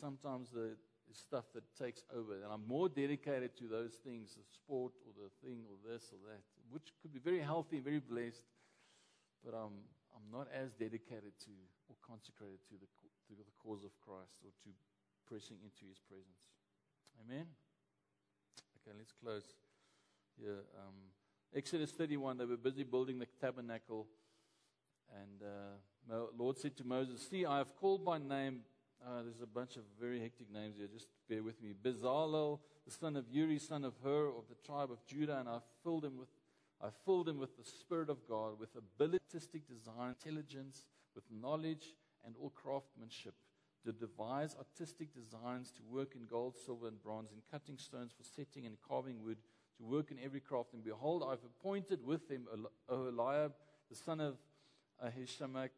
Sometimes 0.00 0.50
the 0.50 0.76
stuff 1.12 1.44
that 1.54 1.64
takes 1.76 2.02
over, 2.14 2.34
and 2.34 2.52
I'm 2.52 2.66
more 2.66 2.88
dedicated 2.88 3.56
to 3.58 3.68
those 3.68 3.94
things, 4.04 4.34
the 4.34 4.44
sport 4.54 4.92
or 5.04 5.12
the 5.12 5.30
thing 5.46 5.64
or 5.68 5.76
this 5.92 6.12
or 6.12 6.18
that, 6.30 6.42
which 6.70 6.94
could 7.02 7.12
be 7.12 7.18
very 7.18 7.40
healthy, 7.40 7.80
very 7.80 8.00
blessed, 8.00 8.42
but 9.44 9.54
I'm, 9.54 9.84
I'm 10.14 10.26
not 10.30 10.48
as 10.54 10.72
dedicated 10.72 11.34
to 11.46 11.54
or 11.90 11.96
consecrated 12.06 12.62
to 12.70 12.78
the, 12.78 12.88
to 13.28 13.32
the 13.34 13.46
cause 13.58 13.84
of 13.84 13.90
Christ 14.00 14.38
or 14.44 14.54
to 14.64 14.70
pressing 15.26 15.58
into 15.62 15.86
his 15.88 15.98
presence. 15.98 16.50
Amen? 17.22 17.46
Okay, 18.80 18.96
let's 18.96 19.12
close 19.12 19.44
here. 20.38 20.64
Um, 20.78 20.94
Exodus 21.54 21.90
31, 21.92 22.38
they 22.38 22.44
were 22.44 22.56
busy 22.56 22.84
building 22.84 23.18
the 23.18 23.26
tabernacle. 23.40 24.06
And 25.14 25.42
uh, 25.42 26.26
Lord 26.38 26.56
said 26.58 26.76
to 26.76 26.86
Moses, 26.86 27.26
See, 27.28 27.44
I 27.44 27.58
have 27.58 27.74
called 27.76 28.04
by 28.04 28.18
name. 28.18 28.60
Uh, 29.04 29.22
there's 29.22 29.40
a 29.42 29.46
bunch 29.46 29.76
of 29.76 29.82
very 30.00 30.20
hectic 30.20 30.52
names 30.52 30.76
here. 30.76 30.86
Just 30.92 31.08
bear 31.28 31.42
with 31.42 31.60
me. 31.62 31.72
Bezalel, 31.82 32.60
the 32.84 32.92
son 32.92 33.16
of 33.16 33.24
Uri, 33.30 33.58
son 33.58 33.84
of 33.84 33.94
Hur, 34.04 34.28
of 34.28 34.44
the 34.48 34.56
tribe 34.64 34.90
of 34.90 35.04
Judah, 35.06 35.38
and 35.38 35.48
I 35.48 35.58
filled 35.82 36.04
him 36.04 36.18
with, 36.18 36.28
I 36.82 36.88
filled 37.04 37.28
him 37.28 37.38
with 37.38 37.56
the 37.56 37.64
Spirit 37.64 38.08
of 38.08 38.26
God, 38.28 38.58
with 38.58 38.70
ability, 38.76 39.20
artistic 39.32 39.68
design, 39.68 40.14
intelligence, 40.24 40.86
with 41.14 41.24
knowledge, 41.30 41.94
and 42.24 42.34
all 42.40 42.50
craftsmanship, 42.50 43.34
to 43.84 43.92
devise 43.92 44.56
artistic 44.56 45.08
designs, 45.14 45.70
to 45.70 45.82
work 45.90 46.14
in 46.14 46.26
gold, 46.26 46.56
silver, 46.58 46.88
and 46.88 47.02
bronze, 47.02 47.30
in 47.32 47.42
cutting 47.50 47.78
stones 47.78 48.12
for 48.16 48.24
setting 48.24 48.66
and 48.66 48.76
carving 48.86 49.22
wood, 49.22 49.38
to 49.78 49.84
work 49.84 50.10
in 50.10 50.18
every 50.22 50.40
craft. 50.40 50.74
And 50.74 50.84
behold, 50.84 51.22
I've 51.26 51.44
appointed 51.44 52.04
with 52.04 52.28
him 52.30 52.46
Oholiab, 52.90 53.52
the 53.88 53.96
son 53.96 54.20
of 54.20 54.36
Ahishamach 55.04 55.70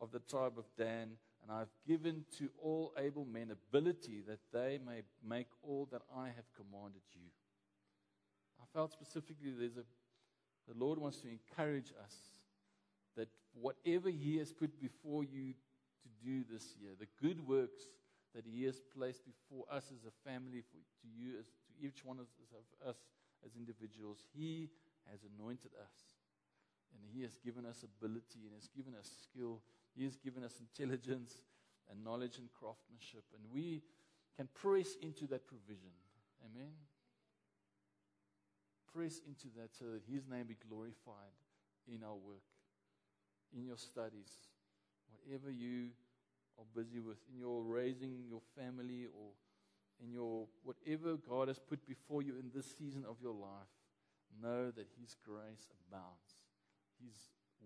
of 0.00 0.10
the 0.12 0.20
tribe 0.20 0.58
of 0.58 0.64
Dan, 0.78 1.12
and 1.42 1.50
I've 1.50 1.72
given 1.86 2.24
to 2.38 2.48
all 2.62 2.92
able 2.96 3.24
men 3.24 3.50
ability 3.50 4.22
that 4.28 4.38
they 4.52 4.78
may 4.84 5.02
make 5.26 5.48
all 5.62 5.88
that 5.90 6.02
I 6.16 6.26
have 6.26 6.46
commanded 6.56 7.02
you. 7.12 7.28
I 8.60 8.64
felt 8.72 8.92
specifically 8.92 9.50
there's 9.50 9.76
a 9.76 9.84
the 10.68 10.84
Lord 10.84 10.98
wants 10.98 11.18
to 11.18 11.28
encourage 11.28 11.92
us 12.04 12.14
that 13.16 13.28
whatever 13.54 14.08
He 14.08 14.38
has 14.38 14.52
put 14.52 14.80
before 14.80 15.24
you 15.24 15.54
to 16.02 16.08
do 16.24 16.44
this 16.50 16.74
year, 16.80 16.92
the 16.98 17.08
good 17.20 17.46
works 17.46 17.82
that 18.34 18.44
He 18.46 18.64
has 18.64 18.80
placed 18.96 19.22
before 19.24 19.64
us 19.70 19.92
as 19.92 20.04
a 20.06 20.28
family, 20.28 20.62
for, 20.62 20.78
to 20.78 21.08
you, 21.08 21.38
as, 21.38 21.46
to 21.46 21.86
each 21.86 22.04
one 22.04 22.18
of 22.18 22.26
us 22.88 22.96
as 23.44 23.56
individuals, 23.56 24.24
He 24.34 24.70
has 25.10 25.20
anointed 25.36 25.72
us. 25.80 25.94
And 26.94 27.02
He 27.12 27.22
has 27.22 27.36
given 27.44 27.66
us 27.66 27.84
ability 27.84 28.44
and 28.44 28.52
He 28.52 28.60
has 28.60 28.68
given 28.68 28.94
us 28.94 29.10
skill. 29.22 29.60
He 29.94 30.04
has 30.04 30.16
given 30.16 30.44
us 30.44 30.60
intelligence 30.60 31.42
and 31.90 32.04
knowledge 32.04 32.38
and 32.38 32.48
craftsmanship. 32.52 33.24
And 33.34 33.42
we 33.52 33.82
can 34.36 34.48
press 34.54 34.96
into 35.02 35.26
that 35.28 35.46
provision. 35.46 35.92
Amen. 36.44 36.72
Press 38.94 39.20
into 39.26 39.48
that 39.56 39.74
so 39.78 39.86
that 39.86 40.02
His 40.06 40.26
name 40.26 40.46
be 40.46 40.56
glorified 40.68 41.32
in 41.88 42.02
our 42.04 42.16
work, 42.16 42.44
in 43.56 43.64
your 43.64 43.78
studies, 43.78 44.30
whatever 45.10 45.50
you 45.50 45.88
are 46.58 46.64
busy 46.74 47.00
with, 47.00 47.18
in 47.32 47.38
your 47.38 47.62
raising 47.62 48.24
your 48.28 48.42
family 48.56 49.06
or 49.06 49.32
in 50.02 50.12
your 50.12 50.46
whatever 50.64 51.16
God 51.16 51.48
has 51.48 51.58
put 51.58 51.86
before 51.86 52.22
you 52.22 52.34
in 52.38 52.50
this 52.54 52.66
season 52.78 53.04
of 53.08 53.16
your 53.22 53.34
life. 53.34 53.70
Know 54.42 54.70
that 54.70 54.88
His 55.00 55.16
grace 55.24 55.68
abounds. 55.88 56.44
His 57.04 57.14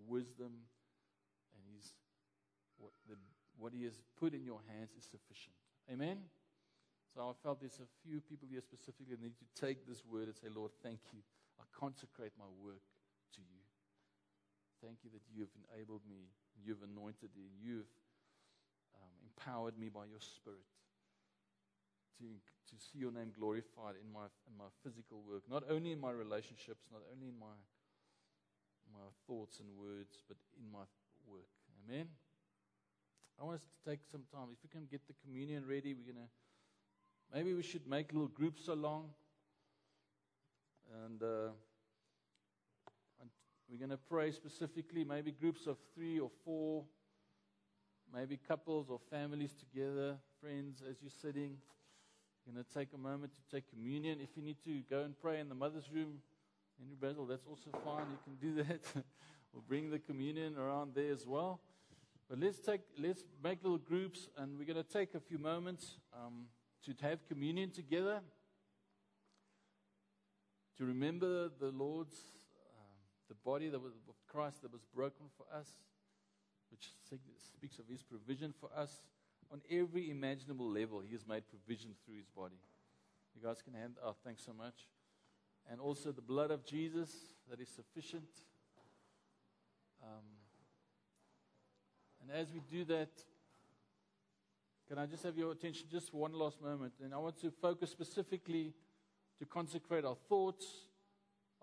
wisdom 0.06 0.52
and 1.54 1.76
His 1.76 1.92
what, 2.78 2.92
the, 3.08 3.14
what 3.58 3.72
He 3.72 3.84
has 3.84 4.00
put 4.18 4.34
in 4.34 4.44
your 4.44 4.60
hands 4.68 4.90
is 4.98 5.04
sufficient. 5.04 5.54
Amen. 5.90 6.18
So 7.16 7.32
I 7.32 7.34
felt 7.40 7.64
there's 7.64 7.80
a 7.80 7.88
few 8.04 8.20
people 8.20 8.44
here 8.44 8.60
specifically 8.60 9.16
that 9.16 9.24
need 9.24 9.40
to 9.40 9.48
take 9.56 9.88
this 9.88 10.04
word 10.04 10.28
and 10.28 10.36
say, 10.36 10.52
Lord, 10.52 10.68
thank 10.84 11.00
you. 11.16 11.24
I 11.56 11.64
consecrate 11.72 12.36
my 12.36 12.44
work 12.60 12.84
to 13.32 13.40
you. 13.40 13.64
Thank 14.84 15.00
you 15.00 15.08
that 15.16 15.24
you 15.32 15.48
have 15.48 15.54
enabled 15.64 16.04
me, 16.04 16.28
you've 16.60 16.84
anointed 16.84 17.32
me, 17.32 17.48
you've 17.56 17.88
um, 19.00 19.16
empowered 19.24 19.80
me 19.80 19.88
by 19.88 20.04
your 20.04 20.20
Spirit 20.20 20.68
to, 22.20 22.28
to 22.28 22.74
see 22.76 23.00
your 23.00 23.16
name 23.16 23.32
glorified 23.32 23.96
in 23.96 24.12
my, 24.12 24.28
in 24.44 24.52
my 24.52 24.68
physical 24.84 25.24
work, 25.24 25.40
not 25.48 25.64
only 25.72 25.96
in 25.96 26.00
my 26.00 26.12
relationships, 26.12 26.84
not 26.92 27.00
only 27.08 27.32
in 27.32 27.38
my 27.40 27.56
my 28.94 29.10
thoughts 29.26 29.58
and 29.58 29.66
words, 29.74 30.22
but 30.28 30.36
in 30.54 30.70
my 30.70 30.86
work. 31.26 31.50
Amen. 31.82 32.06
I 33.34 33.42
want 33.42 33.58
us 33.58 33.66
to 33.66 33.90
take 33.90 34.00
some 34.06 34.22
time. 34.30 34.54
If 34.54 34.62
we 34.62 34.70
can 34.70 34.86
get 34.86 35.02
the 35.08 35.16
communion 35.26 35.66
ready, 35.66 35.92
we're 35.92 36.06
going 36.06 36.22
to. 36.22 36.30
Maybe 37.34 37.54
we 37.54 37.62
should 37.62 37.86
make 37.86 38.12
little 38.12 38.28
groups 38.28 38.68
along. 38.68 39.10
And, 41.04 41.22
uh, 41.22 41.50
we're 43.68 43.78
going 43.78 43.90
to 43.90 43.96
pray 43.96 44.30
specifically, 44.30 45.02
maybe 45.02 45.32
groups 45.32 45.66
of 45.66 45.76
three 45.92 46.20
or 46.20 46.30
four, 46.44 46.84
maybe 48.14 48.38
couples 48.46 48.86
or 48.88 49.00
families 49.10 49.52
together, 49.52 50.18
friends, 50.40 50.82
as 50.88 50.96
you're 51.02 51.10
sitting. 51.10 51.56
You're 52.46 52.54
going 52.54 52.64
to 52.64 52.78
take 52.78 52.90
a 52.94 52.98
moment 52.98 53.32
to 53.34 53.56
take 53.56 53.68
communion. 53.68 54.20
If 54.22 54.36
you 54.36 54.42
need 54.42 54.58
to 54.64 54.82
go 54.88 55.02
and 55.02 55.18
pray 55.20 55.40
in 55.40 55.48
the 55.48 55.56
mother's 55.56 55.90
room, 55.92 56.18
Henry 56.78 56.94
Basil, 57.00 57.26
that's 57.26 57.44
also 57.44 57.70
fine. 57.84 58.06
You 58.08 58.18
can 58.22 58.36
do 58.36 58.62
that. 58.62 58.80
we'll 59.52 59.64
bring 59.66 59.90
the 59.90 59.98
communion 59.98 60.56
around 60.56 60.92
there 60.94 61.10
as 61.10 61.26
well. 61.26 61.58
But 62.30 62.38
let's 62.38 62.60
take, 62.60 62.82
let's 62.96 63.24
make 63.42 63.64
little 63.64 63.78
groups, 63.78 64.28
and 64.36 64.56
we're 64.56 64.72
going 64.72 64.82
to 64.82 64.88
take 64.88 65.14
a 65.16 65.20
few 65.20 65.38
moments 65.38 65.98
um, 66.14 66.46
to 66.84 66.94
have 67.02 67.26
communion 67.26 67.70
together, 67.70 68.20
to 70.78 70.84
remember 70.84 71.48
the 71.48 71.68
Lord's, 71.68 72.16
um, 72.76 72.98
the 73.28 73.34
body 73.34 73.68
that 73.68 73.80
was, 73.80 73.94
of 74.08 74.14
Christ 74.26 74.62
that 74.62 74.72
was 74.72 74.82
broken 74.94 75.26
for 75.36 75.46
us, 75.56 75.68
which 76.70 76.90
speaks 77.54 77.78
of 77.78 77.86
His 77.88 78.02
provision 78.02 78.52
for 78.60 78.70
us 78.76 79.06
on 79.50 79.60
every 79.70 80.10
imaginable 80.10 80.70
level. 80.70 81.00
He 81.00 81.12
has 81.12 81.26
made 81.26 81.44
provision 81.48 81.94
through 82.04 82.16
His 82.16 82.28
body. 82.28 82.60
You 83.34 83.46
guys 83.46 83.62
can 83.62 83.74
hand. 83.74 83.94
Oh, 84.04 84.14
thanks 84.24 84.44
so 84.44 84.52
much 84.52 84.86
and 85.70 85.80
also 85.80 86.12
the 86.12 86.22
blood 86.22 86.50
of 86.50 86.64
Jesus 86.64 87.10
that 87.50 87.60
is 87.60 87.68
sufficient. 87.68 88.28
Um, 90.02 90.24
and 92.20 92.30
as 92.30 92.52
we 92.52 92.60
do 92.60 92.84
that, 92.84 93.10
can 94.88 94.98
I 94.98 95.06
just 95.06 95.24
have 95.24 95.36
your 95.36 95.50
attention 95.50 95.88
just 95.90 96.12
for 96.12 96.18
one 96.18 96.32
last 96.32 96.62
moment? 96.62 96.92
And 97.02 97.12
I 97.12 97.18
want 97.18 97.40
to 97.40 97.50
focus 97.50 97.90
specifically 97.90 98.72
to 99.38 99.44
consecrate 99.44 100.04
our 100.04 100.14
thoughts, 100.28 100.64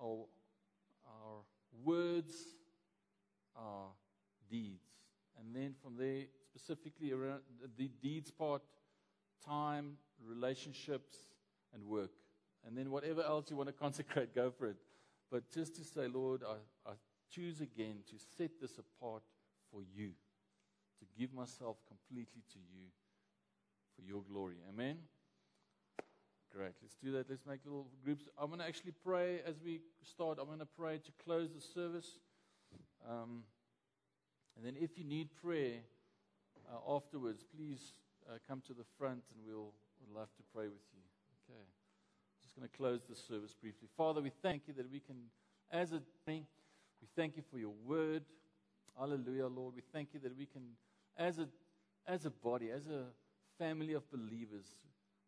our, 0.01 0.25
our 1.07 1.39
words, 1.83 2.33
our 3.55 3.87
deeds. 4.49 4.89
And 5.39 5.55
then 5.55 5.73
from 5.81 5.95
there, 5.97 6.23
specifically 6.49 7.13
around 7.13 7.41
the 7.77 7.87
deeds 8.01 8.29
part, 8.29 8.61
time, 9.45 9.93
relationships, 10.21 11.15
and 11.73 11.85
work. 11.85 12.11
And 12.65 12.77
then 12.77 12.91
whatever 12.91 13.23
else 13.23 13.49
you 13.49 13.55
want 13.55 13.69
to 13.69 13.73
consecrate, 13.79 14.35
go 14.35 14.51
for 14.51 14.67
it. 14.67 14.77
But 15.31 15.49
just 15.49 15.75
to 15.77 15.83
say, 15.85 16.07
Lord, 16.07 16.41
I, 16.43 16.89
I 16.89 16.93
choose 17.31 17.61
again 17.61 17.99
to 18.09 18.15
set 18.37 18.51
this 18.59 18.77
apart 18.77 19.23
for 19.71 19.81
you, 19.95 20.09
to 20.99 21.05
give 21.17 21.33
myself 21.33 21.77
completely 21.87 22.43
to 22.51 22.59
you 22.59 22.89
for 23.95 24.01
your 24.01 24.21
glory. 24.21 24.55
Amen. 24.69 24.97
Great. 26.55 26.73
Let's 26.81 26.95
do 27.03 27.11
that. 27.13 27.29
Let's 27.29 27.45
make 27.47 27.61
little 27.65 27.87
groups. 28.03 28.25
I'm 28.37 28.47
going 28.47 28.59
to 28.59 28.65
actually 28.65 28.93
pray 29.03 29.41
as 29.45 29.55
we 29.63 29.81
start. 30.03 30.37
I'm 30.39 30.45
going 30.47 30.59
to 30.59 30.65
pray 30.65 30.99
to 30.99 31.11
close 31.23 31.49
the 31.51 31.61
service. 31.61 32.19
Um, 33.09 33.43
and 34.55 34.65
then 34.65 34.75
if 34.79 34.97
you 34.97 35.03
need 35.03 35.29
prayer 35.41 35.79
uh, 36.71 36.95
afterwards, 36.95 37.43
please 37.55 37.93
uh, 38.29 38.37
come 38.47 38.61
to 38.67 38.73
the 38.73 38.85
front 38.99 39.23
and 39.33 39.45
we'll, 39.45 39.73
we'll 39.99 40.19
love 40.19 40.29
to 40.37 40.43
pray 40.53 40.65
with 40.65 40.85
you. 40.93 41.01
Okay. 41.49 41.63
Just 42.43 42.55
going 42.55 42.67
to 42.69 42.77
close 42.77 43.01
the 43.09 43.15
service 43.15 43.55
briefly. 43.59 43.87
Father, 43.97 44.21
we 44.21 44.31
thank 44.43 44.67
you 44.67 44.73
that 44.75 44.91
we 44.91 44.99
can, 44.99 45.15
as 45.71 45.91
a 45.91 46.01
we 46.27 46.45
thank 47.15 47.35
you 47.35 47.43
for 47.51 47.57
your 47.57 47.73
word. 47.85 48.23
Hallelujah, 48.97 49.47
Lord. 49.47 49.75
We 49.75 49.81
thank 49.91 50.09
you 50.13 50.19
that 50.19 50.37
we 50.37 50.45
can, 50.45 50.61
as 51.17 51.39
a, 51.39 51.47
as 52.07 52.25
a 52.25 52.29
body, 52.29 52.69
as 52.69 52.87
a 52.87 53.05
family 53.63 53.93
of 53.93 54.09
believers, 54.11 54.65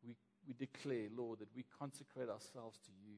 we, 0.05 0.15
we 0.45 0.53
declare, 0.53 1.07
Lord, 1.15 1.39
that 1.39 1.55
we 1.55 1.63
consecrate 1.79 2.29
ourselves 2.29 2.77
to 2.86 2.91
you. 3.07 3.15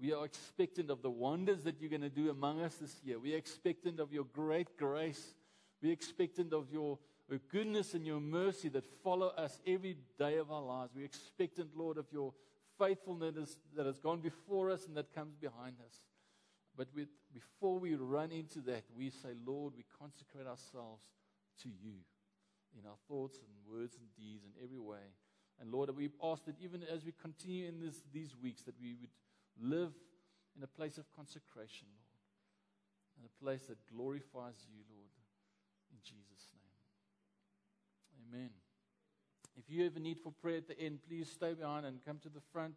We 0.00 0.12
are 0.12 0.24
expectant 0.24 0.90
of 0.90 1.02
the 1.02 1.10
wonders 1.10 1.62
that 1.62 1.80
you're 1.80 1.90
going 1.90 2.02
to 2.02 2.08
do 2.08 2.30
among 2.30 2.60
us 2.62 2.76
this 2.76 2.94
year. 3.04 3.18
We 3.18 3.34
are 3.34 3.38
expectant 3.38 3.98
of 3.98 4.12
your 4.12 4.24
great 4.24 4.76
grace. 4.76 5.34
We 5.82 5.90
are 5.90 5.92
expectant 5.92 6.52
of 6.52 6.70
your, 6.72 6.98
your 7.28 7.40
goodness 7.50 7.94
and 7.94 8.06
your 8.06 8.20
mercy 8.20 8.68
that 8.70 8.84
follow 9.02 9.28
us 9.28 9.60
every 9.66 9.96
day 10.18 10.38
of 10.38 10.50
our 10.50 10.62
lives. 10.62 10.92
We 10.94 11.02
are 11.02 11.06
expectant, 11.06 11.70
Lord, 11.76 11.98
of 11.98 12.06
your 12.12 12.32
faithfulness 12.78 13.56
that 13.76 13.86
has 13.86 13.98
gone 13.98 14.20
before 14.20 14.70
us 14.70 14.86
and 14.86 14.96
that 14.96 15.12
comes 15.14 15.34
behind 15.34 15.76
us. 15.86 15.94
But 16.76 16.88
with, 16.94 17.08
before 17.34 17.78
we 17.78 17.96
run 17.96 18.30
into 18.30 18.60
that, 18.60 18.84
we 18.96 19.10
say, 19.10 19.30
Lord, 19.44 19.74
we 19.76 19.84
consecrate 19.98 20.46
ourselves 20.46 21.04
to 21.62 21.68
you 21.68 21.98
in 22.78 22.86
our 22.86 22.98
thoughts 23.08 23.38
and 23.38 23.50
words 23.66 23.96
and 23.96 24.06
deeds 24.16 24.44
in 24.44 24.52
every 24.62 24.78
way. 24.78 25.14
And 25.60 25.70
Lord, 25.70 25.94
we 25.96 26.10
ask 26.22 26.44
that 26.46 26.56
even 26.60 26.82
as 26.82 27.04
we 27.04 27.12
continue 27.12 27.68
in 27.68 27.80
this, 27.80 28.02
these 28.12 28.34
weeks, 28.42 28.62
that 28.62 28.74
we 28.80 28.96
would 29.00 29.10
live 29.60 29.92
in 30.56 30.62
a 30.62 30.66
place 30.66 30.98
of 30.98 31.04
consecration, 31.14 31.88
Lord, 31.92 32.18
and 33.16 33.26
a 33.26 33.44
place 33.44 33.62
that 33.68 33.78
glorifies 33.86 34.66
you, 34.68 34.80
Lord, 34.90 35.12
in 35.90 35.98
Jesus' 36.02 36.50
name. 36.52 36.72
Amen. 38.26 38.50
If 39.56 39.68
you 39.68 39.84
have 39.84 39.96
a 39.96 40.00
need 40.00 40.18
for 40.18 40.32
prayer 40.32 40.58
at 40.58 40.68
the 40.68 40.78
end, 40.80 41.00
please 41.06 41.30
stay 41.30 41.54
behind 41.54 41.84
and 41.86 42.04
come 42.04 42.18
to 42.22 42.28
the 42.28 42.40
front. 42.52 42.76